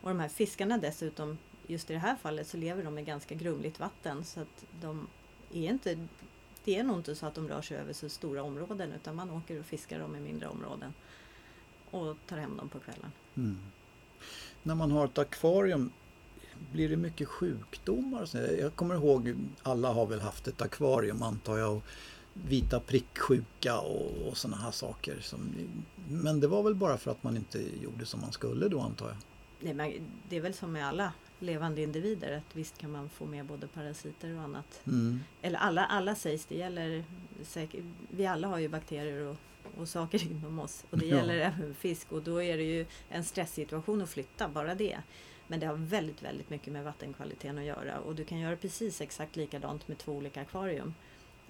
Och 0.00 0.08
de 0.08 0.20
här 0.20 0.28
fiskarna 0.28 0.78
dessutom, 0.78 1.38
just 1.66 1.90
i 1.90 1.92
det 1.92 1.98
här 1.98 2.16
fallet 2.16 2.46
så 2.46 2.56
lever 2.56 2.84
de 2.84 2.98
i 2.98 3.02
ganska 3.02 3.34
grumligt 3.34 3.80
vatten 3.80 4.24
så 4.24 4.40
att 4.40 4.64
de 4.80 5.06
är 5.52 5.70
inte 5.70 6.08
det 6.66 6.76
är 6.76 6.84
nog 6.84 6.96
inte 6.96 7.14
så 7.14 7.26
att 7.26 7.34
de 7.34 7.48
rör 7.48 7.62
sig 7.62 7.76
över 7.76 7.92
så 7.92 8.08
stora 8.08 8.42
områden 8.42 8.92
utan 8.92 9.16
man 9.16 9.30
åker 9.30 9.60
och 9.60 9.66
fiskar 9.66 9.98
dem 9.98 10.16
i 10.16 10.20
mindre 10.20 10.48
områden. 10.48 10.94
Och 11.90 12.16
tar 12.26 12.36
hem 12.36 12.56
dem 12.56 12.68
på 12.68 12.78
kvällen. 12.78 13.12
Mm. 13.34 13.58
När 14.66 14.74
man 14.74 14.90
har 14.90 15.04
ett 15.04 15.18
akvarium 15.18 15.90
blir 16.72 16.88
det 16.88 16.96
mycket 16.96 17.28
sjukdomar? 17.28 18.22
och 18.22 18.28
så? 18.28 18.38
Jag 18.38 18.74
kommer 18.74 18.94
ihåg, 18.94 19.34
alla 19.62 19.92
har 19.92 20.06
väl 20.06 20.20
haft 20.20 20.48
ett 20.48 20.62
akvarium 20.62 21.22
antar 21.22 21.58
jag. 21.58 21.76
Och 21.76 21.82
vita 22.32 22.80
pricksjuka 22.80 23.78
och, 23.78 24.28
och 24.28 24.36
sådana 24.36 24.62
här 24.62 24.70
saker. 24.70 25.20
Som, 25.20 25.54
men 26.08 26.40
det 26.40 26.46
var 26.46 26.62
väl 26.62 26.74
bara 26.74 26.98
för 26.98 27.10
att 27.10 27.22
man 27.22 27.36
inte 27.36 27.62
gjorde 27.82 28.06
som 28.06 28.20
man 28.20 28.32
skulle 28.32 28.68
då 28.68 28.80
antar 28.80 29.06
jag? 29.06 29.16
Nej, 29.60 29.74
men 29.74 29.92
det 30.28 30.36
är 30.36 30.40
väl 30.40 30.54
som 30.54 30.72
med 30.72 30.86
alla 30.86 31.12
levande 31.38 31.82
individer 31.82 32.36
att 32.36 32.56
visst 32.56 32.78
kan 32.78 32.90
man 32.90 33.08
få 33.08 33.26
med 33.26 33.46
både 33.46 33.66
parasiter 33.66 34.36
och 34.36 34.42
annat. 34.42 34.80
Mm. 34.86 35.20
Eller 35.42 35.58
alla, 35.58 35.84
alla 35.84 36.14
sägs, 36.14 36.46
det 36.46 36.56
gäller 36.56 37.04
säkert, 37.42 37.84
vi 38.10 38.26
alla 38.26 38.48
har 38.48 38.58
ju 38.58 38.68
bakterier 38.68 39.20
och, 39.20 39.36
och 39.78 39.88
saker 39.88 40.22
inom 40.30 40.58
oss. 40.58 40.84
Och 40.90 40.98
det 40.98 41.06
Ja. 41.06 41.16
gäller 41.16 41.34
även 41.38 41.74
fisk 41.74 42.12
och 42.12 42.22
då 42.22 42.42
är 42.42 42.56
det 42.56 42.62
ju 42.62 42.86
en 43.08 43.24
stresssituation 43.24 44.02
att 44.02 44.10
flytta, 44.10 44.48
bara 44.48 44.74
det. 44.74 44.98
Men 45.48 45.60
det 45.60 45.66
har 45.66 45.74
väldigt, 45.74 46.22
väldigt 46.22 46.50
mycket 46.50 46.72
med 46.72 46.84
vattenkvaliteten 46.84 47.58
att 47.58 47.64
göra 47.64 47.98
och 47.98 48.14
du 48.14 48.24
kan 48.24 48.38
göra 48.38 48.56
precis 48.56 49.00
exakt 49.00 49.36
likadant 49.36 49.88
med 49.88 49.98
två 49.98 50.12
olika 50.12 50.40
akvarium 50.40 50.94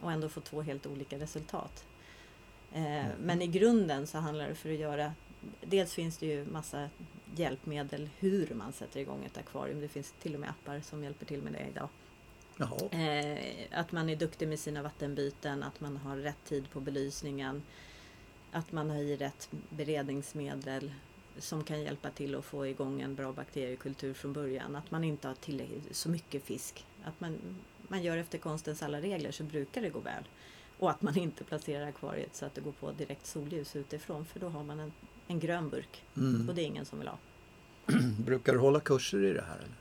och 0.01 0.13
ändå 0.13 0.29
få 0.29 0.41
två 0.41 0.63
helt 0.63 0.87
olika 0.87 1.19
resultat. 1.19 1.85
Eh, 2.73 3.05
men 3.21 3.43
i 3.43 3.47
grunden 3.47 4.07
så 4.07 4.19
handlar 4.19 4.49
det 4.49 4.55
för 4.55 4.71
att 4.73 4.79
göra 4.79 5.13
Dels 5.65 5.95
finns 5.95 6.19
det 6.19 6.27
ju 6.27 6.45
massa 6.47 6.91
hjälpmedel 7.37 8.11
hur 8.19 8.55
man 8.55 8.73
sätter 8.73 9.01
igång 9.01 9.25
ett 9.25 9.39
akvarium. 9.39 9.81
Det 9.81 9.89
finns 9.89 10.15
till 10.23 10.35
och 10.35 10.41
med 10.41 10.51
appar 10.51 10.81
som 10.81 11.05
hjälper 11.05 11.27
till 11.27 11.43
med 11.43 11.53
det 11.53 11.67
idag. 11.71 11.89
Eh, 12.93 13.79
att 13.81 13.93
man 13.93 14.09
är 14.09 14.17
duktig 14.17 14.49
med 14.49 14.59
sina 14.59 14.83
vattenbyten, 14.83 15.63
att 15.63 15.81
man 15.81 15.97
har 15.97 16.17
rätt 16.17 16.45
tid 16.45 16.71
på 16.71 16.81
belysningen, 16.81 17.63
att 18.57 18.73
man 18.73 18.91
har 18.91 18.97
i 18.97 19.17
rätt 19.17 19.49
beredningsmedel 19.71 20.93
som 21.39 21.65
kan 21.65 21.81
hjälpa 21.83 22.11
till 22.11 22.35
att 22.35 22.45
få 22.45 22.67
igång 22.67 23.01
en 23.01 23.15
bra 23.15 23.33
bakteriekultur 23.33 24.15
från 24.15 24.33
början. 24.33 24.77
Att 24.77 24.91
man 24.91 25.05
inte 25.05 25.29
har 25.29 25.35
tillräckligt 25.35 25.97
så 25.97 26.09
mycket 26.09 26.45
fisk. 26.45 26.87
Att 27.05 27.21
man, 27.21 27.37
man 27.89 28.03
gör 28.03 28.17
efter 28.17 28.39
konstens 28.39 28.83
alla 28.83 29.01
regler 29.01 29.31
så 29.31 29.43
brukar 29.45 29.83
det 29.83 29.89
gå 29.91 30.01
väl. 30.01 30.23
Och 30.79 30.91
att 30.91 31.03
man 31.03 31.19
inte 31.19 31.45
placerar 31.45 31.87
akvariet 31.89 32.37
så 32.37 32.47
att 32.47 32.55
det 32.55 32.61
går 32.61 32.73
på 32.73 32.93
direkt 32.93 33.27
solljus 33.27 33.77
utifrån 33.77 34.25
för 34.27 34.41
då 34.41 34.49
har 34.49 34.65
man 34.65 34.81
en, 34.81 34.93
en 35.27 35.41
grön 35.41 35.69
burk 35.71 36.03
Mm. 36.17 36.49
och 36.49 36.55
det 36.55 36.63
är 36.63 36.67
ingen 36.67 36.85
som 36.85 36.99
vill 36.99 37.09
ha. 37.09 37.19
Brukar 38.25 38.53
du 38.53 38.59
hålla 38.59 38.81
kurser 38.81 39.25
i 39.25 39.33
det 39.33 39.45
här? 39.49 39.57
Eller? 39.59 39.75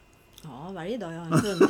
Ja, 0.44 0.72
varje 0.74 0.98
dag 0.98 1.14
jag 1.14 1.20
har 1.20 1.36
en 1.36 1.42
kund. 1.42 1.70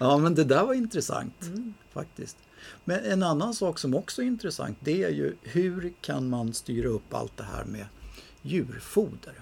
Ja 0.00 0.18
men 0.18 0.34
det 0.34 0.44
där 0.44 0.64
var 0.66 0.74
intressant 0.74 1.42
Mm. 1.42 1.74
faktiskt. 1.92 2.36
Men 2.84 3.04
en 3.04 3.22
annan 3.22 3.54
sak 3.54 3.78
som 3.78 3.94
också 3.94 4.22
är 4.22 4.26
intressant 4.26 4.78
det 4.80 5.04
är 5.04 5.10
ju 5.10 5.36
hur 5.42 5.92
kan 6.00 6.28
man 6.28 6.52
styra 6.52 6.88
upp 6.88 7.14
allt 7.14 7.36
det 7.36 7.44
här 7.44 7.64
med 7.64 7.86
djurfoder? 8.42 9.34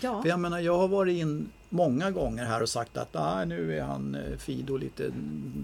Ja. 0.00 0.22
För 0.22 0.28
jag 0.28 0.40
menar 0.40 0.60
jag 0.60 0.78
har 0.78 0.88
varit 0.88 1.16
in 1.16 1.48
många 1.68 2.10
gånger 2.10 2.44
här 2.44 2.62
och 2.62 2.68
sagt 2.68 2.96
att 2.96 3.16
ah, 3.16 3.44
nu 3.44 3.78
är 3.78 3.82
han 3.82 4.14
eh, 4.14 4.38
Fido 4.38 4.76
lite 4.76 5.12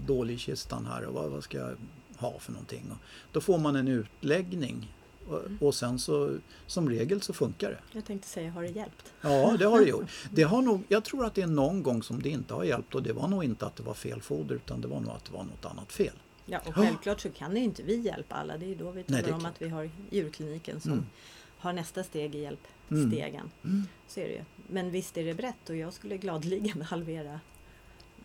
dålig 0.05 0.33
i 0.33 0.37
kistan 0.37 0.85
här 0.85 1.05
och 1.05 1.13
vad, 1.13 1.31
vad 1.31 1.43
ska 1.43 1.57
jag 1.57 1.75
ha 2.17 2.39
för 2.39 2.51
någonting? 2.51 2.85
Och 2.91 2.97
då 3.31 3.41
får 3.41 3.57
man 3.57 3.75
en 3.75 3.87
utläggning 3.87 4.93
och, 5.27 5.67
och 5.67 5.75
sen 5.75 5.99
så 5.99 6.37
som 6.67 6.89
regel 6.89 7.21
så 7.21 7.33
funkar 7.33 7.69
det. 7.69 7.79
Jag 7.91 8.05
tänkte 8.05 8.27
säga, 8.27 8.51
har 8.51 8.61
det 8.61 8.69
hjälpt? 8.69 9.13
Ja, 9.21 9.55
det 9.59 9.65
har 9.65 9.79
det 9.79 9.87
gjort. 9.87 10.09
Det 10.31 10.43
har 10.43 10.61
nog, 10.61 10.83
jag 10.87 11.03
tror 11.03 11.25
att 11.25 11.35
det 11.35 11.41
är 11.41 11.47
någon 11.47 11.83
gång 11.83 12.03
som 12.03 12.21
det 12.21 12.29
inte 12.29 12.53
har 12.53 12.63
hjälpt 12.63 12.95
och 12.95 13.03
det 13.03 13.13
var 13.13 13.27
nog 13.27 13.43
inte 13.43 13.65
att 13.65 13.75
det 13.75 13.83
var 13.83 13.93
fel 13.93 14.21
foder 14.21 14.55
utan 14.55 14.81
det 14.81 14.87
var 14.87 14.99
nog 14.99 15.11
att 15.11 15.25
det 15.25 15.33
var 15.33 15.43
något 15.43 15.65
annat 15.65 15.91
fel. 15.91 16.13
Ja, 16.49 16.59
och 16.65 16.75
självklart 16.75 17.19
så 17.19 17.29
kan 17.31 17.55
ju 17.55 17.63
inte 17.63 17.83
vi 17.83 17.95
hjälpa 17.99 18.35
alla. 18.35 18.57
Det 18.57 18.65
är 18.65 18.69
ju 18.69 18.75
då 18.75 18.91
vi 18.91 19.03
talar 19.03 19.21
Nej, 19.21 19.31
om 19.33 19.39
klart. 19.39 19.53
att 19.55 19.61
vi 19.61 19.69
har 19.69 19.89
djurkliniken 20.09 20.81
som 20.81 20.91
Mm. 20.91 21.05
har 21.57 21.73
nästa 21.73 22.03
steg 22.03 22.35
i 22.35 22.39
hjälpstegen. 22.39 23.51
Mm. 23.63 23.83
Så 24.07 24.19
är 24.19 24.27
det 24.27 24.33
ju. 24.33 24.43
Men 24.67 24.91
visst 24.91 25.17
är 25.17 25.25
det 25.25 25.33
brett 25.33 25.69
och 25.69 25.75
jag 25.75 25.93
skulle 25.93 26.17
gladeligen 26.17 26.81
halvera 26.91 27.39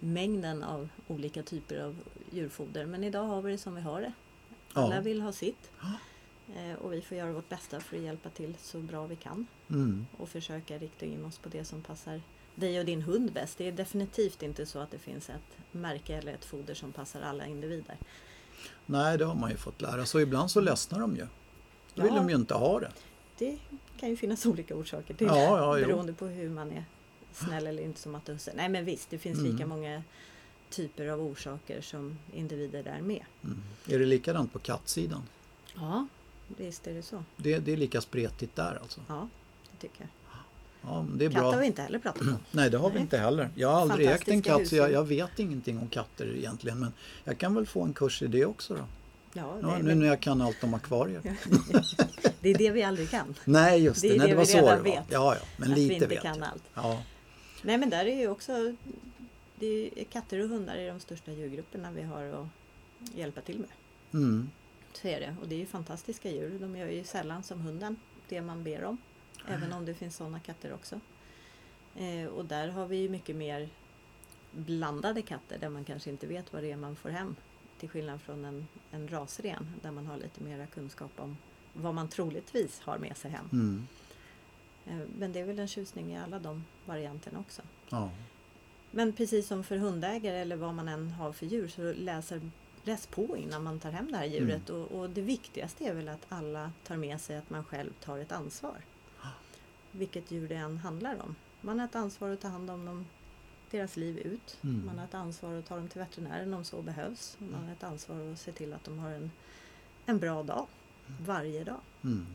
mängden 0.01 0.63
av 0.63 0.89
olika 1.09 1.43
typer 1.43 1.79
av 1.79 1.97
djurfoder. 2.33 2.87
Men 2.87 3.05
idag 3.05 3.25
har 3.25 3.43
vi 3.43 3.53
det 3.53 3.59
som 3.59 3.75
vi 3.75 3.81
har 3.81 4.01
det. 4.01 4.13
Alla 4.73 4.95
Ja. 4.95 5.01
vill 5.01 5.21
ha 5.21 5.33
sitt. 5.33 5.71
Eh, 6.57 6.75
Och 6.75 6.93
vi 6.93 7.01
får 7.01 7.17
göra 7.19 7.33
vårt 7.33 7.49
bästa 7.49 7.81
för 7.81 7.97
att 7.97 8.03
hjälpa 8.03 8.29
till 8.31 8.55
så 8.61 8.79
bra 8.79 9.07
vi 9.07 9.17
kan. 9.17 9.47
Mm. 9.71 10.07
Och 10.19 10.29
försöka 10.29 10.79
rikta 10.79 11.07
in 11.07 11.25
oss 11.25 11.39
på 11.39 11.49
det 11.49 11.65
som 11.65 11.83
passar 11.83 12.21
dig 12.55 12.79
och 12.81 12.85
din 12.87 13.03
hund 13.03 13.33
bäst. 13.33 13.59
Det 13.59 13.69
är 13.69 13.73
definitivt 13.73 14.43
inte 14.43 14.67
så 14.67 14.79
att 14.79 14.91
det 14.91 14.99
finns 14.99 15.31
ett 15.31 15.57
märke 15.73 16.15
eller 16.17 16.35
ett 16.35 16.45
foder 16.45 16.75
som 16.75 16.93
passar 16.93 17.21
alla 17.23 17.47
individer. 17.47 17.97
Nej, 18.87 19.19
det 19.19 19.25
har 19.25 19.35
man 19.35 19.51
ju 19.51 19.57
fått 19.57 19.81
lära 19.81 20.07
sig. 20.07 20.23
Ibland 20.23 20.51
så 20.51 20.61
ledsnar 20.61 21.01
de 21.01 21.17
ju. 21.17 21.27
Då 21.95 22.03
vill 22.03 22.13
Ja. 22.15 22.19
de 22.21 22.29
ju 22.31 22.37
inte 22.37 22.55
ha 22.55 22.81
det. 22.81 22.93
Det 23.39 23.59
kan 24.01 24.09
ju 24.11 24.17
finnas 24.17 24.47
olika 24.47 24.75
orsaker 24.77 25.15
till 25.15 25.27
Ja, 25.27 25.59
ja, 25.59 25.79
jo. 25.79 25.87
beroende 25.87 26.13
på 26.13 26.27
hur 26.27 26.49
man 26.51 26.71
är 26.71 26.85
snäll 27.33 27.67
eller 27.67 27.83
inte 27.83 28.01
som 28.01 28.21
Husse. 28.27 28.53
Nej 28.57 28.69
men 28.69 28.85
visst, 28.85 29.11
det 29.11 29.19
finns 29.19 29.39
Mm. 29.39 29.53
lika 29.53 29.67
många 29.67 30.03
typer 30.71 31.07
av 31.09 31.21
orsaker 31.21 31.81
som 31.81 32.19
individer 32.33 32.83
där 32.83 33.01
med. 33.01 33.25
Mm. 33.45 33.63
Är 33.89 33.99
det 33.99 34.05
likadant 34.07 34.53
på 34.53 34.59
kattsidan? 34.59 35.23
Ja, 35.75 36.07
visst 36.47 36.87
är 36.87 36.95
det 36.95 37.03
så. 37.03 37.25
Det, 37.37 37.59
det 37.59 37.73
är 37.73 37.77
lika 37.77 38.01
spretigt 38.01 38.57
där 38.57 38.79
alltså? 38.83 39.01
Ja, 39.09 39.29
det 39.73 39.79
tycker 39.89 40.01
jag. 40.01 40.09
Ja, 40.87 41.07
det 41.15 41.25
är 41.25 41.31
Katt 41.31 41.41
bra. 41.41 41.53
har 41.53 41.61
vi 41.61 41.67
inte 41.67 41.83
heller 41.83 41.99
pratat 41.99 42.23
om. 42.23 42.39
Nej, 42.51 42.71
det 42.71 42.79
har 42.79 42.89
vi 42.89 42.95
Nej. 42.95 43.03
inte 43.03 43.19
heller. 43.19 43.51
Jag 43.55 43.69
har 43.69 43.81
aldrig 43.81 44.09
ägt 44.09 44.29
en 44.29 44.43
katt 44.43 44.69
så 44.69 44.77
jag, 44.77 44.93
jag 44.93 45.05
vet 45.05 45.39
ingenting 45.39 45.79
om 45.79 45.89
katter 45.89 46.37
egentligen. 46.37 46.81
Men 46.81 46.93
jag 47.25 47.39
kan 47.39 47.55
väl 47.55 47.67
få 47.67 47.83
en 47.83 47.93
kurs 47.93 48.23
i 48.23 48.27
det 48.27 48.45
också 48.45 48.75
då. 48.75 48.85
Ja, 49.35 49.59
Ja, 49.63 49.79
nu 49.79 49.95
när 49.95 50.07
jag 50.07 50.21
kan 50.21 50.43
allt 50.43 50.65
om 50.65 50.75
akvarier. 50.75 51.21
det 52.41 52.49
är 52.51 52.59
det 52.59 52.71
vi 52.71 52.83
aldrig 52.83 53.11
kan. 53.11 53.35
Nej, 53.45 53.83
just 53.83 54.03
det. 54.03 54.09
Det 54.09 54.15
är 54.15 54.19
Nej, 54.19 54.29
det 54.29 54.33
det 54.35 54.37
var 54.39 54.45
vi 54.45 54.55
redan 54.55 54.83
vet. 54.83 55.05
Ja, 55.09 55.35
ja. 55.35 55.47
Men 55.57 55.73
att 55.73 55.79
vi 55.79 55.81
lite 55.83 55.95
inte 55.95 56.07
vet 56.07 56.23
kan 56.23 56.39
jag. 56.39 56.49
allt. 56.49 56.63
Ja. 56.75 57.03
Nej 57.63 57.79
men 57.79 57.91
där 57.91 58.05
är 58.05 58.17
ju 58.17 58.29
också 58.29 58.53
är 59.61 60.05
katter 60.05 60.43
och 60.43 60.49
hundar 60.49 60.75
är 60.77 60.89
de 60.89 61.01
största 61.01 61.33
djurgrupperna 61.33 61.91
vi 61.93 62.03
har 62.03 62.25
att 62.25 62.47
hjälpa 63.15 63.41
till 63.41 63.59
med. 63.59 63.69
Mm. 64.23 64.51
Så 64.93 65.09
är 65.09 65.21
det. 65.21 65.37
Och 65.43 65.49
det 65.49 65.55
är 65.55 65.59
ju 65.59 65.67
fantastiska 65.67 66.31
djur. 66.31 66.59
De 66.61 66.77
gör 66.77 66.89
ju 66.89 67.05
sällan 67.05 67.43
som 67.43 67.61
hunden 67.61 67.97
det 68.29 68.41
man 68.43 68.65
ber 68.65 68.85
om. 68.85 68.99
Även 69.49 69.73
om 69.73 69.85
det 69.85 69.95
finns 69.95 70.17
sådana 70.17 70.41
katter 70.41 70.73
också. 70.73 71.01
Eh, 71.97 72.27
och 72.27 72.45
där 72.45 72.69
har 72.69 72.87
vi 72.87 72.97
ju 72.97 73.09
mycket 73.09 73.37
mer 73.37 73.69
blandade 74.53 75.23
katter 75.23 75.59
där 75.59 75.69
man 75.69 75.85
kanske 75.85 76.11
inte 76.11 76.27
vet 76.27 76.53
vad 76.53 76.63
det 76.63 76.73
är 76.73 76.77
man 76.77 76.97
får 76.97 77.11
hem. 77.11 77.37
Till 77.79 77.89
skillnad 77.89 78.21
från 78.21 78.45
en, 78.45 78.67
en 78.91 79.09
rasren 79.09 79.75
där 79.83 79.91
man 79.91 80.07
har 80.07 80.17
lite 80.17 80.43
mera 80.43 80.67
kunskap 80.67 81.11
om 81.17 81.37
vad 81.73 81.95
man 81.95 82.09
troligtvis 82.09 82.81
har 82.81 82.99
med 82.99 83.17
sig 83.17 83.31
hem. 83.31 83.49
Mm. 83.53 83.87
Eh, 84.87 85.09
men 85.19 85.33
det 85.33 85.41
är 85.41 85.45
väl 85.45 85.59
en 85.59 85.69
tjusning 85.69 86.13
i 86.13 86.19
alla 86.19 86.39
de 86.39 86.65
varianterna 86.87 87.39
också. 87.39 87.63
Ja. 87.89 88.11
Men 88.91 89.13
precis 89.13 89.47
som 89.47 89.65
för 89.65 89.77
hundägare 89.77 90.39
eller 90.39 90.57
vad 90.57 90.75
man 90.75 90.89
än 90.89 91.11
har 91.11 91.33
för 91.33 91.47
djur 91.47 91.69
så 91.69 91.93
läser, 91.93 92.41
läs 92.85 93.07
på 93.07 93.37
innan 93.37 93.63
man 93.63 93.81
tar 93.81 93.91
hem 93.91 94.13
det 94.13 94.19
här 94.19 94.25
djuret. 94.25 94.71
Och, 94.71 95.01
och 95.01 95.11
det 95.11 95.21
viktigaste 95.21 95.85
är 95.85 95.95
väl 95.95 96.09
att 96.09 96.27
alla 96.29 96.73
tar 96.85 96.97
med 96.97 97.21
sig 97.21 97.37
att 97.37 97.51
man 97.51 97.65
själv 97.65 97.93
tar 98.01 98.19
ett 98.19 98.33
ansvar. 98.33 98.77
Vilket 99.93 100.31
djur 100.31 100.49
det 100.49 100.55
än 100.55 100.77
handlar 100.79 101.23
om. 101.23 101.35
Man 101.61 101.79
har 101.79 101.87
ett 101.87 101.97
ansvar 101.97 102.31
att 102.31 102.41
ta 102.41 102.49
hand 102.49 102.71
om 102.71 102.85
dem, 102.85 103.07
deras 103.71 103.97
liv 103.97 104.19
ut. 104.19 104.57
Mm. 104.65 104.87
Man 104.87 104.99
har 104.99 105.05
ett 105.05 105.15
ansvar 105.15 105.55
att 105.55 105.67
ta 105.67 105.77
dem 105.77 105.89
till 105.89 106.01
veterinären 106.01 106.55
om 106.55 106.65
så 106.65 106.83
behövs. 106.83 107.37
Man 107.39 107.65
har 107.65 107.73
ett 107.73 107.83
ansvar 107.85 108.33
att 108.33 108.39
se 108.39 108.53
till 108.53 108.73
att 108.73 108.85
de 108.85 108.99
har 108.99 109.11
en, 109.11 109.31
en 110.07 110.19
bra 110.19 110.43
dag. 110.43 110.67
Varje 111.27 111.65
dag. 111.65 111.81
Mm. 112.05 112.27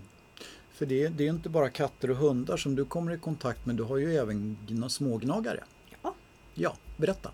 För 0.72 0.86
det, 0.86 1.08
det 1.08 1.24
är 1.24 1.30
inte 1.30 1.50
bara 1.50 1.70
katter 1.70 2.12
och 2.12 2.17
hundar 2.17 2.58
som 2.58 2.76
du 2.76 2.86
kommer 2.86 3.12
i 3.12 3.20
kontakt 3.20 3.65
med. 3.65 3.76
Du 3.76 3.84
har 3.84 3.98
ju 3.98 4.15
även 4.15 4.58
gna- 4.67 4.89
smågnagare. 4.89 5.63
Ja. 6.04 6.13
Ja, 6.54 6.78
berätta. 6.98 7.32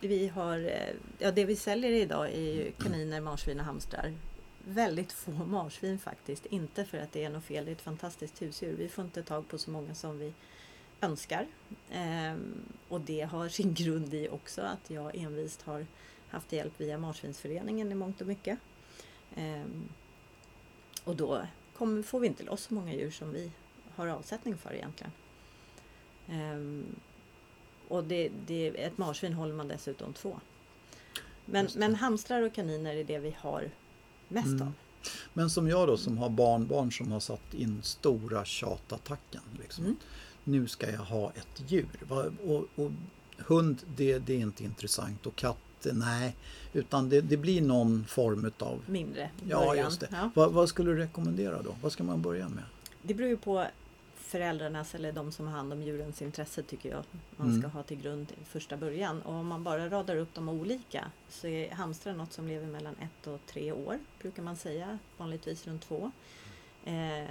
Vi 0.00 0.28
har, 0.28 0.58
eh, 0.58 0.94
ja, 1.18 1.32
det 1.32 1.44
vi 1.44 1.56
säljer 1.56 1.90
idag 1.92 2.30
är 2.32 2.70
kaniner, 2.70 3.20
marsvin 3.20 3.60
och 3.60 3.66
hamstrar. 3.66 4.14
Väldigt 4.70 5.12
få 5.12 5.30
marsvin 5.46 5.98
faktiskt. 5.98 6.46
Inte 6.46 6.84
för 6.84 6.98
att 6.98 7.12
det 7.12 7.24
är 7.24 7.30
något 7.30 7.44
fel, 7.44 7.64
det 7.64 7.70
är 7.70 7.74
ett 7.74 7.82
fantastiskt 7.82 8.42
husdjur. 8.42 8.76
Vi 8.76 8.88
får 8.88 9.04
inte 9.04 9.22
tag 9.22 9.48
på 9.48 9.58
så 9.58 9.70
många 9.70 9.94
som 9.94 10.18
vi 10.18 10.32
önskar. 11.00 11.46
Ehm, 11.90 12.54
och 12.88 13.00
det 13.00 13.20
har 13.20 13.48
sin 13.48 13.74
grund 13.84 14.14
i 14.14 14.28
också 14.28 14.62
att 14.62 14.90
jag 14.90 15.16
envist 15.16 15.62
har 15.62 15.86
haft 16.28 16.52
hjälp 16.52 16.72
via 16.76 16.98
Marsvinsföreningen 16.98 17.92
i 17.92 17.94
mångt 17.94 18.20
och 18.20 18.26
mycket. 18.26 18.58
Ehm, 19.36 19.88
och 21.04 21.16
då 21.16 21.46
kommer, 21.74 22.02
får 22.02 22.20
vi 22.20 22.26
inte 22.26 22.42
loss 22.42 22.62
så 22.62 22.74
många 22.74 22.94
djur 22.94 23.10
som 23.10 23.32
vi 23.32 23.52
har 23.94 24.06
avsättning 24.06 24.56
för 24.56 24.74
egentligen. 24.74 25.12
Ehm, 26.28 26.84
och 27.88 28.04
det, 28.04 28.30
det, 28.46 28.66
ett 28.66 28.98
marsvin 28.98 29.32
håller 29.32 29.54
man 29.54 29.68
dessutom 29.68 30.12
två. 30.12 30.40
Men, 31.44 31.68
men 31.76 31.94
hamstrar 31.94 32.42
och 32.42 32.54
kaniner 32.54 32.96
är 32.96 33.04
det 33.04 33.18
vi 33.18 33.36
har 33.38 33.70
mest 34.30 34.46
Mm. 34.46 34.62
av. 34.62 34.72
Men 35.32 35.50
som 35.50 35.68
jag 35.68 35.88
då 35.88 35.96
som 35.96 36.18
har 36.18 36.28
barnbarn 36.28 36.92
som 36.92 37.12
har 37.12 37.20
satt 37.20 37.54
in 37.54 37.80
stora 37.82 38.44
tjatattacken. 38.44 39.40
Liksom. 39.60 39.84
Mm. 39.84 39.96
Nu 40.44 40.68
ska 40.68 40.90
jag 40.90 40.98
ha 41.00 41.30
ett 41.30 41.62
djur. 41.70 41.88
Och, 42.44 42.64
och 42.84 42.90
hund 43.38 43.78
det, 43.96 44.18
det 44.18 44.32
är 44.34 44.38
inte 44.38 44.64
intressant 44.64 45.26
och 45.26 45.36
katt 45.36 45.56
nej. 45.92 46.36
Utan 46.72 47.08
det, 47.08 47.20
det 47.20 47.36
blir 47.36 47.62
någon 47.62 48.04
form 48.08 48.44
utav 48.44 48.78
Mindre 48.86 49.30
i 49.44 49.48
Ja 49.48 49.64
början. 49.66 49.84
just 49.84 50.00
det. 50.00 50.08
Ja. 50.12 50.30
Vad, 50.34 50.52
vad 50.52 50.68
skulle 50.68 50.90
du 50.90 50.96
rekommendera 50.96 51.62
då? 51.62 51.74
Vad 51.82 51.92
ska 51.92 52.04
man 52.04 52.22
börja 52.22 52.48
med? 52.48 52.64
Det 53.02 53.14
beror 53.14 53.28
ju 53.30 53.36
på 53.36 53.66
föräldrarnas 54.30 54.94
eller 54.94 55.12
de 55.12 55.32
som 55.32 55.46
har 55.46 55.52
hand 55.56 55.72
om 55.72 55.82
djurens 55.82 56.22
intresse 56.22 56.62
tycker 56.62 56.90
jag 56.90 57.04
man 57.36 57.48
Mm. 57.48 57.60
ska 57.60 57.68
ha 57.70 57.82
till 57.82 58.00
grund 58.02 58.32
i 58.42 58.44
första 58.44 58.76
början. 58.76 59.22
Och 59.22 59.34
om 59.34 59.46
man 59.46 59.64
bara 59.64 59.88
radar 59.90 60.16
upp 60.16 60.34
dem 60.34 60.48
olika 60.48 61.10
så 61.28 61.46
är 61.46 61.70
hamstrar 61.70 62.12
något 62.14 62.32
som 62.32 62.46
lever 62.48 62.66
mellan 62.66 62.94
ett 62.96 63.26
och 63.26 63.40
tre 63.46 63.72
år 63.72 63.98
brukar 64.22 64.42
man 64.42 64.56
säga, 64.56 64.98
vanligtvis 65.16 65.66
runt 65.66 65.82
två. 65.82 66.10
Eh, 66.84 67.28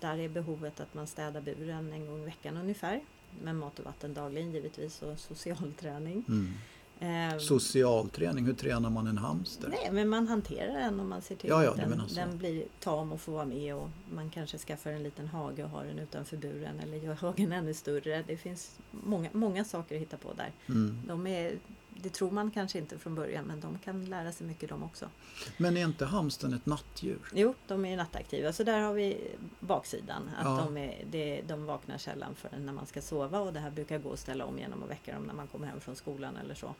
där 0.00 0.18
är 0.18 0.28
behovet 0.28 0.80
att 0.80 0.94
man 0.94 1.06
städar 1.06 1.40
buren 1.40 1.92
en 1.92 2.06
gång 2.06 2.22
i 2.22 2.24
veckan 2.24 2.56
ungefär. 2.56 3.00
Med 3.42 3.56
mat 3.56 3.78
och 3.78 3.84
vatten 3.84 4.14
dagligen 4.14 4.52
givetvis 4.52 5.02
och 5.02 5.18
social 5.18 5.72
träning. 5.80 6.24
Mm. 6.28 6.52
Eh, 7.00 7.38
Socialträning, 7.38 8.44
hur 8.44 8.52
tränar 8.52 8.90
man 8.90 9.06
en 9.06 9.18
hamster? 9.18 9.68
Nej, 9.68 9.90
men 9.92 10.08
man 10.08 10.28
hanterar 10.28 10.78
den 10.78 11.00
och 11.00 11.06
man 11.06 11.22
ser 11.22 11.36
till 11.36 11.50
Ja, 11.50 11.64
ja, 11.64 11.70
att 11.70 11.76
den, 11.76 12.02
den 12.14 12.38
blir 12.38 12.64
tam 12.80 13.12
och 13.12 13.20
får 13.20 13.32
vara 13.32 13.44
med 13.44 13.74
och 13.74 13.88
man 14.14 14.30
kanske 14.30 14.58
skaffar 14.58 14.90
en 14.90 15.02
liten 15.02 15.26
hage 15.26 15.64
och 15.64 15.70
har 15.70 15.84
den 15.84 15.98
utanför 15.98 16.36
buren 16.36 16.80
eller 16.80 16.96
gör 16.96 17.14
hagen 17.14 17.52
ännu 17.52 17.74
större. 17.74 18.24
Det 18.26 18.36
finns 18.36 18.78
många, 18.90 19.28
många 19.32 19.64
saker 19.64 19.94
att 19.94 20.02
hitta 20.02 20.16
på 20.16 20.32
där. 20.32 20.52
Mm. 20.68 21.02
De 21.06 21.26
är, 21.26 21.58
det 22.02 22.08
tror 22.10 22.30
man 22.30 22.50
kanske 22.50 22.78
inte 22.78 22.98
från 22.98 23.14
början 23.14 23.44
men 23.44 23.60
de 23.60 23.78
kan 23.78 24.04
lära 24.04 24.32
sig 24.32 24.46
mycket 24.46 24.68
de 24.68 24.82
också. 24.82 25.10
Men 25.56 25.76
är 25.76 25.84
inte 25.84 26.04
hamstern 26.04 26.54
ett 26.54 26.66
nattdjur? 26.66 27.18
Jo, 27.34 27.54
de 27.66 27.84
är 27.84 27.96
nattaktiva 27.96 28.52
så 28.52 28.64
där 28.64 28.80
har 28.80 28.92
vi 28.94 29.30
baksidan. 29.60 30.30
Att 30.38 30.44
Ja. 30.44 30.64
de, 30.64 30.76
är, 30.76 31.04
det, 31.10 31.42
de 31.48 31.64
vaknar 31.64 31.98
sällan 31.98 32.34
förrän 32.34 32.66
när 32.66 32.72
man 32.72 32.86
ska 32.86 33.02
sova 33.02 33.40
och 33.40 33.52
det 33.52 33.60
här 33.60 33.70
brukar 33.70 33.98
gå 33.98 34.12
att 34.12 34.18
ställa 34.18 34.44
om 34.44 34.58
genom 34.58 34.82
att 34.82 34.90
väcka 34.90 35.14
dem 35.14 35.22
när 35.22 35.34
man 35.34 35.46
kommer 35.46 35.66
hem 35.66 35.80
från 35.80 35.96
skolan 35.96 36.36
eller 36.36 36.54
så. 36.54 36.74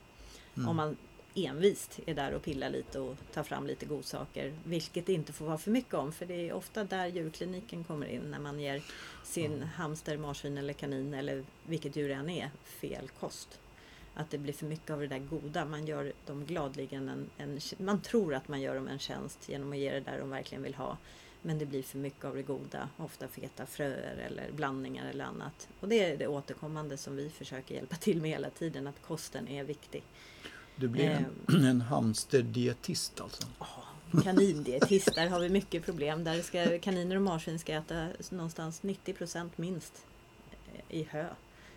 Mm. 0.57 0.69
Om 0.69 0.77
man 0.77 0.97
envist 1.35 2.01
är 2.07 2.15
där 2.15 2.33
och 2.33 2.43
pillar 2.43 2.71
lite 2.71 3.01
och 3.01 3.17
tar 3.35 3.43
fram 3.43 3.67
lite 3.67 3.87
godsaker. 3.87 4.55
Vilket 4.65 5.07
det 5.07 5.13
inte 5.13 5.33
får 5.33 5.47
vara 5.47 5.59
för 5.59 5.71
mycket 5.71 5.95
om 5.95 6.13
för 6.13 6.27
det 6.27 6.49
är 6.49 6.53
ofta 6.53 6.85
där 6.85 7.07
djurkliniken 7.07 7.85
kommer 7.85 8.07
in 8.07 8.31
när 8.31 8.39
man 8.39 8.61
ger 8.61 8.83
sin 9.25 9.63
hamster, 9.63 10.17
marsvin 10.17 10.59
eller 10.59 10.73
kanin 10.73 11.15
eller 11.15 11.45
vilket 11.67 11.97
djur 11.97 12.09
det 12.09 12.15
än 12.15 12.31
är 12.31 12.51
fel 12.65 13.09
kost. 13.21 13.59
Att 14.19 14.31
det 14.31 14.39
blir 14.39 14.53
för 14.53 14.67
mycket 14.67 14.91
av 14.91 15.01
det 15.01 15.07
där 15.07 15.19
goda. 15.19 15.65
Man 15.65 15.87
gör 15.87 16.13
dem 16.27 16.45
gladligen 16.45 17.09
en, 17.09 17.31
en, 17.39 17.61
man 17.79 18.01
tror 18.01 18.35
att 18.35 18.49
man 18.49 18.61
gör 18.61 18.75
dem 18.75 18.89
en 18.89 18.99
tjänst 18.99 19.49
genom 19.49 19.73
att 19.73 19.79
ge 19.79 19.93
det 19.93 20.01
där 20.01 20.19
de 20.19 20.31
verkligen 20.31 20.63
vill 20.63 20.75
ha. 20.75 20.97
Men 21.43 21.59
det 21.59 21.67
blir 21.67 21.83
för 21.83 21.99
mycket 21.99 22.25
av 22.25 22.35
det 22.35 22.43
goda. 22.43 22.89
Ofta 22.97 23.29
feta 23.29 23.67
fröer 23.67 24.17
eller 24.27 24.53
blandningar 24.53 25.11
eller 25.11 25.25
annat. 25.25 25.69
Och 25.81 25.89
det 25.89 26.05
är 26.05 26.17
det 26.17 26.27
återkommande 26.27 26.97
som 26.97 27.17
vi 27.17 27.31
försöker 27.31 27.75
hjälpa 27.75 27.97
till 27.97 28.21
med 28.23 28.31
hela 28.31 28.51
tiden. 28.51 28.87
Att 28.87 29.03
kosten 29.03 29.49
är 29.49 29.65
viktig. 29.65 30.03
Du 30.77 30.89
blir 30.89 31.05
en, 31.05 31.25
Ehm. 31.59 31.65
en 31.67 31.81
hamsterdietist 31.81 33.21
alltså? 33.21 33.43
Kanindietist, 34.25 35.15
där 35.15 35.29
har 35.29 35.41
vi 35.41 35.49
mycket 35.49 35.85
problem. 35.85 36.25
Där 36.25 36.43
ska 36.43 36.79
kaniner 36.79 37.17
och 37.17 37.23
marsvin 37.23 37.59
ska 37.59 37.73
äta 37.73 38.09
någonstans 38.31 38.83
90% 38.83 39.51
minst 39.57 40.07
eh, 40.75 40.97
i 40.99 41.03
hö. 41.11 41.27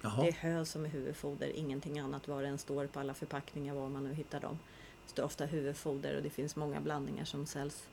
Jaha. 0.01 0.21
Det 0.21 0.27
är 0.27 0.33
hö 0.33 0.65
som 0.65 0.85
är 0.85 0.89
huvudfoder, 0.89 1.47
ingenting 1.55 1.99
annat 1.99 2.27
var 2.27 2.41
det 2.41 2.47
än 2.47 2.57
står 2.57 2.87
på 2.87 2.99
alla 2.99 3.13
förpackningar 3.13 3.73
var 3.73 3.89
man 3.89 4.03
nu 4.03 4.13
hittar 4.13 4.39
dem. 4.39 4.59
Det 5.05 5.11
står 5.11 5.23
ofta 5.23 5.45
huvudfoder 5.45 6.15
och 6.17 6.23
det 6.23 6.29
finns 6.29 6.55
många 6.55 6.81
blandningar 6.81 7.25
som 7.25 7.45
säljs. 7.45 7.87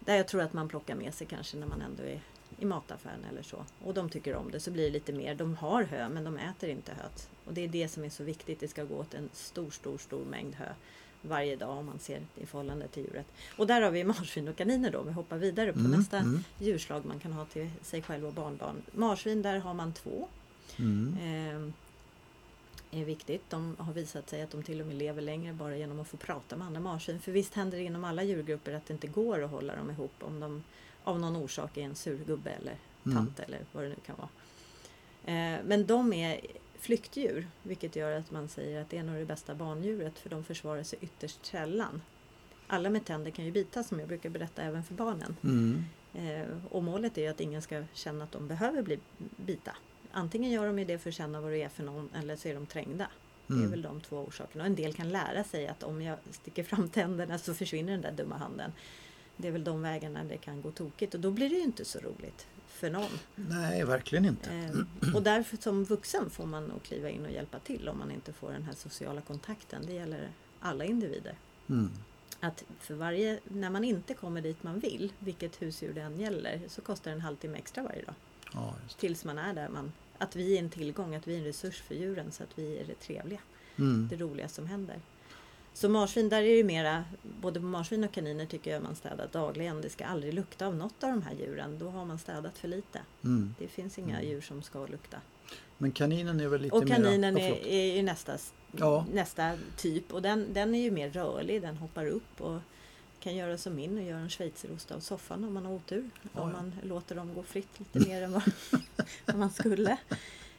Där 0.00 0.16
jag 0.16 0.28
tror 0.28 0.42
att 0.42 0.52
man 0.52 0.68
plockar 0.68 0.94
med 0.94 1.14
sig 1.14 1.26
kanske 1.26 1.56
när 1.56 1.66
man 1.66 1.82
ändå 1.82 2.02
är 2.02 2.20
i 2.58 2.64
mataffären 2.64 3.24
eller 3.30 3.42
så. 3.42 3.64
Och 3.84 3.94
de 3.94 4.08
tycker 4.08 4.34
om 4.34 4.50
det 4.50 4.60
så 4.60 4.70
blir 4.70 4.84
det 4.84 4.90
lite 4.90 5.12
mer. 5.12 5.34
De 5.34 5.56
har 5.56 5.82
hö 5.82 6.08
men 6.08 6.24
de 6.24 6.36
äter 6.36 6.70
inte 6.70 6.92
höet. 6.92 7.30
Och 7.44 7.54
det 7.54 7.64
är 7.64 7.68
det 7.68 7.88
som 7.88 8.04
är 8.04 8.10
så 8.10 8.24
viktigt. 8.24 8.60
Det 8.60 8.68
ska 8.68 8.84
gå 8.84 8.94
åt 8.96 9.14
en 9.14 9.28
stor, 9.32 9.70
stor, 9.70 9.98
stor 9.98 10.24
mängd 10.24 10.54
hö. 10.54 10.68
varje 11.22 11.56
dag 11.56 11.78
om 11.78 11.86
man 11.86 11.98
ser 11.98 12.22
i 12.36 12.46
förhållande 12.46 12.88
till 12.88 13.02
djuret. 13.02 13.26
Och 13.56 13.66
där 13.66 13.82
har 13.82 13.90
vi 13.90 14.04
marsvin 14.14 14.48
och 14.48 14.56
kaniner 14.56 14.90
då, 14.90 15.02
vi 15.02 15.12
hoppar 15.12 15.38
vidare 15.38 15.72
på 15.72 15.78
Mm, 15.78 15.90
nästa 15.90 16.18
mm. 16.18 16.44
djurslag 16.58 17.04
man 17.04 17.20
kan 17.20 17.32
ha 17.32 17.44
till 17.44 17.70
sig 17.82 18.02
själv 18.02 18.26
och 18.26 18.32
barnbarn. 18.32 18.82
Marsvin, 18.92 19.42
där 19.42 19.58
har 19.58 19.74
man 19.74 19.92
två. 19.92 20.28
Mm. 20.78 21.16
Eh, 21.18 23.00
är 23.00 23.04
viktigt. 23.04 23.42
De 23.50 23.76
har 23.78 23.92
visat 23.92 24.30
sig 24.30 24.42
att 24.42 24.50
de 24.50 24.62
till 24.62 24.80
och 24.80 24.86
med 24.86 24.96
lever 24.96 25.22
längre 25.22 25.52
bara 25.52 25.76
genom 25.76 26.00
att 26.00 26.08
få 26.08 26.16
prata 26.16 26.56
med 26.56 26.66
andra 26.66 26.80
marsvin. 26.80 27.20
För 27.20 27.32
visst 27.32 27.54
händer 27.54 27.78
det 27.78 27.84
inom 27.84 28.04
alla 28.04 28.22
djurgrupper 28.22 28.72
att 28.72 28.86
det 28.86 28.92
inte 28.94 29.06
går 29.06 29.42
att 29.44 29.50
hålla 29.50 29.76
dem 29.76 29.90
ihop 29.90 30.12
om 30.20 30.40
de 30.40 30.64
av 31.04 31.20
någon 31.20 31.36
orsak 31.36 31.76
är 31.76 31.82
en 31.82 31.94
surgubbe 31.94 32.50
eller 32.50 32.74
Mm. 33.06 33.16
tant 33.18 33.40
eller 33.40 33.60
vad 33.72 33.84
det 33.84 33.88
nu 33.88 33.96
kan 34.06 34.16
vara. 34.16 34.28
Eh, 35.24 35.60
men 35.64 35.86
de 35.86 36.12
är 36.12 36.40
flyktdjur 36.78 37.48
vilket 37.62 37.96
gör 37.96 38.12
att 38.12 38.30
man 38.30 38.48
säger 38.48 38.80
att 38.82 38.90
det 38.90 38.98
är 38.98 39.02
nog 39.02 39.16
det 39.16 39.24
bästa 39.24 39.54
barndjuret 39.54 40.18
för 40.18 40.30
de 40.30 40.44
försvarar 40.44 40.82
sig 40.82 40.98
ytterst 41.02 41.46
sällan. 41.46 42.02
Alla 42.66 42.90
med 42.90 43.04
tänder 43.04 43.30
kan 43.30 43.44
ju 43.44 43.50
bita 43.50 43.82
som 43.84 43.98
jag 44.00 44.08
brukar 44.08 44.30
berätta 44.30 44.62
även 44.62 44.84
för 44.84 44.94
barnen. 44.94 45.36
Mm. 45.42 45.84
Eh, 46.14 46.56
och 46.70 46.82
målet 46.82 47.18
är 47.18 47.22
ju 47.22 47.28
att 47.28 47.40
ingen 47.40 47.62
ska 47.62 47.84
känna 47.92 48.24
att 48.24 48.32
de 48.32 48.48
behöver 48.48 48.82
bli 48.82 48.98
bita. 49.36 49.76
Antingen 50.12 50.50
gör 50.50 50.66
de 50.66 50.78
ju 50.78 50.84
det 50.84 50.98
för 50.98 51.08
att 51.08 51.14
känna 51.14 51.40
vad 51.40 51.52
det 51.52 51.62
är 51.62 51.68
för 51.68 51.82
någon 51.82 52.10
eller 52.14 52.36
så 52.36 52.48
är 52.48 52.54
de 52.54 52.66
trängda. 52.66 53.06
Det 53.46 53.54
är 53.54 53.58
Mm. 53.58 53.70
väl 53.70 53.82
de 53.82 54.00
två 54.00 54.16
orsakerna. 54.18 54.62
Och 54.64 54.66
en 54.66 54.74
del 54.74 54.94
kan 54.94 55.08
lära 55.08 55.44
sig 55.44 55.68
att 55.68 55.82
om 55.82 56.02
jag 56.02 56.18
sticker 56.30 56.62
fram 56.64 56.88
tänderna 56.90 57.38
så 57.38 57.54
försvinner 57.54 57.92
den 57.92 58.00
där 58.00 58.12
dumma 58.12 58.36
handen. 58.38 58.72
Det 59.36 59.48
är 59.48 59.52
väl 59.52 59.64
de 59.64 59.82
vägarna 59.82 60.24
det 60.24 60.36
kan 60.36 60.62
gå 60.62 60.70
tokigt 60.70 61.14
och 61.14 61.20
då 61.20 61.30
blir 61.30 61.48
det 61.48 61.54
ju 61.54 61.62
inte 61.62 61.84
så 61.84 61.98
roligt 61.98 62.46
för 62.66 62.90
någon. 62.90 63.10
Nej, 63.34 63.84
verkligen 63.84 64.24
inte. 64.24 64.50
Eh, 64.52 65.14
och 65.14 65.22
därför 65.22 65.56
som 65.56 65.84
vuxen 65.84 66.30
får 66.30 66.46
man 66.46 66.64
nog 66.64 66.82
kliva 66.82 67.10
in 67.10 67.24
och 67.24 67.30
hjälpa 67.32 67.58
till 67.58 67.88
om 67.88 67.98
man 67.98 68.10
inte 68.10 68.32
får 68.32 68.52
den 68.52 68.62
här 68.62 68.72
sociala 68.74 69.20
kontakten. 69.20 69.82
Det 69.86 69.92
gäller 69.92 70.28
alla 70.60 70.84
individer. 70.84 71.34
Mm. 71.68 71.90
Att 72.40 72.64
för 72.78 72.94
varje, 72.94 73.40
när 73.44 73.70
man 73.70 73.84
inte 73.84 74.14
kommer 74.14 74.40
dit 74.40 74.62
man 74.62 74.78
vill, 74.78 75.12
vilket 75.18 75.62
husdjur 75.62 75.92
det 75.94 76.00
än 76.00 76.16
gäller, 76.20 76.60
så 76.68 76.80
kostar 76.80 77.10
det 77.10 77.14
en 77.14 77.20
halvtimme 77.20 77.58
extra 77.58 77.82
varje 77.82 78.02
dag. 78.04 78.14
Ja. 78.54 78.74
Tills 78.98 79.24
man 79.24 79.38
är 79.38 79.54
där. 79.54 79.68
Man, 79.68 79.92
att 80.18 80.36
vi 80.36 80.54
är 80.54 80.58
en 80.58 80.70
tillgång, 80.70 81.14
att 81.14 81.28
vi 81.28 81.34
är 81.34 81.38
en 81.38 81.44
resurs 81.44 81.82
för 81.82 81.94
djuren 81.94 82.32
så 82.32 82.42
att 82.42 82.58
vi 82.58 82.78
är 82.78 82.84
det 82.84 82.94
trevliga, 82.94 83.40
Mm. 83.78 84.08
det 84.10 84.16
roliga 84.16 84.48
som 84.48 84.66
händer. 84.66 85.00
Så 85.72 85.88
marsvin, 85.88 86.28
där 86.28 86.42
är 86.42 86.56
det 86.56 86.64
mera, 86.64 87.04
både 87.40 87.60
marsvin 87.60 88.04
och 88.04 88.12
kaniner 88.12 88.46
tycker 88.46 88.70
jag 88.70 88.82
man 88.82 88.94
städar 88.96 89.28
dagligen. 89.32 89.80
Det 89.80 89.90
ska 89.90 90.04
aldrig 90.04 90.34
lukta 90.34 90.66
av 90.66 90.76
något 90.76 91.02
av 91.04 91.10
de 91.10 91.22
här 91.22 91.34
djuren. 91.34 91.78
Då 91.78 91.88
har 91.90 92.04
man 92.04 92.18
städat 92.18 92.58
för 92.58 92.68
lite. 92.68 93.00
Mm. 93.24 93.54
Det 93.58 93.68
finns 93.68 93.98
inga 93.98 94.16
Mm. 94.18 94.28
djur 94.30 94.40
som 94.40 94.62
ska 94.62 94.86
lukta. 94.86 95.16
Men 95.78 95.92
kaninen 95.92 96.40
är 96.40 96.48
väl 96.48 96.60
lite 96.60 96.76
Och 96.76 96.88
kaninen 96.88 97.34
mera... 97.34 97.56
är, 97.56 97.66
är 97.66 97.96
ju 97.96 98.02
nästa, 98.02 98.36
Ja. 98.76 99.06
nästa 99.12 99.58
typ 99.76 100.12
och 100.12 100.22
den, 100.22 100.52
den 100.52 100.74
är 100.74 100.82
ju 100.82 100.90
mer 100.90 101.10
rörlig. 101.10 101.62
Den 101.62 101.76
hoppar 101.76 102.06
upp 102.06 102.40
och 102.40 102.58
kan 103.20 103.36
göra 103.36 103.58
som 103.58 103.74
min 103.74 103.98
och 103.98 104.04
göra 104.04 104.18
en 104.20 104.30
schweizerost 104.30 104.90
av 104.92 105.00
soffan 105.00 105.44
om 105.44 105.54
man 105.54 105.64
har 105.66 105.72
otur. 105.72 106.10
Ja, 106.22 106.40
om 106.40 106.48
ja. 106.50 106.56
man 106.56 106.74
låter 106.82 107.14
dem 107.14 107.34
gå 107.34 107.42
fritt 107.42 107.68
lite 107.80 108.08
mer 108.08 108.22
än 108.22 108.32
vad, 108.32 108.42
vad 109.26 109.36
man 109.36 109.50
skulle. 109.50 109.96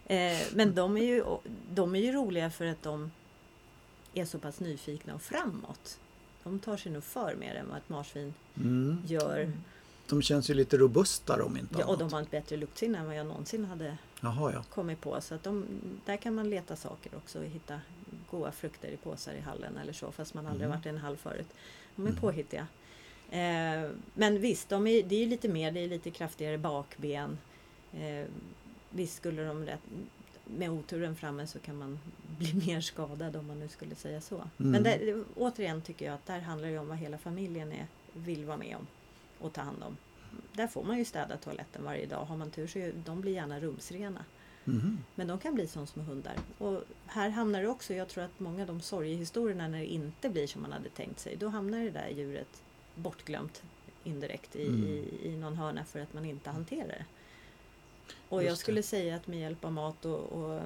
Eh, 0.05 0.39
men 0.53 0.75
de 0.75 0.97
är, 0.97 1.01
ju, 1.05 1.23
de 1.69 1.95
är 1.95 1.99
ju 1.99 2.11
roliga 2.11 2.49
för 2.49 2.65
att 2.65 2.81
de 2.83 3.11
är 4.13 4.25
så 4.25 4.39
pass 4.39 4.59
nyfikna 4.59 5.13
och 5.15 5.21
framåt. 5.21 5.99
De 6.43 6.59
tar 6.59 6.77
sig 6.77 6.91
nog 6.91 7.03
för 7.03 7.35
mer 7.35 7.55
än 7.55 7.67
vad 7.69 7.77
ett 7.77 7.89
marsvin 7.89 8.33
Mm. 8.55 8.97
gör. 9.07 9.51
De 10.09 10.21
känns 10.21 10.49
ju 10.49 10.53
lite 10.53 10.77
robustare 10.77 11.41
om 11.41 11.57
inte 11.57 11.75
Ja, 11.79 11.85
och 11.85 11.97
de 11.97 12.13
har 12.13 12.21
ett 12.21 12.31
bättre 12.31 12.57
luktsinne 12.57 12.97
än 12.97 13.05
vad 13.05 13.15
jag 13.15 13.25
någonsin 13.27 13.65
hade 13.65 13.97
Jaha, 14.21 14.51
ja. 14.53 14.63
kommit 14.69 15.01
på. 15.01 15.21
Så 15.21 15.35
att 15.35 15.43
de, 15.43 15.65
där 16.05 16.17
kan 16.17 16.35
man 16.35 16.49
leta 16.49 16.75
saker 16.75 17.15
också 17.15 17.39
och 17.39 17.45
hitta 17.45 17.81
goda 18.31 18.51
frukter 18.51 18.87
i 18.87 18.97
påsar 18.97 19.33
i 19.33 19.39
hallen 19.39 19.77
eller 19.77 19.93
så 19.93 20.11
fast 20.11 20.33
man 20.33 20.47
aldrig 20.47 20.65
Mm. 20.65 20.77
varit 20.77 20.85
i 20.85 20.89
en 20.89 20.97
hall 20.97 21.17
förut. 21.17 21.47
De 21.95 22.05
är 22.05 22.09
Mm. 22.09 22.21
påhittiga. 22.21 22.67
Eh, 23.31 23.89
men 24.13 24.39
visst, 24.41 24.69
de 24.69 24.87
är, 24.87 25.03
det 25.03 25.15
är 25.23 25.27
lite 25.27 25.49
mer, 25.49 25.71
det 25.71 25.79
är 25.79 25.87
lite 25.87 26.11
kraftigare 26.11 26.57
bakben. 26.57 27.37
Eh, 27.93 28.25
visst 28.89 29.15
skulle 29.17 29.43
de 29.43 29.65
rätt, 29.65 29.79
med 30.45 30.69
oturen 30.69 31.15
framme 31.15 31.47
så 31.47 31.59
kan 31.59 31.77
man 31.77 31.99
bli 32.37 32.53
mer 32.67 32.81
skadad 32.81 33.35
om 33.35 33.47
man 33.47 33.59
nu 33.59 33.67
skulle 33.67 33.95
säga 33.95 34.21
så. 34.21 34.49
Men 34.57 34.67
Mm. 34.75 34.83
där, 34.83 35.23
återigen 35.35 35.81
tycker 35.81 36.05
jag 36.05 36.15
att 36.15 36.25
där 36.25 36.39
handlar 36.39 36.67
det 36.69 36.79
om 36.79 36.87
vad 36.87 36.97
hela 36.97 37.17
familjen 37.17 37.71
är, 37.71 37.87
vill 38.13 38.45
vara 38.45 38.57
med 38.57 38.75
om 38.75 38.87
och 39.39 39.53
ta 39.53 39.61
hand 39.61 39.83
om. 39.83 39.97
Där 40.53 40.67
får 40.67 40.83
man 40.83 40.97
ju 40.97 41.05
städa 41.05 41.37
toaletten 41.37 41.83
varje 41.83 42.05
dag. 42.05 42.25
Har 42.25 42.37
man 42.37 42.51
tur 42.51 42.67
så 42.67 42.79
är, 42.79 42.93
de 43.05 43.21
blir 43.21 43.31
gärna 43.33 43.59
rumsrena. 43.59 44.25
Mhm. 44.65 44.97
Men 45.15 45.27
de 45.27 45.39
kan 45.39 45.55
bli 45.55 45.67
som 45.67 45.87
små 45.87 46.03
hundar. 46.03 46.33
Och 46.57 46.83
här 47.05 47.29
hamnar 47.29 47.61
det 47.61 47.67
också, 47.67 47.93
jag 47.93 48.07
tror 48.09 48.23
att 48.23 48.39
många 48.39 48.61
av 48.61 48.67
de 48.67 48.81
sorgehistorierna 48.81 49.67
när 49.67 49.79
det 49.79 49.85
inte 49.85 50.29
blir 50.29 50.47
som 50.47 50.61
man 50.61 50.71
hade 50.71 50.89
tänkt 50.89 51.19
sig, 51.19 51.35
då 51.35 51.47
hamnar 51.47 51.79
det 51.79 51.89
där 51.89 52.09
djuret 52.09 52.63
bortglömt 52.95 53.63
indirekt 54.03 54.55
i, 54.55 54.67
Mm. 54.67 54.83
i, 54.87 55.03
i 55.23 55.37
någon 55.37 55.55
hörna 55.57 55.85
för 55.85 55.99
att 55.99 56.13
man 56.13 56.25
inte 56.25 56.49
hanterar 56.49 56.87
det. 56.87 57.05
Och 58.29 58.43
jag 58.43 58.57
skulle 58.57 58.83
säga 58.83 59.15
att 59.15 59.27
med 59.27 59.39
hjälp 59.39 59.65
av 59.65 59.71
mat 59.71 60.05
och, 60.05 60.19
och 60.19 60.61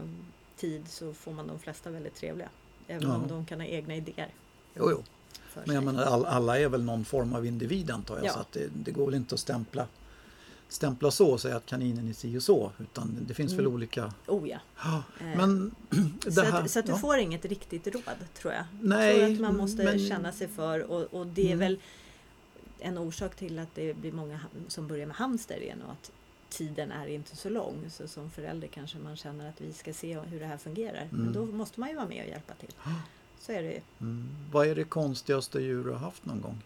tid 0.57 0.87
så 0.87 1.13
får 1.13 1.31
man 1.31 1.47
de 1.47 1.59
flesta 1.59 1.89
väldigt 1.89 2.15
trevliga. 2.15 2.49
Även 2.87 3.07
Ja. 3.09 3.15
om 3.15 3.27
de 3.27 3.45
kan 3.45 3.59
ha 3.59 3.67
egna 3.67 3.95
idéer. 3.95 4.29
Jo, 4.75 4.91
jo. 4.91 5.03
Men 5.65 5.75
jag 5.75 5.83
menar, 5.83 6.03
all, 6.03 6.25
alla 6.25 6.59
är 6.59 6.69
väl 6.69 6.83
någon 6.83 7.05
form 7.05 7.33
av 7.33 7.45
individ 7.45 7.91
antar 7.91 8.15
jag. 8.15 8.25
Ja. 8.25 8.33
Så 8.33 8.39
att 8.39 8.51
det, 8.51 8.67
det 8.83 8.91
går 8.91 9.05
väl 9.05 9.15
inte 9.15 9.35
att 9.35 9.39
stämpla, 9.41 9.87
stämpla 10.69 11.11
så 11.11 11.31
och 11.31 11.41
säga 11.41 11.55
att 11.57 11.65
kaninen 11.65 12.07
är 12.09 12.13
si 12.13 12.37
och 12.37 12.43
så. 12.43 12.71
Utan 12.79 13.17
det 13.27 13.33
finns 13.33 13.53
väl 13.53 13.59
Mm. 13.59 13.73
olika... 13.73 14.13
Oh 14.27 14.49
ja. 14.49 14.59
Ja, 14.83 15.03
Eh, 15.19 15.25
Men 15.37 15.75
så, 16.31 16.41
här... 16.41 16.61
att, 16.63 16.71
så 16.71 16.79
att 16.79 16.85
du 16.85 16.91
ja. 16.91 16.97
får 16.97 17.17
inget 17.17 17.45
riktigt 17.45 17.87
råd 17.87 18.03
tror 18.33 18.53
jag. 18.53 18.63
Nej, 18.81 19.17
jag 19.17 19.25
tror 19.27 19.33
att 19.35 19.41
man 19.41 19.57
måste 19.57 19.83
men- 19.83 19.99
känna 20.09 20.31
sig 20.31 20.47
för 20.47 20.79
och, 20.91 21.03
och 21.19 21.27
det 21.27 21.41
är 21.41 21.45
Mm. 21.45 21.59
väl 21.59 21.79
en 22.79 22.97
orsak 22.97 23.35
till 23.35 23.59
att 23.59 23.75
det 23.75 23.93
blir 23.97 24.11
många 24.11 24.39
som 24.67 24.87
börjar 24.87 25.05
med 25.07 25.15
hamster 25.15 25.57
igen 25.63 25.81
och 25.81 25.91
att 25.91 26.11
tiden 26.49 26.91
är 26.91 27.07
inte 27.07 27.35
så 27.35 27.49
lång. 27.49 27.75
Så 27.89 28.07
som 28.07 28.31
förälder 28.31 28.67
kanske 28.67 28.97
man 28.97 29.15
känner 29.17 29.49
att 29.49 29.61
vi 29.61 29.73
ska 29.73 29.93
se 29.93 30.19
hur 30.19 30.39
det 30.39 30.45
här 30.45 30.57
fungerar. 30.57 31.07
Men 31.11 31.21
Mm. 31.21 31.33
då 31.33 31.45
måste 31.45 31.79
man 31.79 31.89
ju 31.89 31.95
vara 31.95 32.07
med 32.07 32.23
och 32.23 32.29
hjälpa 32.29 32.53
till. 32.53 32.73
Så 33.39 33.51
är 33.51 33.63
det 33.63 33.71
ju. 33.71 33.81
Mm. 33.99 34.29
Vad 34.51 34.67
är 34.67 34.75
det 34.75 34.83
konstigaste 34.83 35.59
djur 35.59 35.83
du 35.83 35.89
har 35.91 35.97
haft 35.97 36.25
någon 36.25 36.41
gång? 36.41 36.61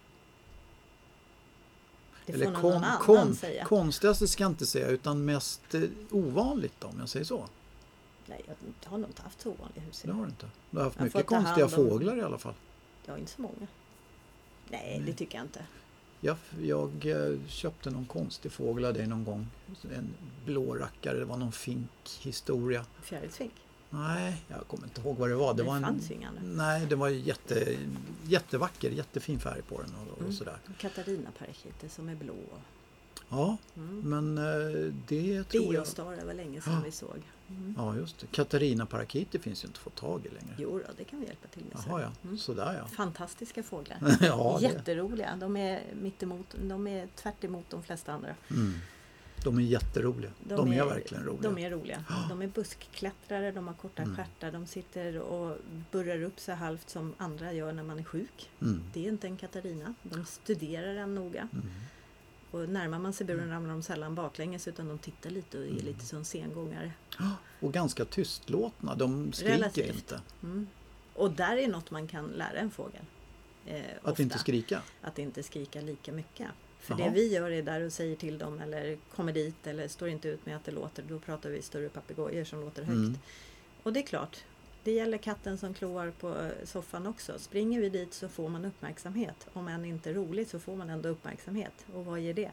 Det 2.31 2.35
Eller 2.35 2.45
får 2.45 2.61
kon- 2.61 2.71
någon 2.71 2.83
annan 2.83 3.01
kon- 3.01 3.35
säga. 3.35 3.65
Konstigaste 3.65 4.27
ska 4.27 4.43
jag 4.43 4.51
inte 4.51 4.65
säga 4.65 4.87
utan 4.87 5.25
mest 5.25 5.73
eh, 5.75 5.81
ovanligt 6.11 6.73
då, 6.79 6.87
om 6.87 6.99
jag 6.99 7.09
säger 7.09 7.25
så. 7.25 7.45
Nej, 8.25 8.43
jag 8.47 8.55
har 8.89 8.97
nog 8.97 9.09
inte 9.09 9.21
haft 9.21 9.41
så 9.41 9.49
ovanliga 9.49 9.81
husdjur. 9.85 10.11
Det 10.11 10.17
har 10.17 10.23
du 10.23 10.29
inte. 10.29 10.47
Du 10.71 10.77
har 10.77 10.83
haft 10.83 10.97
Jag 10.97 11.03
mycket 11.05 11.25
konstiga 11.25 11.65
om- 11.65 11.71
fåglar 11.71 12.17
i 12.17 12.21
alla 12.21 12.37
fall. 12.37 12.53
Jag 13.05 13.13
har 13.13 13.17
inte 13.17 13.31
så 13.31 13.41
många. 13.41 13.53
Nej, 13.59 13.67
Nej. 14.69 15.03
det 15.05 15.13
tycker 15.13 15.37
jag 15.37 15.45
inte. 15.45 15.65
Jag, 16.21 16.37
jag 16.61 17.05
eh, 17.05 17.39
köpte 17.47 17.89
någon 17.89 18.05
konstig 18.05 18.51
fågel 18.51 18.85
av 18.85 18.93
dig 18.93 19.07
någon 19.07 19.23
gång. 19.23 19.47
En 19.95 20.09
blå 20.45 20.75
rackare, 20.75 21.19
det 21.19 21.25
var 21.25 21.37
någon 21.37 21.51
fink 21.51 21.89
historia. 22.21 22.85
Fjärilsfink. 23.01 23.53
Nej, 23.89 24.43
jag 24.47 24.67
kommer 24.67 24.83
inte 24.83 25.01
ihåg 25.01 25.17
vad 25.17 25.29
det 25.29 25.35
var. 25.35 25.53
Det, 25.53 25.63
var 25.63 25.75
en, 25.75 25.81
fanns 25.83 26.11
ju 26.11 26.15
inga 26.15 26.31
nu. 26.31 26.39
Nej, 26.43 26.85
det 26.85 26.95
var 26.95 27.09
jätte, 27.09 27.77
jättevacker, 28.27 28.89
jättefin 28.91 29.39
färg 29.39 29.61
på 29.61 29.81
den 29.81 29.95
och, 29.95 30.11
och 30.13 30.19
Mm. 30.21 30.33
sådär. 30.33 30.57
Katarina 30.77 31.29
paraketer 31.39 31.87
som 31.89 32.09
är 32.09 32.15
blå. 32.15 32.33
Ja, 33.29 33.57
Mm. 33.75 33.99
men 34.09 34.37
eh, 34.37 34.93
det 35.07 35.43
tror 35.43 35.63
jag... 35.63 35.71
Biostar 35.73 36.15
det 36.15 36.25
var 36.25 36.33
länge 36.33 36.61
sedan 36.61 36.73
Ja. 36.73 36.79
vi 36.85 36.91
såg. 36.91 37.21
Mm. 37.49 37.75
Ja, 37.77 37.95
just 37.95 38.19
det. 38.19 38.27
Katarina 38.27 38.85
parakiti 38.85 39.39
finns 39.39 39.63
ju 39.63 39.67
inte 39.67 39.77
att 39.77 39.83
få 39.83 39.89
tag 39.89 40.25
i 40.25 40.29
längre. 40.29 40.55
Jo, 40.57 40.81
då, 40.87 40.93
det 40.97 41.03
kan 41.03 41.19
vi 41.19 41.25
hjälpa 41.25 41.47
till 41.47 41.63
med. 41.63 41.83
Jaha, 41.87 42.01
ja. 42.01 42.11
Mm. 42.23 42.37
Sådär 42.37 42.75
ja. 42.81 42.87
Fantastiska 42.87 43.63
fåglar. 43.63 43.97
ja 44.21 44.57
det. 44.59 44.65
Jätteroliga. 44.65 45.35
De 45.39 45.57
är 45.57 45.83
mitt 46.01 46.23
emot, 46.23 46.55
de 46.63 46.87
är 46.87 47.07
tvärt 47.15 47.43
emot 47.43 47.65
de 47.69 47.83
flesta 47.83 48.13
andra. 48.13 48.35
Mm. 49.47 49.55
De 49.55 49.63
är 49.63 49.67
jätteroliga. 49.67 50.31
De, 50.43 50.73
är, 50.73 50.85
verkligen 50.85 51.23
roliga. 51.23 51.41
De 51.51 51.57
är 51.57 51.69
roliga. 51.69 52.03
De 52.29 52.41
är 52.41 52.47
buskklättrare, 52.47 53.51
de 53.51 53.67
har 53.67 53.73
korta 53.73 54.01
Mm. 54.03 54.15
stjärtar, 54.15 54.51
de 54.51 54.65
sitter 54.67 55.19
och 55.19 55.57
burrar 55.91 56.21
upp 56.23 56.39
sig 56.39 56.55
halvt 56.55 56.89
som 56.89 57.13
andra 57.17 57.53
gör 57.53 57.73
när 57.73 57.83
man 57.83 57.99
är 57.99 58.03
sjuk. 58.03 58.49
Mm. 58.61 58.83
Det 58.93 59.05
är 59.05 59.09
inte 59.09 59.27
en 59.27 59.37
Katarina. 59.37 59.93
De 60.03 60.25
studerar 60.25 60.95
en 60.95 61.15
noga. 61.15 61.47
Mm. 61.53 61.65
Och 62.51 62.69
närmar 62.69 62.99
man 62.99 63.13
sig 63.13 63.27
buren 63.27 63.49
ramlar 63.49 63.69
de 63.71 63.83
sällan 63.83 64.15
baklänges 64.15 64.67
utan 64.67 64.87
de 64.87 64.97
tittar 64.97 65.29
lite 65.29 65.57
och 65.57 65.63
är 65.63 65.69
Mm. 65.69 65.85
lite 65.85 66.05
som 66.05 66.25
sengångare. 66.25 66.91
Och 67.59 67.73
ganska 67.73 68.05
tystlåtna. 68.05 68.95
De 68.95 69.31
skriker 69.33 69.53
Relativt. 69.53 69.95
inte. 69.95 70.21
Mm. 70.43 70.67
Och 71.13 71.31
där 71.31 71.57
är 71.57 71.67
något 71.67 71.91
man 71.91 72.07
kan 72.07 72.25
lära 72.27 72.57
en 72.59 72.71
fågel. 72.71 73.01
Eh, 73.65 73.81
Att 74.03 74.11
ofta. 74.11 74.23
inte 74.23 74.39
skrika. 74.39 74.81
att 75.01 75.19
inte 75.19 75.43
skrika 75.43 75.81
lika 75.81 76.11
mycket. 76.11 76.47
För 76.79 76.99
Jaha. 76.99 77.07
det 77.09 77.13
vi 77.15 77.33
gör 77.33 77.51
är 77.51 77.61
där 77.61 77.81
och 77.81 77.93
säger 77.93 78.15
till 78.15 78.37
dem 78.37 78.59
eller 78.59 78.97
kommer 79.15 79.33
dit 79.33 79.67
eller 79.67 79.87
står 79.87 80.07
inte 80.07 80.27
ut 80.27 80.45
med 80.45 80.55
att 80.55 80.65
det 80.65 80.71
låter. 80.71 81.03
Då 81.03 81.19
pratar 81.19 81.49
vi 81.49 81.61
större 81.61 81.89
papegojor 81.89 82.43
som 82.43 82.61
låter 82.61 82.83
högt. 82.83 82.97
Mm. 82.97 83.17
Och 83.83 83.93
det 83.93 83.99
är 83.99 84.03
klart, 84.07 84.43
det 84.83 84.91
gäller 84.91 85.17
katten 85.17 85.57
som 85.57 85.73
kloar 85.73 86.11
på 86.19 86.29
eh, 86.29 86.51
soffan 86.65 87.07
också. 87.07 87.39
Springer 87.39 87.81
vi 87.81 87.89
dit 87.89 88.13
så 88.13 88.29
får 88.29 88.49
man 88.49 88.65
uppmärksamhet. 88.65 89.47
Om 89.53 89.67
än 89.67 89.85
inte 89.85 90.13
roligt 90.13 90.49
så 90.49 90.59
får 90.59 90.75
man 90.75 90.89
ändå 90.89 91.09
uppmärksamhet. 91.09 91.85
Och 91.93 92.05
vad 92.05 92.19
ger 92.19 92.33
det? 92.33 92.51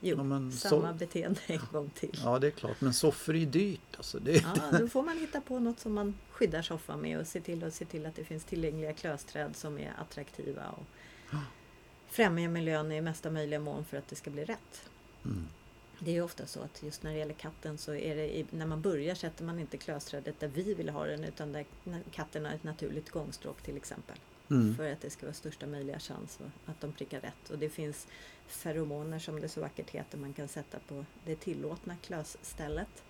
Jo, 0.00 0.16
Ja, 0.16 0.50
samma 0.50 0.92
beteende 0.92 1.40
en 1.46 1.60
gång 1.72 1.90
till. 1.90 2.20
Ja, 2.24 2.38
det 2.38 2.46
är 2.46 2.50
klart. 2.50 2.80
Men 2.80 2.94
soffor 2.94 3.34
är 3.34 3.38
ju 3.38 3.46
dyrt. 3.46 3.96
Alltså. 3.96 4.18
Det, 4.18 4.32
Ja, 4.32 4.78
då 4.78 4.88
får 4.88 5.02
man 5.02 5.18
hitta 5.18 5.40
på 5.40 5.58
något 5.58 5.80
som 5.80 5.94
man 5.94 6.14
skyddar 6.30 6.62
soffan 6.62 7.00
med 7.00 7.18
och 7.18 7.26
se 7.26 7.40
till, 7.40 7.64
och 7.64 7.72
se 7.72 7.84
till 7.84 8.06
att 8.06 8.14
det 8.14 8.24
finns 8.24 8.44
tillgängliga 8.44 8.92
klösträd 8.92 9.56
som 9.56 9.78
är 9.78 9.92
attraktiva 9.98 10.62
och 10.68 10.86
främja 12.08 12.48
miljön 12.48 12.92
i 12.92 13.00
mesta 13.00 13.30
möjliga 13.30 13.60
mån 13.60 13.84
för 13.84 13.96
att 13.96 14.08
det 14.08 14.16
ska 14.16 14.30
bli 14.30 14.44
rätt. 14.44 14.90
Mm. 15.24 15.48
Det 16.00 16.10
är 16.10 16.14
ju 16.14 16.22
ofta 16.22 16.46
så 16.46 16.60
att 16.60 16.82
just 16.82 17.02
när 17.02 17.12
det 17.12 17.18
gäller 17.18 17.34
katten 17.34 17.78
så 17.78 17.94
är 17.94 18.16
det 18.16 18.38
i, 18.38 18.46
när 18.50 18.66
man 18.66 18.82
börjar 18.82 19.14
sätter 19.14 19.44
man 19.44 19.58
inte 19.58 19.76
klösträdet 19.76 20.40
där 20.40 20.48
vi 20.48 20.74
vill 20.74 20.88
ha 20.88 21.06
den 21.06 21.24
utan 21.24 21.52
där 21.52 21.64
katten 22.10 22.44
har 22.44 22.52
ett 22.52 22.64
naturligt 22.64 23.10
gångstråk 23.10 23.62
till 23.62 23.76
exempel. 23.76 24.16
Mm. 24.50 24.76
För 24.76 24.92
att 24.92 25.00
det 25.00 25.10
ska 25.10 25.26
vara 25.26 25.34
största 25.34 25.66
möjliga 25.66 25.98
chans 25.98 26.38
att 26.66 26.80
de 26.80 26.92
prickar 26.92 27.20
rätt. 27.20 27.50
Och 27.50 27.58
det 27.58 27.68
finns 27.68 28.06
feromoner 28.46 29.18
som 29.18 29.40
det 29.40 29.48
så 29.48 29.60
vackert 29.60 29.90
heter 29.90 30.18
man 30.18 30.32
kan 30.32 30.48
sätta 30.48 30.78
på 30.78 31.04
det 31.24 31.36
tillåtna 31.36 31.96
klösstället. 31.96 33.04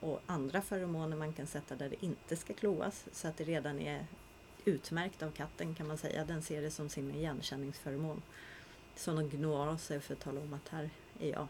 Och 0.00 0.20
andra 0.26 0.62
feromoner 0.62 1.16
man 1.16 1.32
kan 1.32 1.46
sätta 1.46 1.76
där 1.76 1.88
det 1.88 2.04
inte 2.04 2.36
ska 2.36 2.54
kloas 2.54 3.04
så 3.12 3.28
att 3.28 3.36
det 3.36 3.44
redan 3.44 3.80
är 3.80 4.06
utmärkt 4.64 5.22
av 5.22 5.30
katten 5.30 5.74
kan 5.74 5.86
man 5.88 5.98
säga. 5.98 6.24
Den 6.24 6.42
ser 6.42 6.62
det 6.62 6.70
som 6.70 6.88
sin 6.88 7.14
igenkänningsferomon. 7.14 8.22
Som 8.96 9.16
de 9.16 9.28
gnår 9.28 9.66
av 9.68 9.76
sig 9.76 10.00
för 10.00 10.14
att 10.14 10.20
tala 10.20 10.40
om 10.40 10.54
att 10.54 10.68
här 10.68 10.90
är 11.20 11.30
jag. 11.30 11.46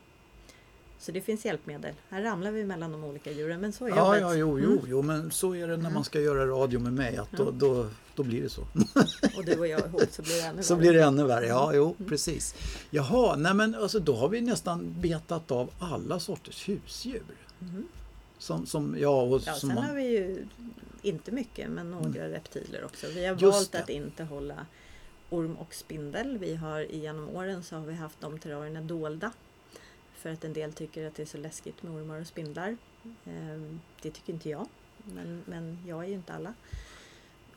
Så 0.99 1.13
det 1.13 1.21
finns 1.21 1.45
hjälpmedel. 1.45 1.95
Här 2.09 2.23
ramlar 2.23 2.51
vi 2.51 2.65
mellan 2.65 2.93
de 2.93 3.05
olika 3.05 3.33
djuren 3.33 3.61
men 3.61 3.73
så 3.73 3.85
är 3.87 3.89
Ja, 3.91 3.97
jobbet. 4.07 4.21
ja, 4.21 4.35
jo, 4.35 4.59
jo, 4.61 4.71
Mm. 4.73 4.85
jo, 4.89 5.03
men 5.03 5.31
så 5.31 5.55
är 5.55 5.61
det 5.61 5.67
när 5.67 5.75
Mm. 5.81 5.95
man 5.95 6.05
ska 6.05 6.21
göra 6.21 6.47
radio 6.47 6.81
med 6.81 6.93
mig. 6.93 7.17
Att 7.17 7.33
då, 7.33 7.45
Ja. 7.45 7.51
då, 7.51 7.89
då 8.15 8.23
blir 8.23 8.43
det 8.43 8.49
så. 8.49 8.61
Och 9.37 9.45
du 9.45 9.59
och 9.59 9.67
jag 9.67 9.87
ihop 9.87 10.03
så 10.11 10.23
blir 10.23 10.35
det 10.43 10.49
ännu 10.49 10.63
Så 10.63 10.75
värre. 10.75 10.81
blir 10.81 10.93
det 10.93 11.05
ännu 11.05 11.25
värre. 11.25 11.47
Ja, 11.47 11.65
Mm. 11.73 11.77
jo, 11.77 11.97
precis. 12.09 12.55
Jaha, 12.91 13.37
nej 13.37 13.55
men 13.55 13.75
alltså 13.75 13.99
då 13.99 14.17
har 14.17 14.29
vi 14.29 14.41
nästan 14.41 14.95
betat 15.01 15.51
av 15.51 15.71
alla 15.79 16.21
sorters 16.21 16.69
husdjur. 16.69 17.23
Mhm. 17.59 17.87
Som, 18.39 18.67
som, 18.67 18.97
ja, 18.99 19.23
och 19.23 19.43
Ja, 19.47 19.53
som 19.53 19.69
sen 19.69 19.75
man, 19.75 19.85
har 19.85 19.95
vi 19.95 20.03
ju 20.09 20.47
inte 21.03 21.31
mycket 21.33 21.71
men 21.71 21.91
några 21.91 22.29
reptiler 22.29 22.85
också. 22.85 23.07
Vi 23.07 23.25
har 23.25 23.33
Mm. 23.33 23.39
Just 23.45 23.55
valt 23.59 23.73
det. 23.73 23.79
att 23.83 23.89
inte 23.89 24.25
hålla 24.25 24.67
orm 25.31 25.57
och 25.57 25.75
spindel. 25.75 26.39
Vi 26.39 26.55
har 26.55 26.81
genom 26.81 27.29
åren 27.29 27.63
så 27.63 27.77
har 27.77 27.87
vi 27.87 27.95
haft 27.95 28.21
de 28.21 28.39
terrarierna 28.39 28.81
dolda. 28.81 29.33
För 30.15 30.33
att 30.33 30.45
en 30.45 30.53
del 30.53 30.73
tycker 30.73 31.07
att 31.07 31.15
det 31.15 31.23
är 31.23 31.27
så 31.27 31.39
läskigt 31.39 31.83
med 31.83 31.93
ormar 31.93 32.21
och 32.21 32.27
spindlar. 32.27 32.77
Ehm, 33.27 33.81
Det 34.03 34.11
tycker 34.11 34.33
inte 34.33 34.49
jag. 34.49 34.67
Men, 35.05 35.43
men 35.47 35.79
jag 35.87 36.05
är 36.05 36.09
ju 36.09 36.15
inte 36.15 36.33
alla. 36.33 36.55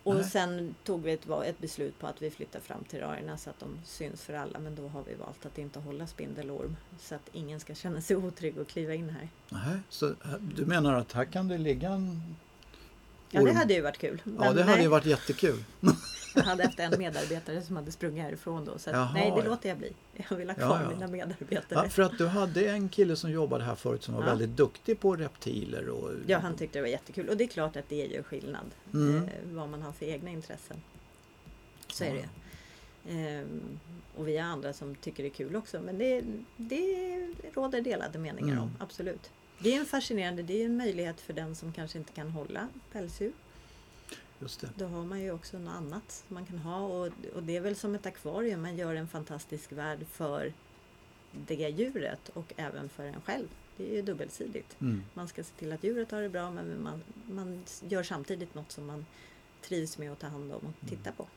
Och 0.03 0.15
Nej. 0.15 0.23
sen 0.23 0.75
tog 0.83 1.03
vi 1.03 1.11
ett, 1.11 1.27
ett 1.45 1.59
beslut 1.59 1.99
på 1.99 2.07
att 2.07 2.21
vi 2.21 2.31
flyttar 2.31 2.59
fram 2.59 2.83
terrarierna 2.83 3.37
så 3.37 3.49
att 3.49 3.59
de 3.59 3.79
syns 3.85 4.21
för 4.21 4.33
alla. 4.33 4.59
Men 4.59 4.75
då 4.75 4.87
har 4.87 5.03
vi 5.03 5.13
valt 5.15 5.45
att 5.45 5.57
inte 5.57 5.79
hålla 5.79 6.07
spindel 6.07 6.51
och 6.51 6.59
orm. 6.59 6.75
Så 6.99 7.15
att 7.15 7.29
ingen 7.33 7.59
ska 7.59 7.75
känna 7.75 8.01
sig 8.01 8.15
otrygg 8.15 8.57
och 8.57 8.67
kliva 8.67 8.93
in 8.93 9.09
här. 9.09 9.29
nej, 9.49 9.79
så 9.89 10.05
här- 10.23 10.39
du 10.55 10.65
menar 10.65 10.93
att 10.93 11.11
här 11.11 11.25
kan 11.25 11.47
det 11.47 11.57
ligga 11.57 11.89
en 11.89 12.35
Ja, 13.35 13.41
det 13.43 13.53
hade 13.53 13.73
ju 13.73 13.81
varit 13.81 13.97
kul. 13.97 14.21
Ja, 14.39 14.53
det 14.53 14.63
hade 14.63 14.81
ju 14.81 14.87
varit 14.87 15.05
jättekul. 15.05 15.63
Jag 16.35 16.43
hade 16.43 16.63
haft 16.63 16.79
en 16.79 16.99
medarbetare 16.99 17.61
som 17.61 17.75
hade 17.75 17.91
sprungit 17.91 18.23
härifrån 18.23 18.65
då. 18.65 18.77
Så 18.77 18.89
att, 18.89 18.95
Jaha, 18.95 19.11
nej, 19.13 19.31
det 19.31 19.37
ja. 19.37 19.43
låter 19.49 19.69
jag 19.69 19.77
bli. 19.77 19.93
Jag 20.29 20.37
vill 20.37 20.49
ha 20.49 20.55
Ja, 20.59 20.65
kvar 20.67 20.81
ja. 20.83 20.89
mina 20.89 21.07
medarbetare. 21.07 21.83
Ja, 21.83 21.89
för 21.89 22.01
att 22.03 22.17
du 22.17 22.27
hade 22.27 22.69
en 22.69 22.89
kille 22.89 23.15
som 23.15 23.31
jobbade 23.31 23.63
här 23.63 23.75
förut 23.75 24.03
som 24.03 24.13
var 24.13 24.21
Ja. 24.21 24.27
väldigt 24.29 24.49
duktig 24.49 24.99
på 24.99 25.15
reptiler. 25.15 25.89
Och, 25.89 26.11
Ja, 26.27 26.37
han 26.39 26.55
tyckte 26.55 26.77
det 26.77 26.81
var 26.81 26.89
jättekul. 26.89 27.29
Och 27.29 27.37
det 27.37 27.43
är 27.43 27.47
klart 27.47 27.75
att 27.75 27.89
det 27.89 27.95
gör 28.05 28.23
skillnad. 28.23 28.65
Mm. 28.93 29.23
Eh, 29.23 29.29
vad 29.43 29.69
man 29.69 29.81
har 29.81 29.91
för 29.91 30.05
egna 30.05 30.29
intressen. 30.29 30.77
Så 31.87 32.03
är 32.03 32.13
det. 32.13 32.25
Ehm, 33.13 33.61
och 34.17 34.27
vi 34.27 34.37
har 34.37 34.47
andra 34.49 34.73
som 34.73 34.95
tycker 34.95 35.23
det 35.23 35.29
är 35.29 35.33
kul 35.33 35.55
också. 35.55 35.79
Men 35.85 35.97
det, 35.97 36.21
det 36.57 37.27
råder 37.53 37.81
delade 37.81 38.19
meningar 38.19 38.51
Mm. 38.53 38.63
om. 38.63 38.71
Absolut. 38.79 39.31
Det 39.59 39.75
är 39.75 39.79
en 39.79 39.85
fascinerande, 39.85 40.43
det 40.43 40.61
är 40.61 40.65
en 40.65 40.77
möjlighet 40.77 41.21
för 41.21 41.33
den 41.33 41.55
som 41.55 41.73
kanske 41.73 41.97
inte 41.97 42.13
kan 42.13 42.29
hålla 42.29 42.67
pälsdjur. 42.91 43.33
Just 44.39 44.61
det. 44.61 44.69
Då 44.75 44.85
har 44.85 45.03
man 45.03 45.21
ju 45.21 45.31
också 45.31 45.59
något 45.59 45.73
annat 45.73 46.11
som 46.11 46.33
man 46.33 46.45
kan 46.45 46.57
ha 46.57 46.79
och, 46.79 47.11
och 47.35 47.43
det 47.43 47.55
är 47.55 47.61
väl 47.61 47.75
som 47.75 47.95
ett 47.95 48.05
akvarium, 48.05 48.61
man 48.61 48.77
gör 48.77 48.95
en 48.95 49.07
fantastisk 49.07 49.71
värld 49.71 50.05
för 50.11 50.53
det 51.31 51.69
djuret 51.69 52.29
och 52.29 52.53
även 52.55 52.89
för 52.89 53.03
en 53.03 53.21
själv. 53.21 53.47
Det 53.77 53.91
är 53.91 53.95
ju 53.95 54.01
dubbelsidigt. 54.01 54.81
Mm. 54.81 55.03
Man 55.13 55.27
ska 55.27 55.43
se 55.43 55.53
till 55.59 55.71
att 55.71 55.83
djuret 55.83 56.11
har 56.11 56.21
det 56.21 56.29
bra 56.29 56.51
men 56.51 56.83
man, 56.83 57.03
man 57.31 57.63
gör 57.87 58.03
samtidigt 58.03 58.55
något 58.55 58.71
som 58.71 58.85
man 58.85 59.05
trivs 59.61 59.97
med 59.97 60.11
att 60.11 60.19
ta 60.19 60.27
hand 60.27 60.53
om 60.53 60.59
och 60.59 60.89
titta 60.89 61.11
på. 61.11 61.27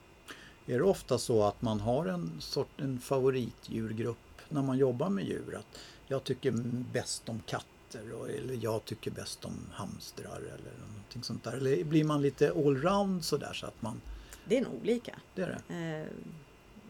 Är 0.67 0.79
det 0.79 0.85
ofta 0.85 1.19
så 1.19 1.45
att 1.45 1.63
man 1.63 1.81
har 1.81 2.07
en, 2.07 2.31
sort, 2.41 2.81
en 2.81 3.01
favoritdjurgrupp 3.01 4.19
när 4.49 4.63
man 4.63 4.79
jobbar 4.79 5.09
med 5.09 5.25
djur? 5.25 5.57
Att 5.57 5.79
jag 6.07 6.25
tycker 6.25 6.53
bäst 6.93 7.29
om 7.29 7.41
katter 7.47 7.78
och, 7.95 8.31
eller 8.31 8.59
jag 8.63 8.85
tycker 8.85 9.11
bäst 9.11 9.45
om 9.45 9.67
hamstrar 9.73 10.37
eller 10.37 10.79
någonting 10.89 11.23
sånt 11.23 11.45
där. 11.45 11.53
Eller 11.53 11.85
blir 11.85 12.05
man 12.05 12.23
lite 12.23 12.51
allround 12.51 13.25
sådär 13.25 13.53
så 13.53 13.67
att 13.67 13.83
man... 13.83 14.01
Det 14.45 14.59
är 14.59 14.63
nog 14.63 14.75
olika. 14.83 15.19
Det 15.35 15.43
är 15.43 15.61
det. 15.69 15.75
Eh, 15.75 16.07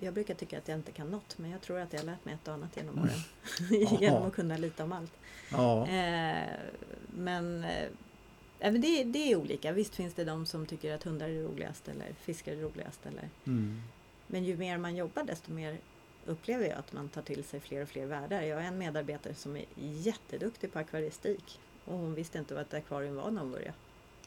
jag 0.01 0.15
brukar 0.15 0.35
tycka 0.35 0.59
att 0.59 0.69
jag 0.69 0.79
inte 0.79 0.93
kan 0.93 1.11
något 1.11 1.39
men 1.39 1.51
jag 1.51 1.61
tror 1.61 1.79
att 1.79 1.93
jag 1.93 2.05
lärt 2.05 2.25
mig 2.25 2.35
ett 2.35 2.49
och 2.49 2.55
annat 2.55 2.77
genom 2.77 2.99
Mm. 2.99 3.09
åren. 3.09 3.97
Genom 4.01 4.23
att 4.23 4.35
kunna 4.35 4.57
lite 4.57 4.83
om 4.83 4.93
allt. 4.93 5.13
Eh, 5.89 6.55
men 7.17 7.65
eh, 7.65 7.89
ja, 8.59 8.71
men 8.71 8.81
det, 8.81 9.05
det 9.05 9.33
är 9.33 9.37
olika. 9.37 9.73
Visst 9.73 9.95
finns 9.95 10.15
det 10.15 10.25
de 10.25 10.47
som 10.47 10.67
tycker 10.67 10.95
att 10.95 11.03
hundar 11.03 11.29
är 11.29 11.43
roligast 11.43 11.89
eller 11.89 12.13
fiskar 12.21 12.53
är 12.53 12.57
roligast. 12.57 13.07
Eller, 13.07 13.29
mm. 13.45 13.83
men 14.27 14.45
ju 14.45 14.57
mer 14.57 14.79
man 14.79 14.97
jobbar 14.97 15.25
desto 15.25 15.53
mer 15.53 15.79
upplever 16.29 16.65
jag 16.69 16.79
att 16.79 16.93
man 16.93 17.09
tar 17.09 17.23
till 17.23 17.45
sig 17.45 17.61
fler 17.61 17.83
och 17.83 17.89
fler 17.89 18.07
världar. 18.07 18.43
Jag 18.43 18.57
har 18.57 18.63
en 18.63 18.79
medarbetare 18.79 19.35
som 19.35 19.57
är 19.57 19.65
jätteduktig 19.77 20.73
på 20.73 20.79
akvaristik 20.79 21.61
och 21.85 21.99
hon 21.99 22.15
visste 22.15 22.39
inte 22.39 22.55
vad 22.55 22.63
ett 22.63 22.75
akvarium 22.75 23.15
var 23.17 23.31
när 23.31 23.41
hon 23.41 23.51
började 23.53 23.75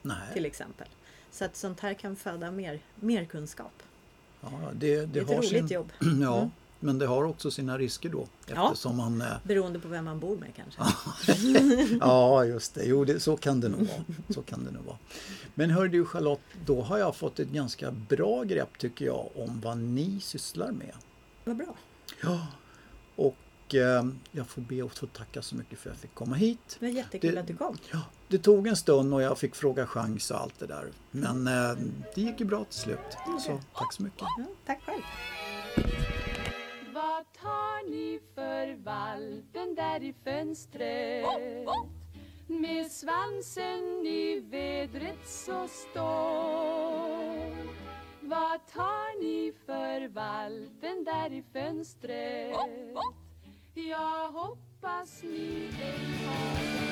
nej. 0.01 0.17
till 0.33 0.45
exempel. 0.45 0.87
Så 1.31 1.45
att 1.45 1.55
sånt 1.55 1.79
här 1.79 1.93
kan 1.93 2.15
föda 2.15 2.51
mer, 2.51 2.79
mer 2.95 3.25
kunskap. 3.25 3.83
Ja, 4.41 4.49
det, 4.73 4.95
det, 4.95 5.05
Det 5.05 5.19
är 5.19 5.23
ett 5.23 5.29
roligt 5.37 5.49
sin, 5.49 5.67
jobb. 5.67 5.91
Ja, 6.21 6.37
Mm. 6.37 6.51
men 6.93 6.99
det 6.99 7.05
har 7.05 7.23
också 7.23 7.51
sina 7.51 7.77
risker 7.77 8.09
då. 8.09 8.27
Ja. 8.47 8.65
Eftersom 8.71 8.97
man... 8.97 9.21
eh, 9.21 9.27
Beroende 9.43 9.79
på 9.79 9.87
vem 9.87 10.05
man 10.05 10.19
bor 10.19 10.37
med 10.37 10.49
kanske. 10.55 10.81
Ja, 11.99 12.45
just 12.45 12.73
det. 12.75 12.83
Jo, 12.85 13.05
det, 13.05 13.19
så 13.19 13.37
kan 13.37 13.59
det 13.61 13.69
nog 13.69 13.79
vara. 13.87 14.03
Så 14.29 14.41
kan 14.41 14.65
det 14.65 14.71
nog 14.71 14.83
vara. 14.83 14.97
Men 15.55 15.69
hör 15.69 15.87
du 15.87 16.05
Charlotte, 16.05 16.41
då 16.65 16.81
har 16.81 16.97
jag 16.97 17.15
fått 17.15 17.39
ett 17.39 17.47
ganska 17.49 17.91
bra 17.91 18.43
grepp 18.43 18.77
tycker 18.77 19.05
jag 19.05 19.29
om 19.35 19.61
vad 19.61 19.77
ni 19.77 20.19
sysslar 20.21 20.71
med. 20.71 20.93
Vad 21.43 21.55
bra. 21.57 21.75
Ja. 22.23 22.47
Och 23.15 23.75
eh, 23.75 24.03
jag 24.31 24.47
får 24.47 24.61
be 24.61 24.85
att 24.85 24.97
få 24.99 25.07
tacka 25.07 25.41
så 25.41 25.55
mycket 25.55 25.79
för 25.79 25.89
att 25.89 25.95
jag 25.95 26.01
fick 26.01 26.13
komma 26.13 26.35
hit. 26.35 26.77
Det 26.79 26.85
var 26.85 26.93
jättekul 26.93 27.35
Det- 27.35 27.41
att 27.41 27.47
du 27.47 27.55
kom. 27.57 27.77
Ja, 27.91 27.99
det 28.27 28.37
tog 28.37 28.67
en 28.67 28.75
stund 28.75 29.13
och 29.13 29.21
jag 29.21 29.37
fick 29.37 29.55
fråga 29.55 29.87
chans 29.87 30.31
och 30.31 30.39
allt 30.41 30.59
det 30.59 30.67
där. 30.67 30.85
Men 31.11 31.47
eh, 31.47 31.73
det 32.15 32.21
gick 32.21 32.39
ju 32.39 32.45
bra 32.45 32.63
till 32.63 32.79
slut. 32.79 33.17
Så 33.39 33.59
tack 33.75 33.93
så 33.93 34.03
mycket. 34.03 34.21
Ja, 34.37 34.45
tack 34.65 34.81
själv. 34.85 35.01
Vad 36.93 37.33
tar 37.33 37.89
ni 37.89 38.19
för 38.35 38.83
valpen 38.83 39.75
där 39.75 40.03
i 40.03 40.13
fönstret? 40.23 41.25
Med 42.47 42.91
svansen 42.91 44.05
i 44.05 44.39
vädret 44.51 45.27
så 45.27 45.67
stolt 45.67 45.95
Vad 48.31 48.67
tar 48.67 49.19
ni 49.19 49.53
för 49.65 50.07
valpen 50.07 51.03
där 51.03 51.33
i 51.33 51.43
fönstret? 51.53 52.55
Jag 53.73 54.31
hoppas 54.31 55.23
ni 55.23 55.69
ej 55.81 56.25
har 56.25 56.90